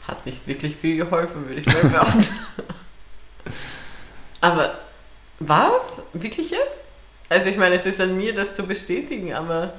Hat 0.06 0.24
nicht 0.24 0.46
wirklich 0.46 0.76
viel 0.76 0.98
geholfen, 0.98 1.48
würde 1.48 1.62
ich 1.62 1.66
mal 1.66 1.90
behaupten. 1.90 2.24
Aber 4.40 4.78
was? 5.40 6.02
Wirklich 6.12 6.52
jetzt? 6.52 6.84
Also 7.28 7.48
ich 7.48 7.56
meine, 7.56 7.74
es 7.74 7.86
ist 7.86 8.00
an 8.00 8.16
mir, 8.16 8.36
das 8.36 8.54
zu 8.54 8.62
bestätigen, 8.62 9.34
aber 9.34 9.74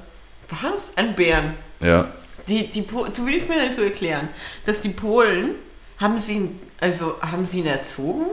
was? 0.50 0.92
Ein 0.96 1.14
Bären? 1.14 1.54
Ja, 1.80 2.08
Die, 2.48 2.66
die, 2.70 2.86
du 2.86 3.26
willst 3.26 3.48
mir 3.48 3.62
nicht 3.62 3.74
so 3.74 3.82
erklären, 3.82 4.28
dass 4.66 4.80
die 4.80 4.88
Polen, 4.90 5.54
haben 5.98 6.18
sie, 6.18 6.34
ihn- 6.34 6.60
also 6.80 7.14
haben 7.22 7.46
sie 7.46 7.60
ihn 7.60 7.66
erzogen, 7.66 8.26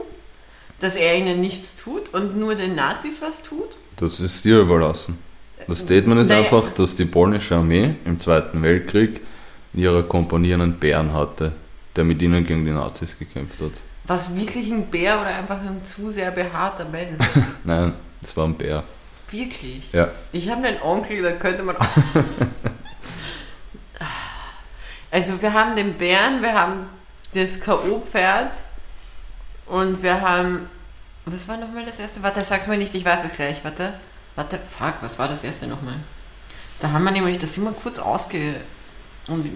dass 0.80 0.96
er 0.96 1.16
ihnen 1.16 1.40
nichts 1.40 1.76
tut 1.76 2.12
und 2.14 2.36
nur 2.36 2.54
den 2.54 2.74
Nazis 2.74 3.20
was 3.22 3.42
tut? 3.42 3.76
das 3.96 4.20
ist 4.20 4.44
dir 4.44 4.60
überlassen. 4.60 5.18
Das 5.66 5.80
Statement 5.80 6.20
ist 6.20 6.28
Naja. 6.28 6.44
einfach, 6.44 6.68
dass 6.70 6.94
die 6.94 7.04
polnische 7.04 7.56
Armee 7.56 7.96
im 8.04 8.18
Zweiten 8.20 8.62
Weltkrieg 8.62 9.20
in 9.74 9.80
ihrer 9.80 10.02
Kompanie 10.04 10.54
einen 10.54 10.74
Bären 10.78 11.12
hatte, 11.12 11.52
der 11.96 12.04
mit 12.04 12.22
ihnen 12.22 12.44
gegen 12.46 12.64
die 12.64 12.70
Nazis 12.70 13.18
gekämpft 13.18 13.60
hat. 13.60 13.72
Was 14.06 14.34
wirklich 14.34 14.70
ein 14.70 14.86
Bär 14.86 15.20
oder 15.20 15.34
einfach 15.36 15.60
ein 15.60 15.84
zu 15.84 16.10
sehr 16.10 16.30
behaarter 16.30 16.84
Mensch? 16.86 17.22
Nein, 17.64 17.92
es 18.22 18.34
war 18.36 18.46
ein 18.46 18.54
Bär. 18.54 18.84
Wirklich? 19.30 19.92
Ja. 19.92 20.08
Ich 20.32 20.48
habe 20.50 20.66
einen 20.66 20.80
Onkel, 20.82 21.22
da 21.22 21.32
könnte 21.32 21.62
man 21.62 21.76
auch. 21.76 21.86
Also 25.10 25.40
wir 25.40 25.52
haben 25.54 25.74
den 25.74 25.94
Bären, 25.94 26.42
wir 26.42 26.52
haben 26.52 26.86
das 27.34 27.60
K.O.-Pferd 27.60 28.50
und 29.66 30.02
wir 30.02 30.20
haben. 30.20 30.68
Was 31.24 31.48
war 31.48 31.56
nochmal 31.56 31.84
das 31.84 31.98
erste? 31.98 32.22
Warte, 32.22 32.42
sag's 32.44 32.66
mir 32.66 32.76
nicht, 32.78 32.94
ich 32.94 33.04
weiß 33.04 33.24
es 33.24 33.32
gleich. 33.34 33.64
Warte. 33.64 33.94
Warte, 34.36 34.58
fuck, 34.70 34.94
was 35.00 35.18
war 35.18 35.26
das 35.28 35.44
erste 35.44 35.66
nochmal? 35.66 35.94
Da 36.80 36.90
haben 36.92 37.04
wir 37.04 37.10
nämlich, 37.10 37.38
das 37.38 37.54
sind 37.54 37.64
wir 37.64 37.72
kurz 37.72 37.98
ausge. 37.98 38.56
Und, 39.28 39.50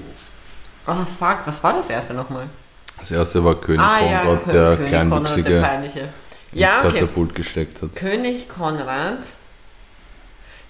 oh 0.87 0.95
fuck, 1.19 1.41
was 1.47 1.63
war 1.63 1.73
das 1.75 1.89
erste 1.89 2.15
nochmal? 2.15 2.49
Das 2.99 3.11
erste 3.11 3.45
war 3.45 3.55
König 3.61 3.81
ah 3.81 4.01
ja, 4.05 4.21
Konrad, 4.21 4.45
Kö- 4.45 4.51
der 4.53 4.77
König 4.77 4.79
Konrad, 4.79 4.81
der 4.81 4.89
kleinwüchsige 4.89 5.61
Peinliche. 5.61 6.01
ins 6.01 6.11
Ja, 6.53 6.81
okay. 6.81 6.93
Katapult 7.01 7.35
gesteckt 7.35 7.81
hat. 7.83 7.95
König 7.95 8.49
Konrad, 8.49 9.19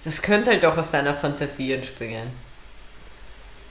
das 0.03 0.21
könnte 0.21 0.51
halt 0.51 0.65
auch 0.65 0.77
aus 0.77 0.91
deiner 0.91 1.13
Fantasie 1.13 1.73
entspringen. 1.73 2.31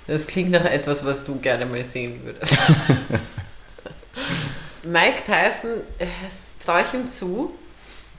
Das 0.07 0.27
klingt 0.27 0.51
nach 0.51 0.65
etwas, 0.65 1.05
was 1.05 1.25
du 1.25 1.39
gerne 1.39 1.67
mal 1.67 1.85
sehen 1.85 2.21
würdest. 2.25 2.59
Mike 4.85 5.23
Tyson, 5.25 5.83
das 6.23 6.59
traue 6.59 6.83
ich 6.83 6.95
ihm 6.95 7.09
zu. 7.09 7.55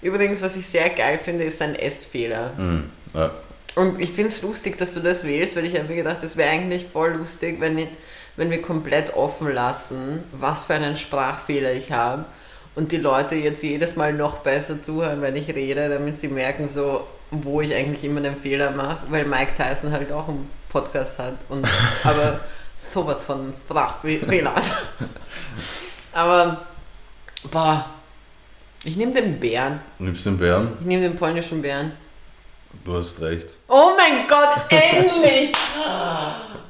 Übrigens, 0.02 0.42
was 0.42 0.56
ich 0.56 0.66
sehr 0.66 0.90
geil 0.90 1.20
finde, 1.20 1.46
ist 1.46 1.58
sein 1.58 1.76
S-Fehler. 1.76 2.54
Mhm. 2.58 2.90
Ja. 3.14 3.32
Und 3.76 4.00
ich 4.00 4.12
finde 4.12 4.30
es 4.30 4.42
lustig, 4.42 4.78
dass 4.78 4.94
du 4.94 5.00
das 5.00 5.24
wählst, 5.24 5.56
weil 5.56 5.66
ich 5.66 5.76
habe 5.76 5.88
mir 5.88 5.96
gedacht, 5.96 6.18
das 6.22 6.38
wäre 6.38 6.52
eigentlich 6.52 6.86
voll 6.86 7.14
lustig, 7.14 7.60
wenn, 7.60 7.78
ich, 7.78 7.88
wenn 8.36 8.52
wir 8.52 8.62
komplett 8.62 9.16
offen 9.16 9.52
lassen, 9.52 10.24
was 10.32 10.66
für 10.66 10.76
einen 10.76 10.96
Sprachfehler 10.96 11.74
ich 11.74 11.92
habe. 11.92 12.26
und 12.76 12.92
die 12.92 12.98
Leute 12.98 13.36
jetzt 13.36 13.62
jedes 13.62 13.96
Mal 13.96 14.14
noch 14.14 14.40
besser 14.40 14.80
zuhören, 14.80 15.22
wenn 15.22 15.36
ich 15.36 15.54
rede, 15.54 15.90
damit 15.90 16.18
sie 16.18 16.28
merken, 16.28 16.70
so, 16.70 17.06
wo 17.42 17.62
ich 17.62 17.74
eigentlich 17.74 18.04
immer 18.04 18.22
den 18.22 18.36
Fehler 18.36 18.72
mache, 18.72 19.00
weil 19.10 19.26
Mike 19.26 19.54
Tyson 19.56 19.92
halt 19.92 20.12
auch 20.12 20.28
einen 20.28 20.50
Podcast 20.70 21.20
hat. 21.20 21.36
Und, 21.50 21.68
aber 22.04 22.40
sowas 22.78 23.26
von 23.26 23.54
Sprachfehler. 23.54 24.56
aber, 26.14 26.66
boah, 27.52 27.86
ich 28.84 28.98
nehme 28.98 29.14
den 29.14 29.40
Bären. 29.40 29.80
Nimmst 30.00 30.26
du 30.26 30.32
den 30.32 30.40
Bären? 30.40 30.78
Ich 30.80 30.86
nehme 30.86 31.04
den 31.04 31.16
polnischen 31.16 31.62
Bären. 31.62 31.94
Du 32.84 32.98
hast 32.98 33.22
recht. 33.22 33.56
Oh 33.68 33.92
mein 33.98 34.28
Gott, 34.28 34.58
endlich! 34.70 35.52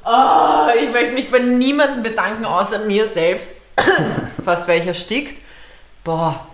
Oh, 0.06 0.66
ich 0.78 0.90
möchte 0.92 1.12
mich 1.12 1.30
bei 1.30 1.38
niemandem 1.38 2.02
bedanken, 2.02 2.44
außer 2.44 2.80
mir 2.80 3.08
selbst. 3.08 3.54
Fast 4.44 4.68
welcher 4.68 4.92
stickt. 4.92 5.40
Boah, 6.04 6.46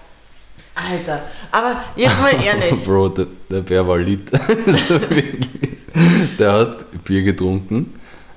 Alter. 0.74 1.22
Aber 1.50 1.84
jetzt 1.96 2.20
mal 2.20 2.32
ehrlich. 2.44 2.84
Bro, 2.84 3.08
der, 3.10 3.26
der 3.50 3.60
Bär 3.60 3.86
war 3.86 3.98
lit. 3.98 4.30
der 6.38 6.52
hat 6.52 7.04
Bier 7.04 7.22
getrunken. 7.22 7.94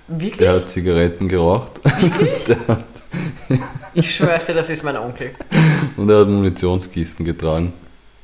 Wirklich? 0.08 0.38
Der 0.38 0.54
hat 0.54 0.70
Zigaretten 0.70 1.30
geraucht. 1.30 1.80
Wirklich? 1.84 2.58
Hat, 2.68 2.84
Ich 3.94 4.16
schwör's 4.16 4.48
dir, 4.48 4.54
das 4.54 4.70
ist 4.70 4.84
mein 4.84 4.98
Onkel. 4.98 5.32
und 5.98 6.10
er 6.10 6.22
hat 6.22 6.28
Munitionskisten 6.28 7.26
getragen. 7.26 7.74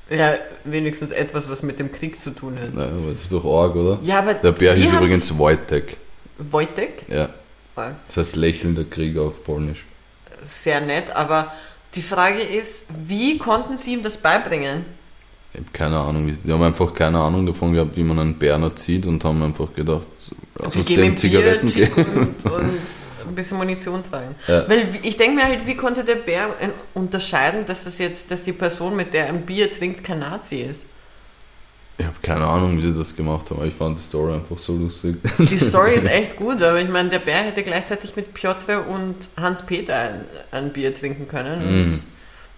Ja, 0.09 0.33
wenigstens 0.65 1.11
etwas, 1.11 1.49
was 1.49 1.61
mit 1.63 1.79
dem 1.79 1.91
Krieg 1.91 2.19
zu 2.19 2.31
tun 2.31 2.57
hat. 2.59 2.73
Naja, 2.73 2.89
aber 2.91 3.11
das 3.11 3.21
ist 3.21 3.31
doch 3.31 3.45
arg, 3.45 3.75
oder? 3.75 3.99
Ja, 4.01 4.19
aber 4.19 4.33
Der 4.33 4.51
Bär 4.51 4.73
hieß 4.73 4.91
übrigens 4.91 5.37
Wojtek. 5.37 5.97
Wojtek? 6.39 7.03
Ja. 7.07 7.29
Ah, 7.75 7.91
Das 8.07 8.17
heißt 8.17 8.35
lächelnder 8.35 8.83
Krieg 8.83 9.17
auf 9.17 9.43
Polnisch. 9.43 9.85
Sehr 10.41 10.81
nett, 10.81 11.15
aber 11.15 11.51
die 11.95 12.01
Frage 12.01 12.41
ist, 12.41 12.87
wie 13.07 13.37
konnten 13.37 13.77
sie 13.77 13.93
ihm 13.93 14.03
das 14.03 14.17
beibringen? 14.17 14.85
Ich 15.51 15.59
habe 15.59 15.69
keine 15.73 15.97
Ahnung. 15.97 16.27
Die 16.27 16.51
haben 16.51 16.61
einfach 16.61 16.93
keine 16.93 17.17
Ahnung 17.19 17.45
davon 17.45 17.73
gehabt, 17.73 17.97
wie 17.97 18.03
man 18.03 18.19
einen 18.19 18.37
Bären 18.37 18.61
erzieht 18.61 19.07
und 19.07 19.23
haben 19.25 19.41
einfach 19.41 19.73
gedacht, 19.73 20.07
lass 20.55 20.75
Wir 20.75 20.81
uns 20.81 20.87
dem 20.87 21.17
Zigaretten 21.17 21.67
Bier, 21.67 21.87
geben. 21.87 22.17
und, 22.17 22.45
und 22.45 22.53
ein 23.27 23.35
bisschen 23.35 23.57
Munition 23.57 24.03
tragen. 24.03 24.35
Ja. 24.47 24.69
Weil 24.69 24.87
ich 25.01 25.17
denke 25.17 25.35
mir 25.37 25.45
halt, 25.45 25.65
wie 25.65 25.75
konnte 25.75 26.03
der 26.03 26.15
Bär 26.15 26.49
äh, 26.59 26.69
unterscheiden, 26.93 27.65
dass 27.65 27.85
das 27.85 27.97
jetzt, 27.97 28.29
dass 28.29 28.43
die 28.43 28.53
Person, 28.53 28.95
mit 28.95 29.13
der 29.13 29.27
er 29.27 29.33
ein 29.33 29.45
Bier 29.45 29.71
trinkt, 29.71 30.03
kein 30.03 30.19
Nazi 30.19 30.57
ist? 30.57 30.85
Ich 31.99 32.05
habe 32.05 32.15
keine 32.21 32.45
Ahnung, 32.47 32.77
wie 32.77 32.81
sie 32.81 32.93
das 32.95 33.13
gemacht 33.13 33.49
haben, 33.49 33.57
aber 33.57 33.67
ich 33.67 33.73
fand 33.73 33.99
die 33.99 34.01
Story 34.03 34.33
einfach 34.33 34.57
so 34.57 34.73
lustig. 34.77 35.17
Die 35.37 35.59
Story 35.59 35.95
ist 35.95 36.05
echt 36.09 36.37
gut, 36.37 36.61
aber 36.63 36.79
ich 36.81 36.87
meine, 36.87 37.09
der 37.09 37.19
Bär 37.19 37.39
hätte 37.43 37.61
gleichzeitig 37.61 38.15
mit 38.15 38.33
Piotr 38.33 38.87
und 38.87 39.15
Hans-Peter 39.35 39.95
ein, 39.95 40.21
ein 40.51 40.71
Bier 40.73 40.93
trinken 40.95 41.27
können 41.27 41.61
und 41.61 41.87
Mm. 41.87 42.01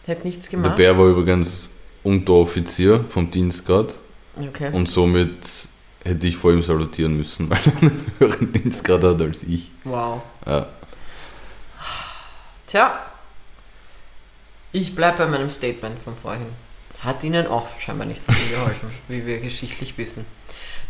hätte 0.06 0.28
nichts 0.28 0.50
Der 0.50 0.60
gemacht. 0.60 0.76
Bär 0.78 0.96
war 0.98 1.08
übrigens 1.08 1.70
Unteroffizier 2.04 3.04
vom 3.10 3.30
Dienstgrad 3.32 3.96
Okay. 4.40 4.70
und 4.74 4.88
somit 4.88 5.68
hätte 6.04 6.28
ich 6.28 6.38
vor 6.38 6.52
ihm 6.54 6.62
salutieren 6.62 7.18
müssen, 7.18 7.50
weil 7.50 7.60
er 7.66 7.82
einen 7.82 8.06
höheren 8.20 8.52
Dienstgrad 8.54 9.04
hat 9.04 9.22
als 9.22 9.42
ich. 9.44 9.72
Wow. 9.84 10.22
Ja. 10.46 10.68
Tja, 12.68 13.00
ich 14.72 14.96
bleibe 14.96 15.18
bei 15.18 15.28
meinem 15.28 15.50
Statement 15.50 16.00
von 16.00 16.16
vorhin. 16.16 16.46
Hat 17.04 17.24
ihnen 17.24 17.48
auch 17.48 17.68
scheinbar 17.80 18.06
nicht 18.06 18.24
so 18.24 18.32
viel 18.32 18.56
geholfen, 18.56 18.90
wie 19.08 19.26
wir 19.26 19.40
geschichtlich 19.40 19.98
wissen. 19.98 20.26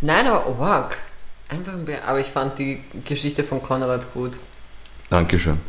Nein, 0.02 0.28
aber 0.28 0.48
Org. 0.48 0.98
Einfach 1.48 1.74
ein 1.74 1.86
Bär. 1.86 2.08
Aber 2.08 2.20
ich 2.20 2.28
fand 2.28 2.60
die 2.60 2.82
Geschichte 3.06 3.44
von 3.44 3.62
Konrad 3.62 4.14
gut. 4.14 4.38
Dankeschön. 5.10 5.60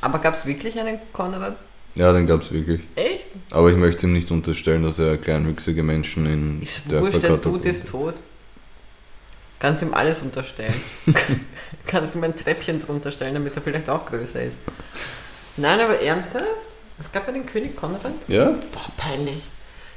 Aber 0.00 0.18
gab 0.18 0.34
es 0.34 0.46
wirklich 0.46 0.78
einen 0.78 0.98
Konrad? 1.12 1.56
Ja, 1.94 2.12
den 2.12 2.26
gab 2.26 2.42
es 2.42 2.52
wirklich. 2.52 2.80
Echt? 2.94 3.28
Aber 3.50 3.70
ich 3.70 3.76
möchte 3.76 4.06
ihm 4.06 4.12
nicht 4.12 4.30
unterstellen, 4.30 4.82
dass 4.82 4.98
er 4.98 5.16
kleinwüchsige 5.16 5.82
Menschen 5.82 6.26
in 6.26 6.62
Ist 6.62 6.90
Dörfer 6.90 7.06
wurscht, 7.06 7.22
der 7.22 7.36
Dude 7.36 7.68
ist 7.68 7.88
tot. 7.88 8.22
Kannst 9.60 9.82
ihm 9.82 9.94
alles 9.94 10.22
unterstellen. 10.22 10.74
Kannst 11.86 12.16
ihm 12.16 12.24
ein 12.24 12.36
Treppchen 12.36 12.80
drunter 12.80 13.10
stellen, 13.10 13.34
damit 13.34 13.56
er 13.56 13.62
vielleicht 13.62 13.88
auch 13.88 14.04
größer 14.04 14.42
ist. 14.42 14.58
Nein, 15.56 15.80
aber 15.80 16.00
ernsthaft? 16.00 16.68
Es 16.98 17.10
gab 17.10 17.28
einen 17.28 17.46
König 17.46 17.76
Konrad? 17.76 18.12
Ja? 18.28 18.50
Boah, 18.72 18.92
peinlich. 18.96 19.48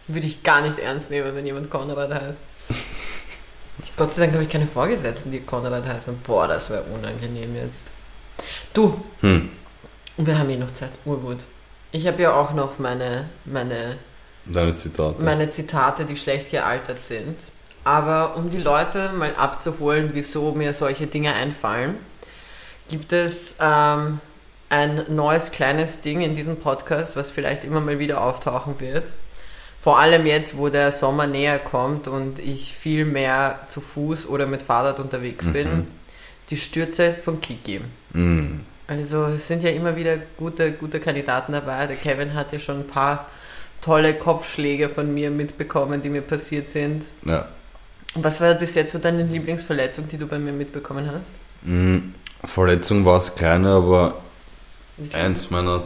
Würde 0.07 0.27
ich 0.27 0.43
gar 0.43 0.61
nicht 0.61 0.79
ernst 0.79 1.09
nehmen, 1.11 1.35
wenn 1.35 1.45
jemand 1.45 1.69
Konrad 1.69 2.13
heißt. 2.13 2.37
Ich, 3.83 3.95
Gott 3.95 4.11
sei 4.11 4.21
Dank 4.23 4.33
habe 4.33 4.43
ich 4.43 4.49
keine 4.49 4.67
Vorgesetzten, 4.67 5.31
die 5.31 5.41
Konrad 5.41 5.85
heißen. 5.85 6.17
Boah, 6.25 6.47
das 6.47 6.69
wäre 6.69 6.83
unangenehm 6.83 7.55
jetzt. 7.55 7.87
Du, 8.73 9.03
Hm. 9.21 9.49
wir 10.17 10.37
haben 10.37 10.49
eh 10.49 10.55
noch 10.57 10.71
Zeit. 10.71 10.91
Urgut. 11.05 11.39
Ich 11.91 12.07
habe 12.07 12.21
ja 12.21 12.33
auch 12.33 12.53
noch 12.53 12.79
meine, 12.79 13.29
meine, 13.45 13.97
Deine 14.45 14.75
Zitate. 14.75 15.23
meine 15.23 15.49
Zitate, 15.49 16.05
die 16.05 16.17
schlecht 16.17 16.51
gealtert 16.51 16.99
sind. 16.99 17.35
Aber 17.83 18.35
um 18.35 18.49
die 18.49 18.57
Leute 18.57 19.11
mal 19.13 19.33
abzuholen, 19.35 20.09
wieso 20.13 20.51
mir 20.53 20.73
solche 20.73 21.07
Dinge 21.07 21.33
einfallen, 21.33 21.95
gibt 22.89 23.13
es 23.13 23.57
ähm, 23.61 24.19
ein 24.69 25.05
neues 25.09 25.51
kleines 25.51 26.01
Ding 26.01 26.21
in 26.21 26.35
diesem 26.35 26.57
Podcast, 26.57 27.15
was 27.15 27.31
vielleicht 27.31 27.63
immer 27.63 27.79
mal 27.79 27.99
wieder 27.99 28.21
auftauchen 28.21 28.79
wird. 28.79 29.13
Vor 29.81 29.99
allem 29.99 30.25
jetzt, 30.25 30.57
wo 30.57 30.69
der 30.69 30.91
Sommer 30.91 31.27
näher 31.27 31.59
kommt 31.59 32.07
und 32.07 32.39
ich 32.39 32.73
viel 32.73 33.05
mehr 33.05 33.59
zu 33.67 33.79
Fuß 33.79 34.27
oder 34.27 34.45
mit 34.45 34.63
Fahrrad 34.63 34.99
unterwegs 34.99 35.47
bin. 35.47 35.69
Mhm. 35.69 35.87
Die 36.49 36.57
Stürze 36.57 37.13
von 37.13 37.41
Kiki. 37.41 37.81
Hm. 38.13 38.61
Also 38.87 39.25
es 39.25 39.47
sind 39.47 39.63
ja 39.63 39.69
immer 39.69 39.95
wieder 39.95 40.17
gute, 40.37 40.71
gute 40.71 40.99
Kandidaten 40.99 41.51
dabei. 41.51 41.87
Der 41.87 41.97
Kevin 41.97 42.33
hat 42.33 42.53
ja 42.53 42.59
schon 42.59 42.81
ein 42.81 42.87
paar 42.87 43.27
tolle 43.81 44.13
Kopfschläge 44.13 44.89
von 44.89 45.13
mir 45.13 45.29
mitbekommen, 45.29 46.01
die 46.01 46.09
mir 46.09 46.21
passiert 46.21 46.69
sind. 46.69 47.05
Ja. 47.25 47.47
Was 48.15 48.41
war 48.41 48.53
bis 48.55 48.75
jetzt 48.75 48.93
so 48.93 48.99
deine 48.99 49.23
Lieblingsverletzung, 49.23 50.07
die 50.07 50.17
du 50.17 50.25
bei 50.25 50.39
mir 50.39 50.53
mitbekommen 50.53 51.11
hast? 51.11 51.35
Hm. 51.63 52.13
Verletzung 52.43 53.05
war 53.05 53.17
es 53.17 53.35
keine, 53.35 53.69
aber 53.69 54.15
eins 55.13 55.49
meiner 55.49 55.83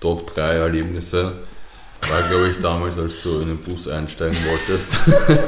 Top 0.00 0.34
3 0.34 0.56
Erlebnisse 0.56 1.32
war, 2.08 2.22
glaube 2.28 2.48
ich, 2.48 2.58
damals, 2.60 2.98
als 2.98 3.22
du 3.22 3.40
in 3.40 3.48
den 3.48 3.58
Bus 3.58 3.88
einsteigen 3.88 4.36
wolltest. 4.46 4.96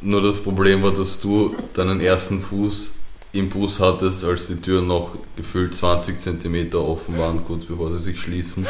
Nur 0.00 0.22
das 0.22 0.42
Problem 0.42 0.82
war, 0.82 0.92
dass 0.92 1.20
du 1.20 1.56
deinen 1.72 2.00
ersten 2.00 2.42
Fuß 2.42 2.92
im 3.32 3.48
Bus 3.48 3.80
hattest, 3.80 4.22
als 4.22 4.46
die 4.46 4.56
Türen 4.56 4.86
noch 4.86 5.16
gefühlt 5.36 5.74
20 5.74 6.18
cm 6.18 6.74
offen 6.74 7.18
waren, 7.18 7.44
kurz 7.44 7.64
bevor 7.64 7.90
sie 7.92 8.00
sich 8.00 8.20
schließen. 8.20 8.66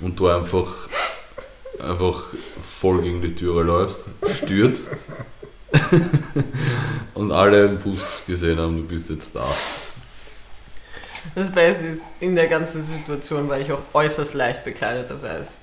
Und 0.00 0.18
du 0.18 0.28
einfach, 0.28 0.88
einfach 1.80 2.26
voll 2.80 3.02
gegen 3.02 3.22
die 3.22 3.34
Türe 3.34 3.62
läufst, 3.62 4.06
stürzt. 4.28 5.04
und 7.14 7.32
alle 7.32 7.66
im 7.66 7.78
Bus 7.78 8.22
gesehen 8.26 8.58
haben, 8.58 8.76
du 8.76 8.82
bist 8.82 9.10
jetzt 9.10 9.34
da. 9.34 9.46
Das 11.34 11.50
Beste 11.50 11.86
ist, 11.86 12.02
in 12.20 12.36
der 12.36 12.48
ganzen 12.48 12.84
Situation 12.84 13.48
war 13.48 13.58
ich 13.58 13.72
auch 13.72 13.80
äußerst 13.94 14.34
leicht 14.34 14.64
bekleidet, 14.64 15.08
das 15.08 15.22
heißt, 15.22 15.56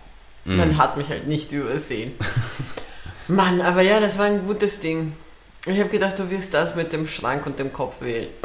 man 0.45 0.69
Mhm. 0.69 0.77
hat 0.77 0.97
mich 0.97 1.09
halt 1.09 1.27
nicht 1.27 1.51
übersehen. 1.51 2.13
Mann, 3.27 3.61
aber 3.61 3.81
ja, 3.81 3.99
das 3.99 4.17
war 4.17 4.25
ein 4.25 4.45
gutes 4.45 4.79
Ding. 4.79 5.13
Ich 5.65 5.79
habe 5.79 5.89
gedacht, 5.89 6.17
du 6.17 6.29
wirst 6.31 6.53
das 6.53 6.75
mit 6.75 6.91
dem 6.91 7.05
Schrank 7.05 7.45
und 7.45 7.59
dem 7.59 7.71
Kopf 7.71 8.01
wählen. 8.01 8.29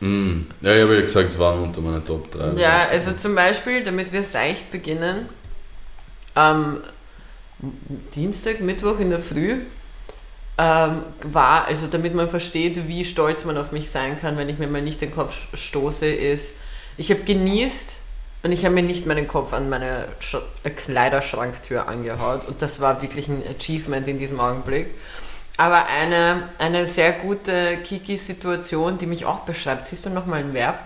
Mm. 0.00 0.48
Ja, 0.60 0.74
ich 0.74 0.82
habe 0.82 0.96
ja 0.96 1.00
gesagt, 1.00 1.30
es 1.30 1.38
waren 1.38 1.62
unter 1.62 1.80
meinen 1.80 2.04
Top 2.04 2.30
3. 2.30 2.60
Ja, 2.60 2.82
also 2.90 3.12
zum 3.12 3.34
Beispiel, 3.34 3.82
damit 3.84 4.12
wir 4.12 4.22
seicht 4.22 4.70
beginnen, 4.70 5.30
am 6.34 6.82
Dienstag, 8.14 8.60
Mittwoch 8.60 8.98
in 8.98 9.08
der 9.08 9.20
Früh 9.20 9.60
ähm, 10.58 11.02
war, 11.22 11.64
also 11.64 11.86
damit 11.86 12.14
man 12.14 12.28
versteht, 12.28 12.86
wie 12.86 13.04
stolz 13.06 13.46
man 13.46 13.56
auf 13.56 13.72
mich 13.72 13.90
sein 13.90 14.20
kann, 14.20 14.36
wenn 14.36 14.50
ich 14.50 14.58
mir 14.58 14.66
mal 14.66 14.82
nicht 14.82 15.00
den 15.00 15.10
Kopf 15.14 15.46
stoße, 15.54 16.06
ist, 16.06 16.54
ich 16.98 17.10
habe 17.10 17.22
genießt 17.22 17.96
und 18.44 18.52
ich 18.52 18.64
habe 18.64 18.74
mir 18.74 18.82
nicht 18.82 19.06
meinen 19.06 19.26
Kopf 19.26 19.54
an 19.54 19.70
meine 19.70 20.06
Sch 20.20 20.36
äh, 20.62 20.70
Kleiderschranktür 20.70 21.88
angehaut 21.88 22.46
und 22.46 22.60
das 22.60 22.78
war 22.78 23.00
wirklich 23.00 23.26
ein 23.26 23.42
Achievement 23.48 24.06
in 24.06 24.18
diesem 24.18 24.38
Augenblick. 24.38 24.94
Aber 25.56 25.86
eine, 25.86 26.50
eine 26.58 26.86
sehr 26.86 27.12
gute 27.12 27.78
Kiki-Situation, 27.78 28.98
die 28.98 29.06
mich 29.06 29.24
auch 29.24 29.40
beschreibt, 29.40 29.86
siehst 29.86 30.04
du 30.04 30.10
nochmal 30.10 30.40
ein 30.40 30.52
Verb, 30.52 30.78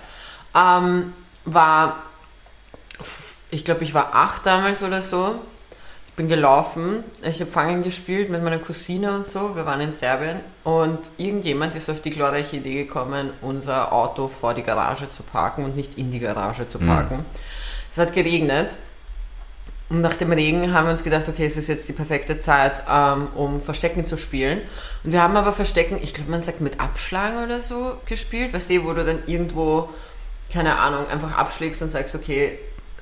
ähm, 0.55 1.15
war, 1.45 2.05
ich 3.51 3.65
glaube, 3.65 3.83
ich 3.83 3.93
war 3.93 4.15
acht 4.15 4.47
damals 4.47 4.83
oder 4.83 5.03
so. 5.03 5.41
Ich 6.19 6.21
bin 6.21 6.29
gelaufen, 6.31 7.05
ich 7.23 7.41
habe 7.41 7.49
Fangen 7.49 7.85
gespielt 7.85 8.29
mit 8.29 8.43
meiner 8.43 8.59
Cousine 8.59 9.14
und 9.14 9.25
so. 9.25 9.55
Wir 9.55 9.64
waren 9.66 9.81
in 9.81 9.93
Serbien 9.93 10.41
und 10.64 10.99
irgendjemand 11.16 11.77
ist 11.77 11.89
auf 11.89 12.03
die 12.03 12.11
glorreiche 12.11 12.57
Idee 12.57 12.75
gekommen, 12.75 13.31
unser 13.41 13.93
Auto 13.93 14.27
vor 14.27 14.53
die 14.53 14.64
Garage 14.64 15.09
zu 15.09 15.23
parken 15.23 15.64
und 15.64 15.77
nicht 15.77 15.97
in 15.97 16.11
die 16.11 16.19
Garage 16.19 16.66
zu 16.66 16.81
parken. 16.81 17.25
Es 17.93 17.99
hat 17.99 18.12
geregnet 18.14 18.75
und 19.91 20.01
nach 20.01 20.16
dem 20.16 20.33
Regen 20.33 20.73
haben 20.73 20.87
wir 20.87 20.91
uns 20.91 21.05
gedacht, 21.05 21.29
okay, 21.29 21.47
es 21.47 21.57
ist 21.57 21.69
jetzt 21.69 21.89
die 21.89 21.93
perfekte 21.93 22.37
Zeit, 22.37 22.83
ähm, 22.93 23.29
um 23.37 23.61
Verstecken 23.61 24.05
zu 24.05 24.19
spielen. 24.19 24.62
Und 25.05 25.12
wir 25.12 25.23
haben 25.23 25.37
aber 25.37 25.53
Verstecken, 25.53 26.01
ich 26.03 26.14
glaube, 26.14 26.33
man 26.33 26.43
sagt 26.43 26.61
mit 26.61 26.81
Abschlagen 26.81 27.45
oder 27.45 27.61
so 27.61 27.93
gespielt. 28.07 28.53
Weißt 28.53 28.71
du, 28.71 28.85
wo 28.85 28.93
du 28.93 29.05
dann 29.05 29.21
irgendwo, 29.27 29.89
keine 30.53 30.79
Ahnung, 30.79 31.07
einfach 31.12 31.39
abschlägst 31.39 31.81
und 31.81 31.91
sagst, 31.91 32.16
okay, 32.16 32.59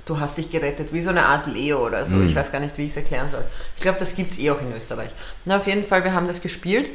du 0.06 0.18
hast 0.18 0.38
dich 0.38 0.50
gerettet, 0.50 0.94
wie 0.94 1.02
so 1.02 1.10
eine 1.10 1.26
Art 1.26 1.46
Leo 1.46 1.84
oder 1.84 2.06
so. 2.06 2.16
Mhm. 2.16 2.26
Ich 2.26 2.34
weiß 2.34 2.50
gar 2.50 2.60
nicht, 2.60 2.78
wie 2.78 2.84
ich 2.84 2.92
es 2.92 2.96
erklären 2.96 3.28
soll. 3.28 3.44
Ich 3.74 3.82
glaube, 3.82 3.98
das 3.98 4.14
gibt 4.14 4.32
es 4.32 4.38
eh 4.38 4.50
auch 4.50 4.60
in 4.60 4.72
Österreich. 4.74 5.10
Na, 5.44 5.58
auf 5.58 5.66
jeden 5.66 5.84
Fall, 5.84 6.04
wir 6.04 6.14
haben 6.14 6.26
das 6.26 6.40
gespielt 6.40 6.88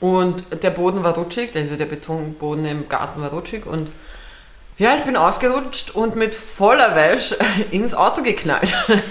und 0.00 0.62
der 0.62 0.70
Boden 0.70 1.04
war 1.04 1.14
rutschig, 1.14 1.54
also 1.54 1.76
der 1.76 1.86
Betonboden 1.86 2.64
im 2.64 2.88
Garten 2.88 3.20
war 3.20 3.30
rutschig 3.30 3.66
und 3.66 3.90
ja, 4.78 4.94
ich 4.94 5.04
bin 5.04 5.16
ausgerutscht 5.16 5.92
und 5.92 6.16
mit 6.16 6.34
voller 6.34 6.94
Wäsche 6.94 7.36
ins 7.70 7.94
Auto 7.94 8.22
geknallt. 8.22 8.74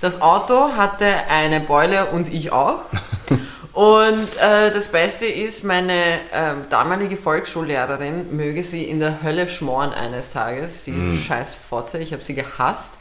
Das 0.00 0.22
Auto 0.22 0.78
hatte 0.78 1.04
eine 1.28 1.60
Beule 1.60 2.06
und 2.06 2.32
ich 2.32 2.52
auch. 2.52 2.84
Und 3.72 4.28
äh, 4.40 4.72
das 4.72 4.88
Beste 4.88 5.26
ist, 5.26 5.62
meine 5.62 5.92
ähm, 6.32 6.64
damalige 6.70 7.16
Volksschullehrerin 7.16 8.34
möge 8.36 8.62
sie 8.62 8.84
in 8.84 8.98
der 8.98 9.22
Hölle 9.22 9.46
schmoren 9.46 9.92
eines 9.92 10.32
Tages. 10.32 10.84
Sie 10.84 11.16
scheiß 11.16 11.54
Fotze, 11.54 11.98
ich 11.98 12.12
habe 12.12 12.22
sie 12.22 12.34
gehasst. 12.34 12.96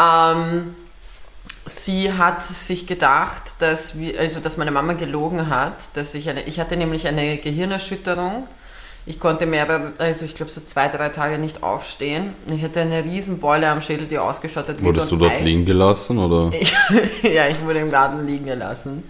Ähm, 0.00 0.74
sie 1.66 2.12
hat 2.12 2.42
sich 2.42 2.86
gedacht, 2.86 3.42
dass, 3.58 3.98
wir, 3.98 4.18
also, 4.18 4.40
dass 4.40 4.56
meine 4.56 4.70
Mama 4.70 4.94
gelogen 4.94 5.50
hat, 5.50 5.96
dass 5.96 6.14
ich 6.14 6.30
eine, 6.30 6.42
ich 6.44 6.58
hatte 6.58 6.76
nämlich 6.76 7.06
eine 7.06 7.36
Gehirnerschütterung. 7.36 8.46
Ich 9.04 9.20
konnte 9.20 9.46
mehrere, 9.46 9.94
also 9.98 10.26
ich 10.26 10.34
glaube 10.34 10.52
so 10.52 10.60
zwei, 10.60 10.88
drei 10.88 11.08
Tage 11.08 11.38
nicht 11.38 11.62
aufstehen. 11.62 12.34
Ich 12.54 12.62
hatte 12.62 12.82
eine 12.82 13.04
riesen 13.04 13.40
Beule 13.40 13.68
am 13.68 13.80
Schädel, 13.80 14.06
die 14.06 14.18
ausgeschottet 14.18 14.80
wie 14.80 14.84
Wurdest 14.84 15.08
so 15.08 15.16
du 15.16 15.24
dort 15.24 15.36
Ei. 15.36 15.44
liegen 15.44 15.64
gelassen 15.64 16.18
oder? 16.18 16.52
Ja, 17.22 17.48
ich 17.48 17.62
wurde 17.64 17.78
im 17.80 17.90
Garten 17.90 18.26
liegen 18.26 18.44
gelassen. 18.44 19.04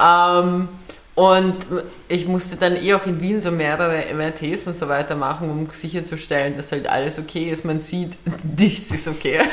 Ähm, 0.00 0.68
und 1.14 1.56
ich 2.08 2.28
musste 2.28 2.56
dann 2.56 2.76
eh 2.76 2.92
auch 2.92 3.06
in 3.06 3.20
Wien 3.20 3.40
so 3.40 3.50
mehrere 3.50 4.04
MRTs 4.14 4.66
und 4.66 4.76
so 4.76 4.88
weiter 4.88 5.16
machen, 5.16 5.50
um 5.50 5.70
sicherzustellen, 5.70 6.56
dass 6.56 6.72
halt 6.72 6.86
alles 6.86 7.18
okay 7.18 7.50
ist. 7.50 7.64
Man 7.64 7.78
sieht, 7.78 8.18
nichts 8.58 8.92
ist 8.92 9.08
okay. 9.08 9.40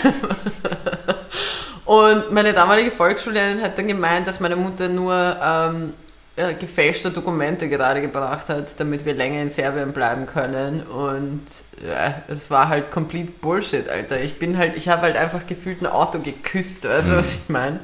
Und 1.86 2.32
meine 2.32 2.54
damalige 2.54 2.92
Volksschullehrerin 2.92 3.62
hat 3.62 3.78
dann 3.78 3.88
gemeint, 3.88 4.28
dass 4.28 4.40
meine 4.40 4.56
Mutter 4.56 4.88
nur 4.88 5.38
ähm, 5.44 5.94
äh, 6.36 6.54
gefälschte 6.54 7.12
Dokumente 7.12 7.68
gerade 7.70 8.02
gebracht 8.02 8.50
hat, 8.50 8.80
damit 8.80 9.06
wir 9.06 9.14
länger 9.14 9.42
in 9.42 9.50
Serbien 9.50 9.92
bleiben 9.92 10.26
können. 10.26 10.82
Und 10.84 11.44
ja, 11.86 12.24
es 12.28 12.50
war 12.50 12.70
halt 12.70 12.90
complete 12.90 13.32
Bullshit, 13.32 13.90
Alter. 13.90 14.20
Ich 14.20 14.40
bin 14.40 14.58
halt, 14.58 14.78
ich 14.78 14.88
habe 14.90 15.04
halt 15.04 15.18
einfach 15.18 15.46
gefühlt 15.46 15.82
ein 15.82 15.88
Auto 15.88 16.20
geküsst, 16.20 16.88
weißt 16.88 17.10
du, 17.10 17.18
was 17.18 17.36
ich 17.36 17.50
meine? 17.50 17.82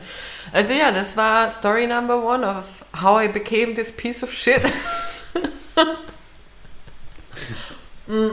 Also 0.52 0.74
ja, 0.74 0.92
das 0.92 1.16
war 1.18 1.50
Story 1.50 1.88
number 1.88 2.24
one 2.24 2.46
of 2.46 2.66
how 3.02 3.22
I 3.22 3.28
became 3.28 3.74
this 3.74 3.92
piece 3.92 4.24
of 4.24 4.32
shit. 4.34 4.62
Mm. 8.10 8.32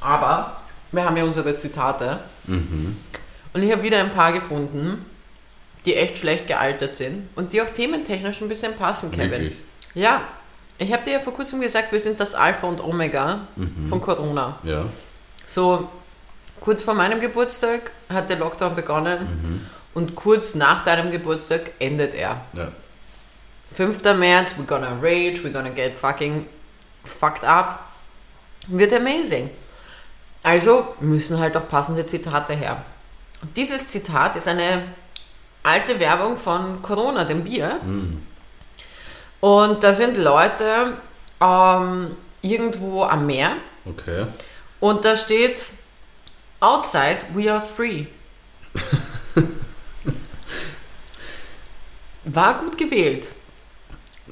Aber 0.00 0.60
wir 0.92 1.02
haben 1.02 1.16
ja 1.16 1.24
unsere 1.24 1.56
Zitate. 1.56 2.20
Und 3.54 3.62
ich 3.62 3.72
habe 3.72 3.82
wieder 3.82 4.00
ein 4.00 4.12
paar 4.12 4.32
gefunden, 4.32 5.06
die 5.86 5.96
echt 5.96 6.18
schlecht 6.18 6.46
gealtert 6.46 6.92
sind 6.92 7.30
und 7.34 7.54
die 7.54 7.62
auch 7.62 7.70
thementechnisch 7.70 8.42
ein 8.42 8.48
bisschen 8.48 8.76
passen, 8.76 9.10
Kevin. 9.10 9.30
Wirklich? 9.30 9.56
Ja, 9.94 10.22
ich 10.78 10.92
habe 10.92 11.02
dir 11.02 11.14
ja 11.14 11.20
vor 11.20 11.34
kurzem 11.34 11.60
gesagt, 11.60 11.90
wir 11.90 12.00
sind 12.00 12.20
das 12.20 12.34
Alpha 12.34 12.66
und 12.66 12.82
Omega 12.82 13.46
von 13.88 14.00
Corona. 14.00 14.58
Ja. 14.62 14.84
So 15.46 15.88
kurz 16.60 16.82
vor 16.82 16.94
meinem 16.94 17.18
Geburtstag 17.18 17.92
hat 18.08 18.28
der 18.28 18.38
Lockdown 18.38 18.74
begonnen 18.76 19.66
und 19.94 20.14
kurz 20.14 20.54
nach 20.54 20.84
deinem 20.84 21.10
Geburtstag 21.10 21.72
endet 21.78 22.14
er. 22.14 22.40
Ja. 22.52 22.72
5. 23.72 24.02
März, 24.16 24.54
we're 24.58 24.66
gonna 24.66 24.96
rage, 25.00 25.40
we're 25.42 25.52
gonna 25.52 25.70
get 25.70 25.98
fucking 25.98 26.46
fucked 27.04 27.44
up. 27.44 27.80
Wird 28.68 28.92
amazing. 28.92 29.50
Also 30.42 30.94
müssen 31.00 31.38
halt 31.38 31.56
auch 31.56 31.66
passende 31.68 32.04
Zitate 32.04 32.54
her. 32.54 32.82
Und 33.40 33.56
dieses 33.56 33.88
Zitat 33.88 34.36
ist 34.36 34.46
eine 34.48 34.82
alte 35.62 35.98
Werbung 35.98 36.36
von 36.36 36.82
Corona, 36.82 37.24
dem 37.24 37.44
Bier. 37.44 37.80
Und 39.40 39.82
da 39.84 39.92
sind 39.94 40.16
Leute 40.18 40.96
ähm, 41.40 42.16
irgendwo 42.42 43.04
am 43.04 43.26
Meer 43.26 43.56
Okay. 43.84 44.26
und 44.80 45.04
da 45.04 45.16
steht 45.16 45.72
Outside 46.60 47.18
we 47.34 47.50
are 47.52 47.60
free. 47.60 48.06
War 52.24 52.54
gut 52.60 52.78
gewählt. 52.78 53.28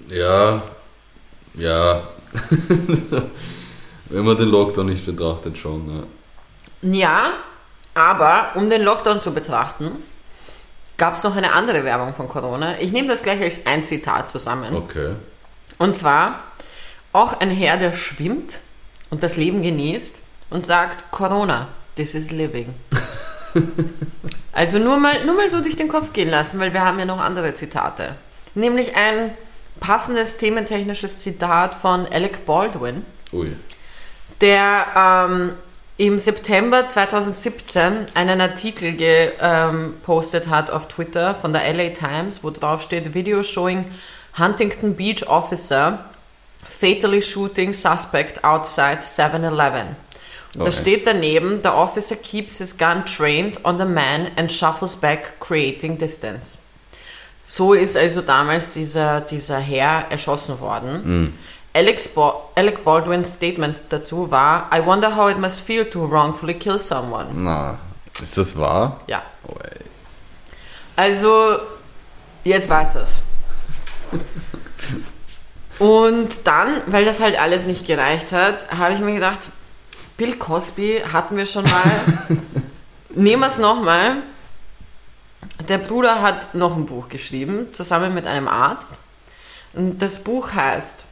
Ja. 0.08 0.62
Ja. 1.54 2.02
Wenn 4.06 4.24
man 4.24 4.36
den 4.36 4.48
Lockdown 4.48 4.86
nicht 4.86 5.04
betrachtet 5.04 5.58
schon, 5.58 5.88
ja. 5.88 6.02
Ja, 6.82 7.32
aber 7.94 8.52
um 8.54 8.70
den 8.70 8.82
Lockdown 8.82 9.20
zu 9.20 9.32
betrachten, 9.32 9.90
gab 10.96 11.14
es 11.14 11.24
noch 11.24 11.36
eine 11.36 11.52
andere 11.52 11.84
Werbung 11.84 12.14
von 12.14 12.28
Corona. 12.28 12.78
Ich 12.80 12.92
nehme 12.92 13.08
das 13.08 13.22
gleich 13.22 13.40
als 13.40 13.66
ein 13.66 13.84
Zitat 13.84 14.30
zusammen. 14.30 14.74
Okay. 14.74 15.14
Und 15.78 15.96
zwar 15.96 16.44
auch 17.12 17.40
ein 17.40 17.50
Herr, 17.50 17.76
der 17.76 17.92
schwimmt 17.92 18.60
und 19.10 19.22
das 19.22 19.36
Leben 19.36 19.62
genießt 19.62 20.18
und 20.50 20.64
sagt, 20.64 21.10
Corona, 21.10 21.68
this 21.96 22.14
is 22.14 22.30
living. 22.30 22.74
also 24.52 24.78
nur 24.78 24.98
mal, 24.98 25.24
nur 25.24 25.36
mal 25.36 25.48
so 25.48 25.60
durch 25.60 25.76
den 25.76 25.88
Kopf 25.88 26.12
gehen 26.12 26.30
lassen, 26.30 26.58
weil 26.60 26.72
wir 26.72 26.84
haben 26.84 26.98
ja 26.98 27.04
noch 27.04 27.20
andere 27.20 27.54
Zitate. 27.54 28.16
Nämlich 28.54 28.96
ein 28.96 29.32
passendes 29.78 30.36
thementechnisches 30.36 31.20
Zitat 31.20 31.74
von 31.74 32.06
Alec 32.06 32.44
Baldwin, 32.44 33.04
Ui. 33.32 33.56
der 34.40 34.86
ähm, 34.96 35.52
im 35.96 36.18
September 36.18 36.86
2017 36.86 38.06
einen 38.14 38.40
Artikel 38.40 38.96
gepostet 38.96 40.48
hat 40.48 40.70
auf 40.70 40.88
Twitter 40.88 41.34
von 41.34 41.52
der 41.52 41.70
LA 41.72 41.90
Times, 41.90 42.42
wo 42.42 42.50
drauf 42.50 42.80
steht, 42.80 43.12
Video 43.12 43.42
showing 43.42 43.84
Huntington 44.38 44.96
Beach 44.96 45.26
Officer 45.28 46.06
fatally 46.66 47.20
shooting 47.20 47.74
suspect 47.74 48.42
outside 48.44 49.00
7-Eleven. 49.02 49.96
Und 50.54 50.60
da 50.62 50.68
Okay. 50.68 50.72
steht 50.72 51.06
daneben, 51.06 51.60
the 51.62 51.68
officer 51.68 52.16
keeps 52.16 52.58
his 52.58 52.76
gun 52.76 53.04
trained 53.04 53.64
on 53.64 53.78
the 53.78 53.84
man 53.84 54.28
and 54.36 54.50
shuffles 54.52 54.96
back, 54.96 55.38
creating 55.40 55.96
distance. 55.96 56.58
So 57.44 57.72
ist 57.74 57.96
also 57.96 58.20
damals 58.20 58.72
dieser, 58.72 59.20
dieser 59.20 59.58
Herr 59.58 60.06
erschossen 60.10 60.58
worden. 60.60 61.38
Alex 61.72 62.08
Ba- 62.08 62.48
Alec 62.56 62.82
Baldwins 62.84 63.34
Statement 63.34 63.80
dazu 63.90 64.30
war, 64.30 64.68
I 64.74 64.84
wonder 64.84 65.16
how 65.16 65.30
it 65.30 65.38
must 65.38 65.60
feel 65.60 65.84
to 65.88 66.10
wrongfully 66.10 66.54
kill 66.54 66.78
someone. 66.80 67.26
Na, 67.32 67.78
ist 68.20 68.36
das 68.36 68.56
wahr? 68.58 69.00
Ja. 69.06 69.22
Oh. 69.46 69.54
Also, 70.96 71.58
jetzt 72.44 72.68
weiß 72.68 72.96
es. 72.96 73.22
Und 75.78 76.46
dann, 76.46 76.82
weil 76.86 77.04
das 77.04 77.20
halt 77.20 77.40
alles 77.40 77.64
nicht 77.66 77.86
gereicht 77.86 78.32
hat, 78.32 78.70
habe 78.76 78.92
ich 78.94 79.00
mir 79.00 79.14
gedacht, 79.14 79.40
Bill 80.20 80.36
Cosby 80.36 81.00
hatten 81.10 81.38
wir 81.38 81.46
schon 81.46 81.64
mal. 81.64 81.82
Nehmen 83.08 83.40
wir 83.40 83.46
es 83.46 83.56
nochmal. 83.56 84.18
Der 85.66 85.78
Bruder 85.78 86.20
hat 86.20 86.54
noch 86.54 86.76
ein 86.76 86.84
Buch 86.84 87.08
geschrieben, 87.08 87.72
zusammen 87.72 88.12
mit 88.12 88.26
einem 88.26 88.46
Arzt. 88.46 88.96
Und 89.72 90.02
das 90.02 90.22
Buch 90.22 90.52
heißt 90.52 91.06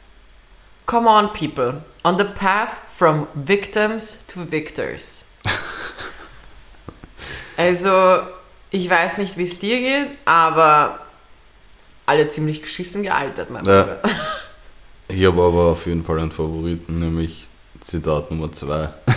Come 0.84 1.08
on, 1.08 1.32
people, 1.32 1.82
on 2.04 2.18
the 2.18 2.24
path 2.24 2.82
from 2.86 3.26
victims 3.32 4.18
to 4.26 4.40
victors. 4.50 5.24
Also, 7.56 8.20
ich 8.70 8.88
weiß 8.88 9.18
nicht, 9.18 9.36
wie 9.36 9.42
es 9.42 9.58
dir 9.58 9.78
geht, 9.80 10.18
aber 10.26 11.00
alle 12.06 12.28
ziemlich 12.28 12.62
geschissen 12.62 13.02
gealtert, 13.02 13.50
mein 13.50 13.64
Ja. 13.64 13.82
Bruder. 13.82 14.02
Ich 15.08 15.24
habe 15.26 15.42
aber 15.42 15.64
auf 15.64 15.86
jeden 15.86 16.04
Fall 16.04 16.20
einen 16.20 16.30
Favoriten, 16.30 17.00
nämlich 17.00 17.47
Zitat 17.88 18.30
Nummer 18.30 18.52
2. 18.52 18.74
Ah, 18.74 18.90
ja, 19.06 19.14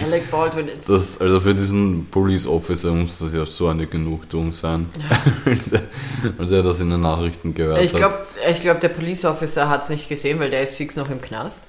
Alec 0.06 0.30
Baldwin. 0.30 0.70
Das, 0.88 1.20
also 1.20 1.38
für 1.38 1.54
diesen 1.54 2.06
Police 2.10 2.46
Officer 2.46 2.90
muss 2.92 3.18
das 3.18 3.34
ja 3.34 3.44
so 3.44 3.68
eine 3.68 3.86
Genugtuung 3.86 4.54
sein, 4.54 4.88
als, 5.44 5.70
er, 5.70 5.82
als 6.38 6.50
er 6.50 6.62
das 6.62 6.80
in 6.80 6.88
den 6.88 7.02
Nachrichten 7.02 7.52
gehört 7.52 7.82
Ich 7.82 7.92
hat. 7.92 8.00
glaube, 8.00 8.18
ich 8.50 8.60
glaub, 8.60 8.80
der 8.80 8.88
Police 8.88 9.26
Officer 9.26 9.68
hat 9.68 9.82
es 9.82 9.90
nicht 9.90 10.08
gesehen, 10.08 10.40
weil 10.40 10.48
der 10.48 10.62
ist 10.62 10.76
fix 10.76 10.96
noch 10.96 11.10
im 11.10 11.20
Knast. 11.20 11.64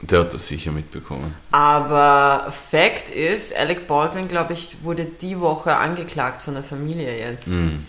Der 0.00 0.20
hat 0.20 0.32
das 0.32 0.48
sicher 0.48 0.70
mitbekommen. 0.72 1.34
Aber 1.50 2.50
Fact 2.50 3.10
ist, 3.10 3.54
Alec 3.54 3.86
Baldwin, 3.86 4.28
glaube 4.28 4.54
ich, 4.54 4.78
wurde 4.82 5.04
die 5.04 5.38
Woche 5.38 5.76
angeklagt 5.76 6.40
von 6.40 6.54
der 6.54 6.64
Familie 6.64 7.18
jetzt. 7.18 7.48
Mhm. 7.48 7.84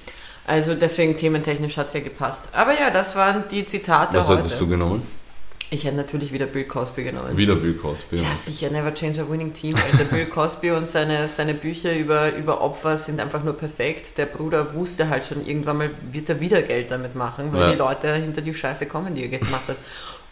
Also 0.45 0.75
deswegen 0.75 1.15
thementechnisch 1.15 1.77
hat 1.77 1.87
es 1.87 1.93
ja 1.93 2.01
gepasst. 2.01 2.43
Aber 2.51 2.77
ja, 2.77 2.89
das 2.89 3.15
waren 3.15 3.45
die 3.49 3.65
Zitate 3.65 4.17
Was 4.17 4.27
heute. 4.27 4.39
hättest 4.43 4.59
du 4.59 4.67
genommen? 4.67 5.22
Ich 5.69 5.85
hätte 5.85 5.95
natürlich 5.95 6.31
wieder 6.31 6.45
Bill 6.45 6.65
Cosby 6.65 7.03
genommen. 7.03 7.35
Wieder 7.35 7.55
Bill 7.55 7.73
Cosby. 7.73 8.17
Ja, 8.17 8.35
sicher, 8.35 8.69
Never 8.69 8.93
Change 8.93 9.21
a 9.23 9.29
Winning 9.29 9.53
Team. 9.53 9.73
Der 9.97 10.03
Bill 10.05 10.25
Cosby 10.27 10.71
und 10.71 10.87
seine, 10.87 11.27
seine 11.27 11.53
Bücher 11.55 11.95
über, 11.97 12.35
über 12.35 12.61
Opfer 12.61 12.95
sind 12.97 13.19
einfach 13.19 13.43
nur 13.43 13.53
perfekt. 13.57 14.17
Der 14.17 14.27
Bruder 14.27 14.73
wusste 14.75 15.09
halt 15.09 15.25
schon, 15.25 15.45
irgendwann 15.45 15.77
mal 15.77 15.89
wird 16.11 16.29
er 16.29 16.39
wieder 16.39 16.61
Geld 16.61 16.91
damit 16.91 17.15
machen, 17.15 17.51
weil 17.53 17.61
Ja. 17.61 17.71
die 17.71 17.77
Leute 17.77 18.13
hinter 18.13 18.41
die 18.41 18.53
Scheiße 18.53 18.85
kommen, 18.85 19.15
die 19.15 19.23
er 19.23 19.39
gemacht 19.39 19.67
hat. 19.67 19.77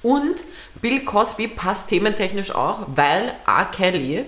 Und 0.03 0.43
Bill 0.81 1.03
Cosby 1.03 1.47
passt 1.47 1.89
thementechnisch 1.89 2.53
auch, 2.53 2.87
weil 2.95 3.33
R. 3.47 3.65
Kelly 3.71 4.25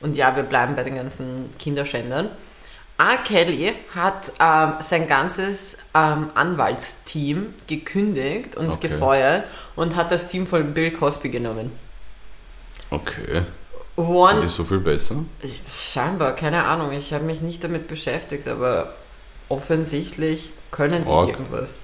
Und 0.00 0.16
ja, 0.16 0.36
wir 0.36 0.42
bleiben 0.44 0.76
bei 0.76 0.84
den 0.84 0.96
ganzen 0.96 1.50
Kinderschändern. 1.58 2.28
R. 2.96 3.16
Kelly 3.18 3.72
hat 3.94 4.32
ähm, 4.40 4.74
sein 4.80 5.08
ganzes 5.08 5.78
ähm, 5.94 6.30
Anwaltsteam 6.34 7.54
gekündigt 7.66 8.56
und 8.56 8.68
Okay. 8.70 8.88
gefeuert 8.88 9.48
und 9.74 9.96
hat 9.96 10.12
das 10.12 10.28
Team 10.28 10.46
von 10.46 10.74
Bill 10.74 10.92
Cosby 10.92 11.28
genommen. 11.28 11.72
Okay. 12.90 13.42
One, 13.96 14.40
Sind 14.40 14.42
die 14.42 14.48
so 14.48 14.64
viel 14.64 14.80
besser? 14.80 15.16
scheinbar, 15.76 16.34
keine 16.34 16.64
Ahnung, 16.64 16.92
ich 16.92 17.12
habe 17.12 17.24
mich 17.24 17.40
nicht 17.40 17.62
damit 17.62 17.86
beschäftigt, 17.88 18.48
aber 18.48 18.94
offensichtlich 19.48 20.50
können 20.70 21.04
die 21.04 21.10
Org. 21.10 21.30
irgendwas. 21.30 21.80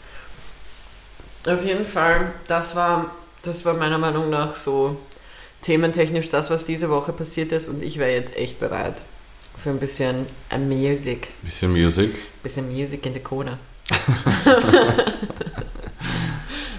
Auf 1.46 1.64
jeden 1.64 1.84
Fall, 1.86 2.32
das 2.48 2.76
war, 2.76 3.10
das 3.42 3.64
war 3.64 3.74
meiner 3.74 3.98
Meinung 3.98 4.28
nach 4.30 4.54
so 4.54 4.96
thementechnisch 5.62 6.30
das, 6.30 6.50
was 6.50 6.66
diese 6.66 6.90
Woche 6.90 7.12
passiert 7.12 7.52
ist 7.52 7.68
und 7.68 7.82
ich 7.82 7.98
wäre 7.98 8.12
jetzt 8.12 8.36
echt 8.36 8.58
bereit 8.60 9.02
für 9.62 9.70
ein 9.70 9.78
bisschen 9.78 10.26
äh, 10.50 10.58
Music. 10.58 11.28
Bisschen 11.42 11.72
Music. 11.72 12.18
bisschen 12.42 12.68
Music 12.68 13.04
in 13.06 13.14
the 13.14 13.20
Corner. 13.20 13.58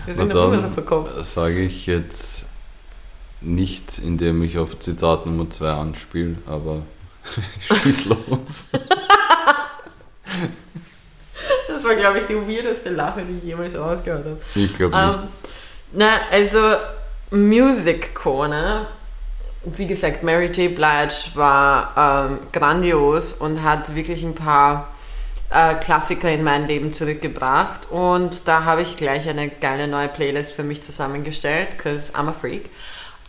Wir 0.05 0.13
sind 0.13 0.33
doch 0.33 0.47
immer 0.47 0.57
so 0.57 0.63
dann 0.65 0.73
verkopft. 0.73 1.25
sage 1.25 1.59
ich 1.61 1.85
jetzt 1.85 2.45
nicht, 3.41 3.99
indem 3.99 4.41
ich 4.43 4.57
auf 4.57 4.77
Zitat 4.79 5.25
Nummer 5.25 5.49
2 5.49 5.69
anspiele, 5.69 6.35
aber 6.47 6.83
schieß 7.83 8.05
los. 8.05 8.69
Das 11.67 11.83
war, 11.83 11.95
glaube 11.95 12.19
ich, 12.19 12.25
die 12.27 12.35
weirdeste 12.35 12.89
Lache, 12.89 13.23
die 13.23 13.37
ich 13.37 13.43
jemals 13.43 13.75
rausgehört 13.75 14.25
habe. 14.25 14.37
Ich 14.55 14.73
glaube 14.73 14.95
Ähm, 14.95 15.07
nicht. 15.09 15.19
na, 15.93 16.19
also 16.31 16.59
Music 17.31 18.13
Corner. 18.15 18.87
Wie 19.63 19.85
gesagt, 19.85 20.23
Mary 20.23 20.47
J. 20.47 20.73
Blige 20.73 21.13
war 21.35 22.29
ähm, 22.29 22.39
grandios 22.51 23.33
und 23.33 23.61
hat 23.61 23.93
wirklich 23.93 24.23
ein 24.23 24.33
paar 24.33 24.89
äh, 25.51 25.75
Klassiker 25.75 26.31
in 26.31 26.43
mein 26.43 26.67
Leben 26.67 26.93
zurückgebracht. 26.93 27.91
Und 27.91 28.47
da 28.47 28.65
habe 28.65 28.81
ich 28.81 28.97
gleich 28.97 29.29
eine 29.29 29.49
geile 29.49 29.87
neue 29.87 30.07
Playlist 30.07 30.53
für 30.53 30.63
mich 30.63 30.81
zusammengestellt, 30.81 31.77
because 31.77 32.11
I'm 32.13 32.27
a 32.27 32.33
freak. 32.33 32.69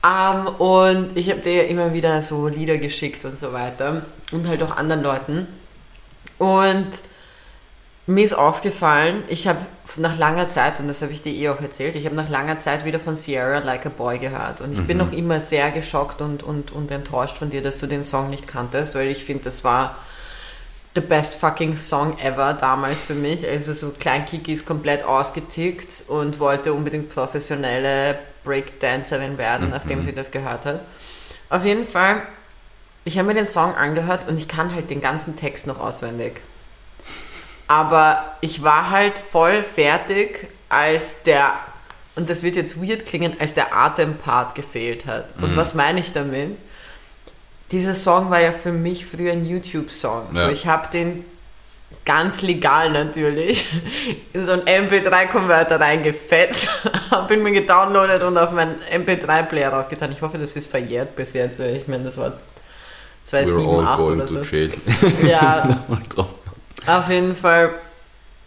Ähm, 0.05 0.47
und 0.57 1.17
ich 1.19 1.31
habe 1.31 1.41
dir 1.41 1.69
immer 1.69 1.93
wieder 1.93 2.23
so 2.23 2.49
Lieder 2.49 2.79
geschickt 2.79 3.25
und 3.27 3.37
so 3.37 3.53
weiter. 3.53 4.03
Und 4.31 4.49
halt 4.49 4.63
auch 4.63 4.77
anderen 4.77 5.03
Leuten. 5.03 5.47
Und 6.39 6.89
mir 8.07 8.25
ist 8.25 8.33
aufgefallen, 8.33 9.23
ich 9.29 9.47
habe 9.47 9.61
nach 9.97 10.19
langer 10.19 10.49
Zeit, 10.49 10.81
und 10.81 10.89
das 10.89 11.03
habe 11.03 11.13
ich 11.13 11.23
dir 11.23 11.33
eh 11.33 11.49
auch 11.51 11.61
erzählt, 11.61 11.95
ich 11.95 12.05
habe 12.05 12.17
nach 12.17 12.29
langer 12.29 12.59
Zeit 12.59 12.85
wieder 12.85 12.99
von 12.99 13.15
Sierra 13.15 13.59
Like 13.59 13.87
a 13.87 13.91
Boy 13.91 14.19
gehört. 14.19 14.61
Und 14.61 14.73
ich 14.73 14.85
bin 14.87 14.97
noch 14.97 15.13
immer 15.13 15.39
sehr 15.39 15.71
geschockt 15.71 16.21
und, 16.21 16.43
und, 16.43 16.73
und 16.73 16.91
enttäuscht 16.91 17.39
von 17.39 17.51
dir, 17.51 17.63
dass 17.63 17.79
du 17.79 17.87
den 17.87 18.03
Song 18.03 18.29
nicht 18.31 18.49
kanntest, 18.49 18.95
weil 18.97 19.09
ich 19.09 19.25
finde, 19.25 19.45
das 19.45 19.63
war 19.63 19.97
the 20.95 21.01
best 21.01 21.37
fucking 21.37 21.77
Song 21.77 22.19
ever 22.19 22.55
damals 22.55 23.01
für 23.01 23.15
mich. 23.15 23.49
Also 23.49 23.73
so 23.73 23.91
Klein 23.91 24.25
Kiki 24.25 24.53
ist 24.53 24.67
komplett 24.67 25.05
ausgetickt 25.05 26.09
und 26.09 26.41
wollte 26.41 26.75
unbedingt 26.75 27.09
professionelle 27.09 28.19
Breakdancerin 28.45 29.39
werden, 29.39 29.71
nachdem 29.71 30.03
sie 30.03 30.13
das 30.13 30.33
gehört 30.33 30.67
hat. 30.67 30.81
Auf 31.49 31.65
jeden 31.65 31.87
Fall, 31.87 32.23
ich 33.05 33.17
habe 33.19 33.29
mir 33.29 33.35
den 33.35 33.47
Song 33.47 33.75
angehört 33.77 34.27
und 34.29 34.39
ich 34.39 34.49
kann 34.49 34.75
halt 34.75 34.91
den 34.91 35.01
ganzen 35.01 35.37
Text 35.37 35.69
noch 35.69 35.79
auswendig. 35.79 36.41
Aber 37.73 38.37
ich 38.43 38.63
war 38.63 38.91
halt 38.91 39.19
voll 39.19 39.65
fertig, 39.65 40.49
als 40.69 41.23
der, 41.23 41.55
und 42.17 42.29
das 42.29 42.43
wird 42.43 42.57
jetzt 42.57 42.83
weird 42.83 43.07
klingen, 43.07 43.37
als 43.39 43.55
der 43.55 43.75
Atempart 43.75 44.55
gefehlt 44.55 45.07
hat. 45.07 45.33
Und 45.41 45.57
was 45.57 45.75
meine 45.75 46.01
ich 46.01 46.13
damit? 46.13 46.57
Dieser 47.71 47.95
Song 47.95 48.29
war 48.31 48.41
ja 48.41 48.53
für 48.53 48.73
mich 48.73 49.07
früher 49.07 49.33
ein 49.33 49.45
YouTube-Song. 49.45 50.29
So, 50.33 50.41
Ja. 50.41 50.51
ich 50.51 50.67
habe 50.67 50.89
den 50.93 51.25
ganz 52.05 52.43
legal 52.43 52.91
natürlich 52.91 53.65
in 54.35 54.45
so 54.45 54.53
einen 54.53 54.63
MP3-Konverter 54.65 55.81
reingefetzt, 55.81 56.69
habe 57.11 57.35
ihn 57.35 57.43
mir 57.43 57.53
gedownloadet 57.53 58.23
und 58.23 58.37
auf 58.37 58.51
meinen 58.51 58.77
MP3-Player 58.93 59.73
raufgetan. 59.73 60.13
Ich 60.13 60.21
hoffe, 60.21 60.37
das 60.39 60.57
ist 60.57 60.71
verjährt 60.71 61.17
bis 61.17 61.33
jetzt. 61.33 61.61
Ich 61.61 61.89
meine, 61.89 62.05
das 62.05 62.19
war 62.19 62.29
We're 62.29 62.35
2007, 63.23 63.69
all 63.69 63.87
8 63.87 63.99
going 63.99 64.21
oder 64.21 64.27
to 64.27 64.43
so. 64.45 65.27
Ja. 65.27 65.85
auf 66.87 67.09
jeden 67.09 67.37
Fall 67.37 67.71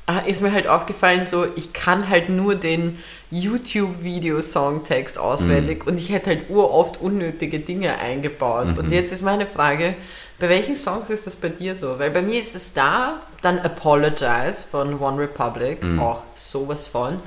ah, 0.05 0.19
ist 0.19 0.41
mir 0.41 0.51
halt 0.51 0.67
aufgefallen, 0.67 1.26
so 1.26 1.45
ich 1.55 1.73
kann 1.73 2.09
halt 2.09 2.30
nur 2.30 2.55
den 2.55 2.99
YouTube-Video-Songtext 3.32 5.17
auswendig 5.17 5.86
und 5.88 5.97
ich 5.97 6.11
hätte 6.11 6.30
halt 6.32 6.49
uroft 6.49 7.01
unnötige 7.01 7.59
Dinge 7.59 7.97
eingebaut. 7.97 8.78
Und 8.78 8.91
jetzt 8.91 9.11
ist 9.11 9.23
meine 9.23 9.47
Frage, 9.47 9.95
bei 10.39 10.49
welchen 10.49 10.76
Songs 10.76 11.09
ist 11.09 11.28
das 11.28 11.36
bei 11.36 11.49
dir 11.49 11.76
so? 11.76 11.97
Weil 11.97 12.11
bei 12.11 12.21
mir 12.21 12.39
ist 12.39 12.55
es 12.55 12.73
da, 12.73 13.21
dann 13.41 13.59
Apologize 13.59 14.65
von 14.69 14.99
One 14.99 15.19
Republic, 15.19 15.80
auch 15.99 16.23
sowas 16.36 16.88
von. 16.88 17.19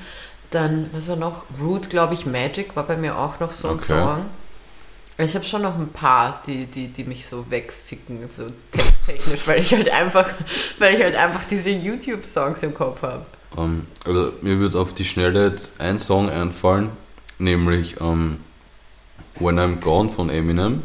Dann, 0.50 0.88
was 0.92 1.08
war 1.08 1.16
noch? 1.16 1.44
Root, 1.60 1.90
glaube 1.90 2.14
ich, 2.14 2.24
Magic 2.24 2.74
war 2.74 2.84
bei 2.84 2.96
mir 2.96 3.18
auch 3.18 3.38
noch 3.40 3.52
so 3.52 3.68
ein 3.68 3.74
Okay. 3.74 3.84
Song. 3.84 4.26
Ich 5.20 5.34
habe 5.34 5.44
schon 5.44 5.62
noch 5.62 5.76
ein 5.76 5.88
paar, 5.88 6.42
die, 6.46 6.66
die, 6.66 6.88
die 6.88 7.02
mich 7.02 7.26
so 7.26 7.44
wegficken, 7.50 8.30
so 8.30 8.52
texttechnisch, 8.70 9.48
weil 9.48 9.60
ich 9.60 9.74
halt 9.74 9.90
einfach, 9.90 10.32
weil 10.78 10.94
ich 10.94 11.02
halt 11.02 11.16
einfach 11.16 11.44
diese 11.44 11.70
YouTube-Songs 11.70 12.62
im 12.62 12.72
Kopf 12.72 13.02
habe. 13.02 13.26
Ähm, 13.56 13.86
also 14.04 14.32
mir 14.42 14.60
wird 14.60 14.76
auf 14.76 14.94
die 14.94 15.04
Schnelle 15.04 15.48
jetzt 15.48 15.80
ein 15.80 15.98
Song 15.98 16.30
einfallen, 16.30 16.90
nämlich 17.38 18.00
ähm, 18.00 18.38
When 19.40 19.58
I'm 19.58 19.80
Gone 19.80 20.10
von 20.10 20.30
Eminem. 20.30 20.82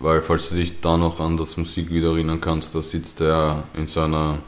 Weil, 0.00 0.22
falls 0.22 0.50
du 0.50 0.56
dich 0.56 0.80
da 0.80 0.96
noch 0.96 1.20
an 1.20 1.36
das 1.36 1.56
Musikvideo 1.56 2.14
erinnern 2.14 2.40
kannst, 2.40 2.74
da 2.74 2.82
sitzt 2.82 3.20
er 3.20 3.62
in 3.74 3.86
seiner 3.86 4.40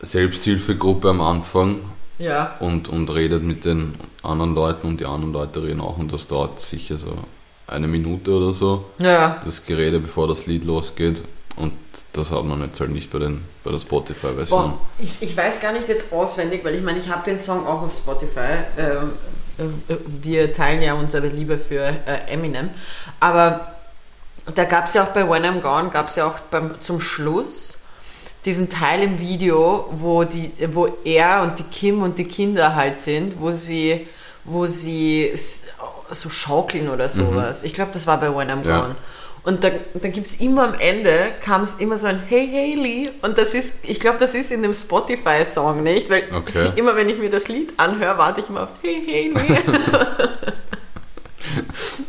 Selbsthilfegruppe 0.00 1.10
am 1.10 1.20
Anfang 1.20 1.80
Ja. 2.18 2.56
und, 2.60 2.88
und 2.88 3.10
redet 3.10 3.42
mit 3.42 3.64
den 3.64 3.94
anderen 4.22 4.54
Leuten 4.54 4.86
und 4.86 5.00
die 5.00 5.04
anderen 5.04 5.32
Leute 5.32 5.62
reden 5.62 5.80
auch 5.80 5.98
und 5.98 6.12
das 6.12 6.26
dauert 6.26 6.60
sicher 6.60 6.96
so 6.96 7.12
eine 7.66 7.88
Minute 7.88 8.30
oder 8.32 8.52
so, 8.52 8.86
Ja. 8.98 9.40
das 9.44 9.64
Gerede, 9.66 10.00
bevor 10.00 10.28
das 10.28 10.46
Lied 10.46 10.64
losgeht. 10.64 11.24
Und 11.56 11.72
das 12.12 12.30
hat 12.30 12.44
man 12.44 12.60
jetzt 12.60 12.78
halt 12.80 12.90
nicht 12.90 13.10
bei, 13.10 13.18
den, 13.18 13.42
bei 13.64 13.70
der 13.70 13.78
Spotify-Version. 13.78 14.74
Ich, 14.98 15.22
ich 15.22 15.34
weiß 15.34 15.60
gar 15.60 15.72
nicht 15.72 15.88
jetzt 15.88 16.12
auswendig, 16.12 16.62
weil 16.64 16.74
ich 16.74 16.82
meine, 16.82 16.98
ich 16.98 17.08
habe 17.08 17.24
den 17.24 17.38
Song 17.38 17.66
auch 17.66 17.80
auf 17.82 17.92
Spotify. 17.94 18.58
Ähm, 18.76 19.12
äh, 19.58 19.92
äh, 19.92 19.96
wir 20.22 20.52
teilen 20.52 20.82
ja 20.82 20.92
unsere 20.94 21.28
Liebe 21.28 21.56
für 21.56 21.80
äh, 22.06 22.30
Eminem. 22.30 22.68
Aber 23.20 23.74
da 24.54 24.64
gab 24.64 24.84
es 24.84 24.92
ja 24.94 25.04
auch 25.04 25.08
bei 25.14 25.28
When 25.28 25.44
I'm 25.44 25.60
Gone, 25.60 25.88
gab 25.88 26.08
es 26.08 26.16
ja 26.16 26.26
auch 26.26 26.38
beim, 26.40 26.78
zum 26.80 27.00
Schluss 27.00 27.78
diesen 28.46 28.68
Teil 28.68 29.02
im 29.02 29.18
Video, 29.18 29.88
wo, 29.92 30.24
die, 30.24 30.52
wo 30.70 30.88
er 31.04 31.42
und 31.42 31.58
die 31.58 31.64
Kim 31.64 32.02
und 32.02 32.18
die 32.18 32.24
Kinder 32.24 32.74
halt 32.74 32.96
sind, 32.96 33.40
wo 33.40 33.50
sie, 33.52 34.06
wo 34.44 34.66
sie 34.66 35.32
so 36.10 36.30
schaukeln 36.30 36.88
oder 36.88 37.08
sowas. 37.08 37.62
Ich 37.64 37.74
glaube, 37.74 37.90
das 37.92 38.06
war 38.06 38.18
bei 38.18 38.34
When 38.34 38.48
I'm 38.50 38.66
Ja. 38.66 38.80
Gone. 38.80 38.94
Und 39.42 39.62
dann, 39.62 39.74
dann 39.94 40.10
gibt 40.10 40.26
es 40.26 40.40
immer 40.40 40.64
am 40.64 40.74
Ende, 40.74 41.32
kam 41.40 41.62
es 41.62 41.74
immer 41.74 41.98
so 41.98 42.08
ein 42.08 42.20
Hey 42.26 42.48
Haley. 42.48 43.10
Und 43.22 43.38
das 43.38 43.54
ist, 43.54 43.74
ich 43.84 44.00
glaube, 44.00 44.18
das 44.18 44.34
ist 44.34 44.50
in 44.50 44.62
dem 44.62 44.74
Spotify-Song 44.74 45.84
nicht, 45.84 46.10
weil 46.10 46.24
Okay. 46.34 46.72
immer 46.76 46.96
wenn 46.96 47.08
ich 47.08 47.18
mir 47.18 47.30
das 47.30 47.46
Lied 47.46 47.72
anhöre, 47.76 48.18
warte 48.18 48.40
ich 48.40 48.48
immer 48.48 48.64
auf 48.64 48.70
Hey 48.82 49.32
Haley. 49.34 49.58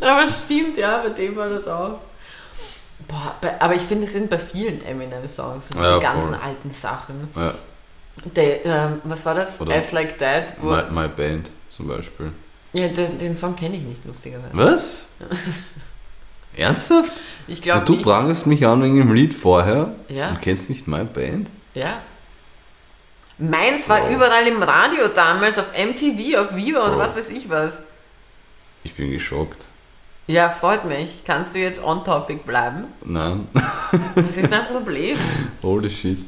aber 0.00 0.30
stimmt, 0.30 0.76
ja, 0.78 1.02
bei 1.04 1.10
dem 1.10 1.36
war 1.36 1.48
das 1.48 1.68
auch. 1.68 2.00
Boah, 3.08 3.34
bei, 3.40 3.60
aber 3.60 3.74
ich 3.74 3.82
finde, 3.82 4.04
es 4.06 4.12
sind 4.12 4.28
bei 4.30 4.38
vielen 4.38 4.84
Eminem-Songs, 4.84 5.68
so 5.68 5.74
diese 5.74 5.84
Ja, 5.86 5.98
ganzen 5.98 6.34
voll. 6.34 6.40
alten 6.44 6.70
Sachen. 6.70 7.28
Ja, 7.34 7.54
Der, 8.36 8.64
ähm, 8.66 9.00
was 9.04 9.24
war 9.24 9.34
das? 9.34 9.60
Oder- 9.60 9.74
As 9.76 9.92
Like 9.92 10.18
That. 10.18 10.62
My, 10.62 10.82
my 10.90 11.08
Band 11.08 11.50
zum 11.68 11.88
Beispiel. 11.88 12.32
ja, 12.74 12.88
den, 12.88 13.16
den 13.18 13.34
Song 13.34 13.56
kenne 13.56 13.76
ich 13.76 13.82
nicht, 13.84 14.04
lustigerweise. 14.04 14.50
Was? 14.52 15.06
Ernsthaft? 16.56 17.12
Ich 17.46 17.62
glaube 17.62 17.84
du 17.84 17.92
nicht. 17.94 18.02
prangerst 18.04 18.46
mich 18.46 18.66
an 18.66 18.82
wegen 18.82 18.96
dem 18.98 19.14
Lied 19.14 19.32
vorher 19.34 19.92
Ja. 20.08 20.30
und 20.30 20.40
kennst 20.42 20.68
nicht 20.70 20.86
My 20.88 21.04
Band? 21.04 21.48
Ja. 21.74 22.00
Meins 23.38 23.88
war 23.88 24.02
Wow. 24.02 24.10
überall 24.10 24.46
im 24.48 24.60
Radio 24.62 25.06
damals, 25.08 25.58
auf 25.58 25.72
MTV, 25.78 26.36
auf 26.40 26.56
Viva 26.56 26.80
und 26.80 26.92
Wow. 26.92 26.98
was 26.98 27.16
weiß 27.16 27.30
ich 27.30 27.48
was. 27.48 27.82
Ich 28.82 28.94
bin 28.94 29.12
geschockt. 29.12 29.68
Ja, 30.28 30.50
freut 30.50 30.84
mich. 30.84 31.22
Kannst 31.24 31.54
du 31.54 31.58
jetzt 31.58 31.82
on 31.82 32.04
topic 32.04 32.44
bleiben? 32.44 32.84
Nein, 33.02 33.48
Was 34.14 34.36
ist 34.36 34.52
dein 34.52 34.66
Problem? 34.66 35.16
holy 35.62 35.90
shit. 35.90 36.18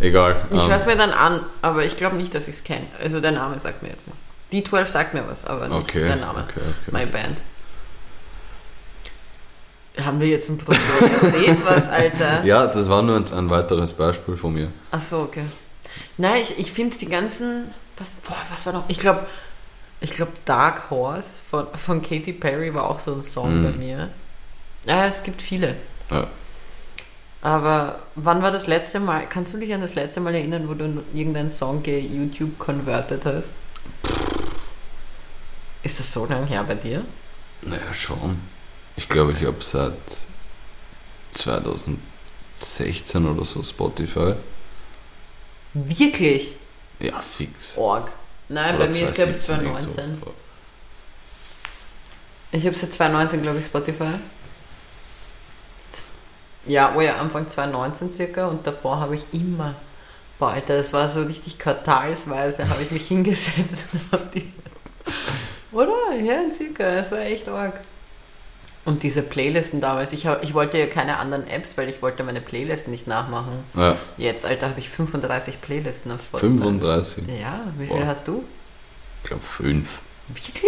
Egal. 0.00 0.36
Ich 0.50 0.58
ähm, 0.58 0.68
höre 0.68 0.76
es 0.76 0.86
mir 0.86 0.96
dann 0.96 1.10
an, 1.12 1.40
aber 1.60 1.84
ich 1.84 1.98
glaube 1.98 2.16
nicht, 2.16 2.34
dass 2.34 2.48
ich 2.48 2.56
es 2.56 2.64
kenne. 2.64 2.86
Also 3.02 3.20
der 3.20 3.32
Name 3.32 3.58
sagt 3.58 3.82
mir 3.82 3.90
jetzt 3.90 4.08
nicht. 4.08 4.66
D12 4.66 4.86
sagt 4.86 5.12
mir 5.14 5.28
was, 5.28 5.44
aber 5.44 5.68
nicht 5.68 5.90
okay, 5.90 6.00
der 6.00 6.16
Name. 6.16 6.46
okay, 6.48 6.60
okay. 6.86 6.90
My 6.96 7.04
Band. 7.04 7.42
Haben 10.02 10.18
wir 10.18 10.28
jetzt 10.28 10.48
ein 10.48 10.56
Problem? 10.56 11.58
Was, 11.64 11.90
Alter? 11.90 12.42
Ja, 12.44 12.66
das 12.68 12.88
war 12.88 13.02
nur 13.02 13.16
ein, 13.16 13.30
ein 13.32 13.50
weiteres 13.50 13.92
Beispiel 13.92 14.38
von 14.38 14.54
mir. 14.54 14.72
Ach 14.92 15.00
so, 15.00 15.18
okay. 15.18 15.44
Nein, 16.16 16.40
ich, 16.40 16.58
ich 16.58 16.72
finde 16.72 16.96
die 16.96 17.06
ganzen. 17.06 17.74
Was, 17.98 18.12
boah, 18.26 18.36
was 18.50 18.64
war 18.64 18.72
noch? 18.72 18.84
Ich 18.88 18.98
glaube, 18.98 19.26
ich 20.00 20.12
glaube, 20.12 20.32
Dark 20.44 20.90
Horse 20.90 21.40
von, 21.48 21.66
von 21.74 22.00
Katy 22.02 22.32
Perry 22.32 22.72
war 22.74 22.88
auch 22.88 23.00
so 23.00 23.14
ein 23.14 23.22
Song 23.22 23.60
Mhm. 23.60 23.64
bei 23.64 23.70
mir. 23.78 24.10
Ja, 24.86 25.06
es 25.06 25.22
gibt 25.22 25.42
viele. 25.42 25.76
Ja. 26.10 26.26
Aber 27.42 28.00
wann 28.16 28.42
war 28.42 28.50
das 28.50 28.66
letzte 28.66 29.00
Mal, 29.00 29.26
kannst 29.28 29.52
du 29.54 29.58
dich 29.58 29.72
an 29.72 29.80
das 29.80 29.94
letzte 29.94 30.20
Mal 30.20 30.34
erinnern, 30.34 30.68
wo 30.68 30.74
du 30.74 31.02
irgendeinen 31.14 31.48
Song 31.50 31.82
ge 31.82 31.98
YouTube 31.98 32.58
converted 32.58 33.24
hast? 33.24 33.54
Ist 35.82 35.98
das 36.00 36.12
so 36.12 36.26
lange 36.26 36.46
her 36.46 36.64
bei 36.64 36.74
dir? 36.74 37.04
Naja, 37.62 37.94
schon. 37.94 38.38
Ich 38.96 39.08
glaube, 39.08 39.32
ich 39.32 39.46
habe 39.46 39.56
seit 39.62 39.94
2016 41.32 43.26
oder 43.26 43.44
so 43.44 43.62
Spotify. 43.62 44.34
Wirklich? 45.72 46.56
Ja, 46.98 47.20
fix. 47.22 47.76
Org. 47.78 48.10
Nein, 48.50 48.74
Oder 48.76 48.86
bei 48.86 48.92
mir 48.92 49.06
ist 49.06 49.14
glaube 49.14 49.30
ich 49.30 49.40
2017 49.40 49.64
irgend 49.64 49.80
2019. 49.80 50.22
so. 50.24 50.34
Ich 52.52 52.66
habe 52.66 52.76
seit 52.76 52.92
2019, 52.92 53.42
glaube 53.42 53.58
ich, 53.60 53.66
Spotify. 53.66 54.14
Ja, 56.66 56.94
oh 56.96 57.00
ja, 57.00 57.16
Anfang 57.16 57.48
2019 57.48 58.10
circa 58.10 58.48
und 58.48 58.66
davor 58.66 58.98
habe 59.00 59.14
ich 59.14 59.24
immer, 59.32 59.76
boah, 60.38 60.50
Alter, 60.50 60.78
das 60.78 60.92
war 60.92 61.08
so 61.08 61.22
richtig 61.22 61.58
quartalsweise, 61.60 62.68
habe 62.68 62.82
ich 62.82 62.90
mich 62.90 63.06
hingesetzt 63.08 63.84
oder? 65.72 66.12
Ja, 66.16 66.50
circa, 66.50 66.96
das 66.96 67.12
war 67.12 67.20
echt 67.20 67.48
arg. 67.48 67.80
Und 68.90 69.04
diese 69.04 69.22
Playlisten 69.22 69.80
damals, 69.80 70.12
ich, 70.12 70.26
ich 70.42 70.52
wollte 70.52 70.76
ja 70.76 70.88
keine 70.88 71.18
anderen 71.18 71.46
Apps, 71.46 71.78
weil 71.78 71.88
ich 71.88 72.02
wollte 72.02 72.24
meine 72.24 72.40
Playlisten 72.40 72.90
nicht 72.90 73.06
nachmachen. 73.06 73.60
Ja, 73.76 73.96
Jetzt, 74.16 74.44
Alter, 74.44 74.70
habe 74.70 74.80
ich 74.80 74.88
35 74.88 75.60
Playlisten 75.60 76.10
auf 76.10 76.22
Spotify. 76.22 76.46
35. 76.48 77.24
Ja, 77.40 77.72
wie 77.78 77.86
viel 77.86 77.98
Boah. 77.98 78.06
hast 78.06 78.26
du? 78.26 78.42
Ich 79.22 79.28
glaube 79.28 79.44
5. 79.44 80.00
Wirklich? 80.26 80.64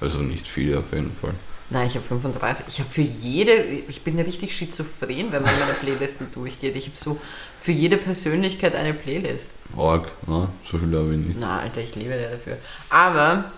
Also 0.00 0.18
nicht 0.18 0.48
viele 0.48 0.80
auf 0.80 0.92
jeden 0.92 1.14
Fall. 1.20 1.34
Nein, 1.70 1.86
ich 1.86 1.94
habe 1.94 2.04
35. 2.04 2.66
Ich 2.66 2.80
habe 2.80 2.90
für 2.90 3.02
jede, 3.02 3.52
ich 3.52 4.02
bin 4.02 4.18
ja 4.18 4.24
richtig 4.24 4.52
schizophren, 4.56 5.30
wenn 5.30 5.42
man 5.42 5.56
meine 5.60 5.74
Playlisten 5.80 6.28
durchgeht. 6.34 6.74
Ich 6.74 6.86
habe 6.86 6.96
so 6.96 7.16
für 7.60 7.70
jede 7.70 7.96
Persönlichkeit 7.96 8.74
eine 8.74 8.92
Playlist. 8.92 9.52
Org, 9.76 10.10
ne? 10.26 10.48
so 10.68 10.78
viel 10.78 10.96
habe 10.98 11.14
ich 11.14 11.18
nicht. 11.24 11.38
Na, 11.38 11.60
Alter, 11.60 11.80
ich 11.80 11.94
liebe 11.94 12.14
dir 12.14 12.30
dafür. 12.30 12.58
Aber 12.90 13.52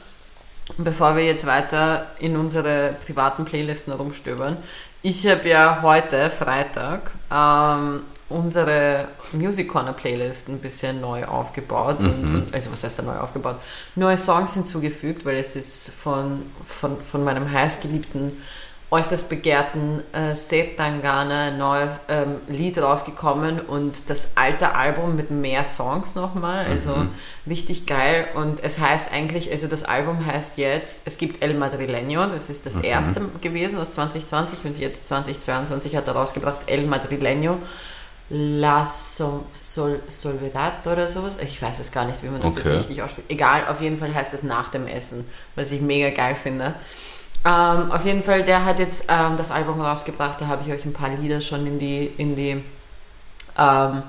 bevor 0.76 1.16
wir 1.16 1.24
jetzt 1.24 1.46
weiter 1.46 2.06
in 2.18 2.36
unsere 2.36 2.94
privaten 3.04 3.44
Playlisten 3.44 3.92
herumstöbern, 3.92 4.58
ich 5.02 5.26
habe 5.26 5.48
ja 5.48 5.80
heute, 5.82 6.28
Freitag, 6.28 7.12
ähm, 7.32 8.02
unsere 8.28 9.08
Music 9.32 9.68
Corner 9.68 9.92
Playlist 9.92 10.48
ein 10.48 10.58
bisschen 10.58 11.00
neu 11.00 11.24
aufgebaut. 11.24 12.00
Und, 12.00 12.34
und, 12.34 12.54
also 12.54 12.70
was 12.72 12.84
heißt 12.84 12.98
da 12.98 13.02
neu 13.02 13.16
aufgebaut? 13.16 13.56
Neue 13.94 14.18
Songs 14.18 14.54
hinzugefügt, 14.54 15.24
weil 15.24 15.36
es 15.36 15.56
ist 15.56 15.90
von, 15.90 16.44
von, 16.66 17.02
von 17.02 17.24
meinem 17.24 17.50
heißgeliebten, 17.50 18.42
äußerst 18.90 19.28
begehrten 19.28 20.02
äh, 20.12 20.34
Seth 20.34 20.78
Tangana 20.78 21.48
ein 21.48 21.58
neues 21.58 22.00
ähm, 22.08 22.36
Lied 22.48 22.78
rausgekommen 22.78 23.60
und 23.60 24.08
das 24.08 24.30
alte 24.34 24.74
Album 24.74 25.14
mit 25.14 25.30
mehr 25.30 25.64
Songs 25.64 26.14
nochmal. 26.14 26.64
Also 26.64 27.06
richtig 27.46 27.84
geil. 27.86 28.28
Und 28.34 28.64
es 28.64 28.78
heißt 28.80 29.12
eigentlich, 29.12 29.50
also 29.50 29.66
das 29.66 29.84
Album 29.84 30.24
heißt 30.24 30.56
jetzt, 30.56 31.02
es 31.04 31.18
gibt 31.18 31.42
El 31.42 31.58
Madrileño, 31.58 32.28
das 32.28 32.48
ist 32.48 32.64
das 32.64 32.80
erste 32.80 33.20
gewesen 33.42 33.78
aus 33.78 33.90
2020 33.92 34.64
und 34.64 34.78
jetzt 34.78 35.06
2022 35.08 35.94
hat 35.94 36.06
er 36.06 36.14
rausgebracht 36.14 36.60
El 36.66 36.86
Madrileño. 36.88 37.56
La 38.30 38.84
Sol, 38.84 39.40
Sol, 39.54 40.00
Solvedad 40.06 40.86
oder 40.86 41.08
sowas. 41.08 41.38
Ich 41.40 41.62
weiß 41.62 41.78
es 41.80 41.92
gar 41.92 42.04
nicht, 42.04 42.22
wie 42.22 42.28
man 42.28 42.42
das 42.42 42.52
Okay. 42.52 42.68
jetzt 42.68 42.78
richtig 42.80 43.02
ausspricht. 43.02 43.30
Egal, 43.30 43.66
auf 43.68 43.80
jeden 43.80 43.98
Fall 43.98 44.14
heißt 44.14 44.34
es 44.34 44.42
nach 44.42 44.68
dem 44.68 44.86
Essen, 44.86 45.24
was 45.56 45.72
ich 45.72 45.80
mega 45.80 46.10
geil 46.10 46.34
finde. 46.34 46.74
Ähm, 47.44 47.92
auf 47.92 48.04
jeden 48.04 48.22
Fall, 48.22 48.44
der 48.44 48.64
hat 48.64 48.78
jetzt 48.78 49.06
ähm, 49.08 49.36
das 49.36 49.50
Album 49.50 49.80
rausgebracht, 49.80 50.40
da 50.40 50.48
habe 50.48 50.62
ich 50.66 50.72
euch 50.72 50.84
ein 50.84 50.92
paar 50.92 51.10
Lieder 51.10 51.40
schon 51.40 51.66
in 51.66 51.78
die, 51.78 52.10
in 52.16 52.34
die 52.34 52.62
ähm, 53.56 54.02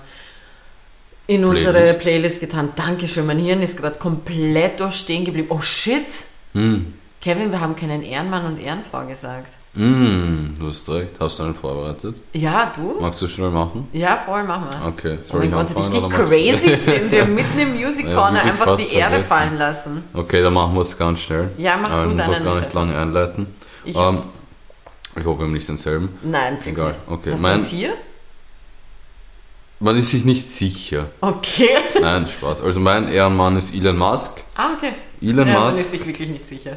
in 1.27 1.45
unsere 1.45 1.73
Playlist. 1.73 1.99
Playlist 1.99 2.39
getan. 2.39 2.69
Dankeschön, 2.75 3.25
mein 3.27 3.37
Hirn 3.37 3.61
ist 3.61 3.77
gerade 3.77 3.99
komplett 3.99 4.79
durchstehen 4.79 5.25
geblieben. 5.25 5.47
Oh 5.51 5.61
shit! 5.61 6.25
Hm. 6.53 6.95
Kevin, 7.21 7.51
wir 7.51 7.61
haben 7.61 7.75
keinen 7.75 8.01
Ehrenmann 8.01 8.45
und 8.45 8.59
Ehrenfrau 8.59 9.05
gesagt. 9.05 9.58
Hm, 9.75 10.55
du 10.59 10.67
hast 10.69 10.89
recht. 10.89 11.11
Hast 11.19 11.37
du 11.39 11.43
einen 11.43 11.55
vorbereitet? 11.55 12.19
Ja, 12.33 12.71
du? 12.75 12.97
Magst 12.99 13.21
du 13.21 13.27
schnell 13.27 13.51
machen? 13.51 13.87
Ja, 13.93 14.17
voll, 14.17 14.43
machen 14.43 14.65
wir. 14.69 14.87
Okay, 14.87 15.19
Oh 15.21 15.27
soll 15.27 15.39
mein 15.47 15.65
ich 15.67 15.73
Gott, 15.73 15.93
richtig 15.93 16.09
crazy 16.09 16.75
sind 16.91 17.11
wir 17.11 17.25
mitten 17.25 17.59
im 17.59 17.75
Music 17.75 18.07
Ja, 18.07 18.15
Corner 18.15 18.43
wirklich 18.43 18.51
einfach 18.61 18.75
die 18.77 18.93
Erde 18.95 19.11
vergessen. 19.21 19.27
fallen 19.29 19.57
lassen. 19.57 20.03
Okay, 20.13 20.41
dann 20.41 20.53
machen 20.53 20.73
wir 20.75 20.81
es 20.81 20.97
ganz 20.97 21.21
schnell. 21.21 21.49
Ja, 21.57 21.77
mach 21.77 21.87
Äh, 21.99 22.03
du 22.03 22.09
ich 22.09 22.15
muss 22.15 22.21
auch 22.25 22.31
deinen 22.31 22.43
gar 22.45 22.55
nicht 22.59 22.73
lange 22.73 22.97
einleiten. 22.97 23.47
Ich, 23.85 23.95
Ähm, 23.95 24.21
ich 25.15 25.25
hoffe, 25.25 25.39
wir 25.39 25.45
haben 25.45 25.53
nicht 25.53 25.69
denselben. 25.69 26.09
nein, 26.23 26.57
fix 26.59 26.79
egal, 26.79 26.89
nicht. 26.91 27.01
okay. 27.07 27.31
Hast 27.33 27.41
Mein- 27.41 27.53
du 27.53 27.59
ein 27.59 27.69
Tier? 27.69 27.93
Man 29.81 29.95
ist 29.97 30.09
sich 30.09 30.25
nicht 30.25 30.45
sicher. 30.45 31.05
Okay. 31.21 31.69
Nein, 32.01 32.27
Spaß. 32.27 32.61
Also 32.63 32.81
mein 32.81 33.07
Ehrenmann 33.07 33.55
ist 33.55 33.73
Elon 33.73 33.97
Musk. 33.97 34.31
Ah, 34.57 34.71
okay. 34.75 34.91
Elon 35.21 35.47
ja, 35.47 35.53
man 35.53 35.67
Musk, 35.69 35.79
ist 35.79 35.91
sich 35.91 36.05
wirklich 36.05 36.27
nicht 36.27 36.45
sicher. 36.45 36.75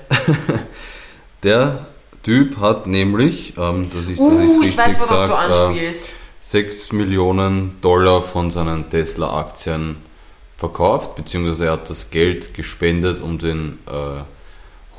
der 1.43 1.87
Typ 2.23 2.59
hat 2.59 2.87
nämlich, 2.87 3.55
ähm, 3.57 3.91
dass 3.91 4.03
ich, 4.09 4.17
dass 4.17 4.21
Uh, 4.21 4.61
richtig 4.61 4.77
weiß, 4.77 5.01
worauf 5.01 5.25
du 5.25 5.33
sag, 5.33 5.51
äh, 5.51 5.55
anspielst. 5.55 6.09
6 6.41 6.93
Millionen 6.93 7.81
Dollar 7.81 8.23
von 8.23 8.51
seinen 8.51 8.89
Tesla-Aktien 8.91 9.97
verkauft, 10.57 11.17
beziehungsweise 11.17 11.67
er 11.67 11.73
hat 11.73 11.91
das 11.91 12.11
Geld 12.11 12.55
gespendet, 12.55 13.21
um 13.21 13.39
den 13.39 13.79
äh, 13.87 14.23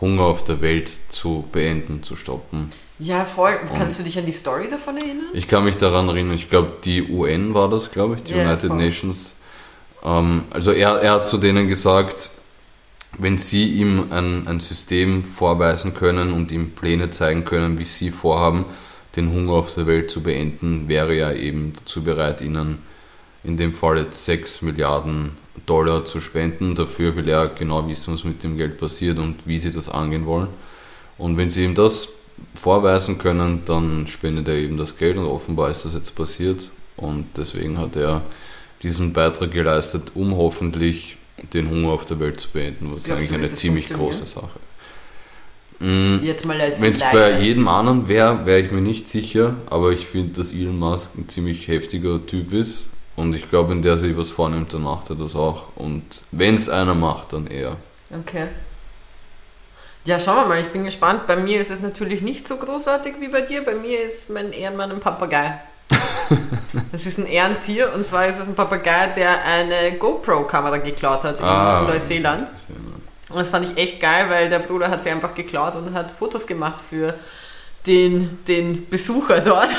Hunger 0.02 0.24
auf 0.24 0.44
der 0.44 0.62
Welt 0.62 0.90
zu 1.10 1.46
beenden, 1.52 2.04
zu 2.04 2.16
stoppen. 2.16 2.70
Ja, 3.00 3.26
voll. 3.26 3.56
Kannst 3.76 4.00
du 4.00 4.04
dich 4.04 4.18
an 4.18 4.26
die 4.26 4.32
Story 4.34 4.68
davon 4.70 4.98
erinnern? 4.98 5.28
Ich 5.34 5.48
kann 5.48 5.64
mich 5.64 5.78
daran 5.78 6.08
erinnern, 6.10 6.36
ich 6.36 6.50
glaube, 6.50 6.74
die 6.84 7.10
UN 7.10 7.54
war 7.54 7.70
das, 7.70 7.92
glaube 7.92 8.16
ich, 8.16 8.24
die 8.24 8.34
Ja, 8.34 8.46
United 8.46 8.70
voll. 8.70 8.78
Nations. 8.78 9.34
Ähm, 10.04 10.44
also 10.50 10.72
er, 10.72 11.02
er 11.02 11.14
hat 11.14 11.28
zu 11.28 11.38
denen 11.38 11.68
gesagt, 11.68 12.30
wenn 13.18 13.38
sie 13.38 13.70
ihm 13.70 14.08
ein, 14.12 14.48
ein 14.48 14.60
System 14.60 15.24
vorweisen 15.24 15.94
können 15.94 16.34
und 16.34 16.52
ihm 16.52 16.72
Pläne 16.72 17.10
zeigen 17.10 17.46
können, 17.46 17.80
wie 17.80 17.86
sie 17.86 18.12
vorhaben, 18.12 18.66
den 19.16 19.32
Hunger 19.32 19.54
auf 19.54 19.74
der 19.74 19.86
Welt 19.86 20.10
zu 20.10 20.24
beenden, 20.24 20.88
wäre 20.88 21.16
er 21.16 21.36
eben 21.36 21.74
dazu 21.78 22.04
bereit, 22.04 22.42
ihnen 22.42 22.80
in 23.44 23.58
dem 23.58 23.74
Fall 23.74 23.98
jetzt 24.00 24.26
6 24.26 24.64
Milliarden 24.64 25.32
Dollar 25.66 26.06
zu 26.06 26.20
spenden. 26.20 26.76
Dafür 26.76 27.16
will 27.16 27.28
er 27.28 27.48
genau 27.48 27.88
wissen, 27.88 28.14
was 28.14 28.24
mit 28.24 28.44
dem 28.44 28.58
Geld 28.58 28.78
passiert 28.78 29.20
und 29.20 29.46
wie 29.46 29.60
sie 29.60 29.72
das 29.72 29.90
angehen 29.90 30.26
wollen. 30.26 30.48
Und 31.18 31.38
wenn 31.38 31.50
sie 31.50 31.64
ihm 31.64 31.76
das 31.76 32.08
vorweisen 32.56 33.20
können, 33.20 33.64
dann 33.66 34.08
spendet 34.08 34.48
er 34.48 34.56
eben 34.56 34.78
das 34.78 34.98
Geld 34.98 35.18
und 35.18 35.26
offenbar 35.26 35.70
ist 35.70 35.86
das 35.86 35.94
jetzt 35.94 36.16
passiert. 36.16 36.72
Und 36.98 37.26
deswegen 37.38 37.78
hat 37.78 37.96
er 37.96 38.24
diesen 38.82 39.14
Beitrag 39.14 39.52
geleistet, 39.52 40.12
um 40.16 40.36
hoffentlich 40.36 41.18
den 41.54 41.70
Hunger 41.70 41.90
auf 41.90 42.06
der 42.06 42.20
Welt 42.20 42.40
zu 42.40 42.50
beenden, 42.50 42.94
was 42.94 43.04
Glaubst 43.04 43.30
eigentlich 43.32 43.40
eine 43.40 43.50
ziemlich 43.50 43.90
große 43.90 44.26
Sache. 44.26 44.60
Mm, 45.80 46.20
Jetzt 46.22 46.46
mal 46.46 46.60
als 46.62 46.80
Wenn 46.82 46.92
es 46.92 47.00
bei 47.00 47.40
jedem 47.40 47.68
anderen 47.68 48.08
wäre, 48.08 48.46
wäre 48.46 48.62
ich 48.62 48.72
mir 48.72 48.82
nicht 48.82 49.08
sicher, 49.08 49.56
aber 49.70 49.92
ich 49.92 50.06
finde, 50.06 50.34
dass 50.34 50.54
Elon 50.54 50.78
Musk 50.80 51.16
ein 51.18 51.28
ziemlich 51.28 51.68
heftiger 51.68 52.26
Typ 52.26 52.54
ist 52.54 52.88
und 53.16 53.36
ich 53.36 53.50
glaube, 53.50 53.72
wenn 53.72 53.82
der 53.82 53.98
sich 53.98 54.16
was 54.16 54.32
vornimmt, 54.32 54.74
dann 54.74 54.84
macht 54.84 55.10
er 55.10 55.16
das 55.16 55.36
auch 55.36 55.70
und 55.76 56.04
wenn 56.32 56.56
es 56.56 56.70
einer 56.70 56.94
macht, 56.96 57.34
dann 57.34 57.48
er. 57.48 57.78
Okay. 58.12 58.48
Ja, 60.06 60.20
schauen 60.20 60.36
wir 60.36 60.48
mal, 60.48 60.60
ich 60.60 60.68
bin 60.68 60.84
gespannt. 60.84 61.28
Bei 61.28 61.38
mir 61.38 61.62
ist 61.62 61.72
es 61.72 61.82
natürlich 61.82 62.22
nicht 62.22 62.46
so 62.46 62.58
großartig 62.58 63.16
wie 63.22 63.30
bei 63.30 63.40
dir. 63.42 63.64
Bei 63.64 63.74
mir 63.74 64.04
ist 64.04 64.30
mein 64.30 64.52
Ehrenmann 64.52 64.92
ein 64.92 65.00
Papagei. 65.00 65.62
Das 66.92 67.06
ist 67.06 67.18
ein 67.20 67.28
Ehrentier 67.28 67.92
und 67.94 68.06
zwar 68.06 68.28
ist 68.28 68.40
es 68.40 68.48
ein 68.48 68.56
Papagei, 68.56 69.08
der 69.08 69.44
eine 69.44 69.98
GoPro-Kamera 69.98 70.78
geklaut 70.78 71.24
hat 71.24 71.40
in 71.40 71.46
Ah. 71.46 71.82
Neuseeland. 71.84 72.52
Und 73.30 73.38
das 73.38 73.50
fand 73.50 73.70
ich 73.70 73.78
echt 73.78 74.00
geil, 74.00 74.30
weil 74.30 74.50
der 74.50 74.60
Bruder 74.60 74.90
hat 74.90 75.02
sie 75.04 75.10
einfach 75.10 75.34
geklaut 75.34 75.76
und 75.76 75.94
hat 75.94 76.12
Fotos 76.12 76.46
gemacht 76.48 76.80
für 76.82 77.14
den, 77.88 78.40
den 78.48 78.88
Besucher 78.90 79.40
dort. 79.42 79.70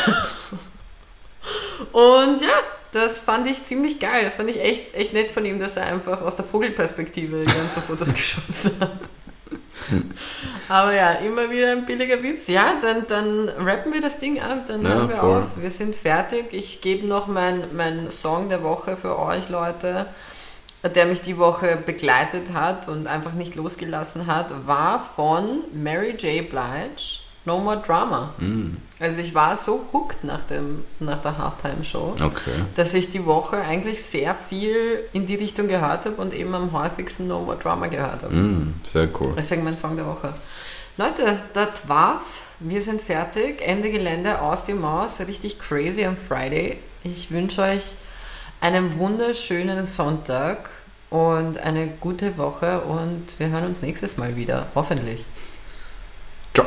Und 1.92 2.40
ja, 2.40 2.48
das 2.92 3.18
fand 3.18 3.46
ich 3.48 3.64
ziemlich 3.64 4.00
geil. 4.00 4.24
Das 4.24 4.34
fand 4.34 4.50
ich 4.50 4.61
echt, 4.61 4.94
echt 4.94 5.12
nett 5.12 5.30
von 5.30 5.44
ihm, 5.44 5.59
dass 5.59 5.76
er 5.76 5.86
einfach 5.86 6.22
aus 6.22 6.36
der 6.36 6.44
Vogelperspektive 6.44 7.40
die 7.40 7.46
ganzen 7.46 7.82
Fotos 7.86 8.12
geschossen 8.14 8.72
hat. 8.80 8.92
Aber 10.68 10.95
ja, 10.95 11.12
immer 11.12 11.51
wieder 11.51 11.72
ein 11.72 11.84
billiger 11.86 12.22
Witz. 12.22 12.49
Ja, 12.49 12.74
dann, 12.80 13.07
dann 13.07 13.49
rappen 13.49 13.92
wir 13.92 14.01
das 14.01 14.18
Ding 14.18 14.40
ab, 14.40 14.66
dann 14.66 14.82
Ja, 14.82 14.90
hören 14.90 15.09
wir 15.09 15.16
voll. 15.16 15.38
auf. 15.38 15.45
Wir 15.57 15.70
sind 15.70 15.97
fertig. 15.97 16.53
Ich 16.53 16.80
gebe 16.80 17.07
noch 17.07 17.26
meinen 17.26 17.62
mein 17.76 18.11
Song 18.11 18.49
der 18.49 18.62
Woche 18.62 18.97
für 18.97 19.18
euch, 19.18 19.49
Leute 19.49 20.07
der 20.90 21.07
mich 21.07 21.22
die 21.22 21.38
Woche 21.38 21.78
begleitet 21.78 22.53
hat 22.53 22.88
und 22.88 23.07
einfach 23.07 23.32
nicht 23.32 23.55
losgelassen 23.55 24.26
hat, 24.26 24.66
war 24.66 25.01
von 25.01 25.61
Mary 25.72 26.11
J. 26.11 26.49
Blige, 26.49 27.20
No 27.45 27.59
More 27.59 27.82
Drama. 27.84 28.34
Mm. 28.38 28.76
Also 29.01 29.20
ich 29.20 29.34
war 29.34 29.57
so 29.57 29.84
hooked 29.92 30.24
nach, 30.24 30.45
dem, 30.45 30.84
nach 31.01 31.20
der 31.20 31.36
Halftime-Show, 31.36 32.14
okay. 32.22 32.51
dass 32.74 32.95
ich 32.95 33.11
die 33.11 33.26
Woche 33.26 33.59
eigentlich 33.59 34.03
sehr 34.03 34.34
viel 34.34 35.01
in 35.12 35.26
die 35.26 35.34
Richtung 35.34 35.68
gehört 35.68 36.07
habe 36.07 36.16
und 36.16 36.32
eben 36.32 36.55
am 36.55 36.72
häufigsten 36.72 37.26
No 37.26 37.40
More 37.40 37.59
Drama 37.59 37.88
gehört 37.88 38.22
habe. 38.22 38.34
Mm, 38.34 38.74
sehr 38.90 39.09
cool. 39.20 39.34
Deswegen 39.36 39.64
mein 39.64 39.76
Song 39.76 39.97
der 39.97 40.07
Woche. 40.07 40.32
Leute, 40.97 41.38
das 41.53 41.88
war's. 41.88 42.42
Wir 42.61 42.80
sind 42.80 43.03
fertig. 43.03 43.61
Ende 43.61 43.90
Gelände, 43.90 44.40
aus 44.40 44.64
dem 44.64 44.80
Maus. 44.80 45.20
Richtig 45.20 45.59
crazy 45.59 46.05
am 46.05 46.16
Friday. 46.16 46.78
Ich 47.03 47.30
wünsche 47.32 47.62
euch 47.62 47.97
einen 48.61 48.97
wunderschönen 48.97 49.86
Sonntag 49.86 50.70
und 51.11 51.59
eine 51.59 51.88
gute 51.88 52.38
Woche 52.38 52.80
und 52.80 53.38
wir 53.38 53.49
hören 53.49 53.66
uns 53.66 53.82
nächstes 53.82 54.16
Mal 54.16 54.36
wieder. 54.36 54.68
Hoffentlich. 54.74 55.24
Ciao. 56.55 56.66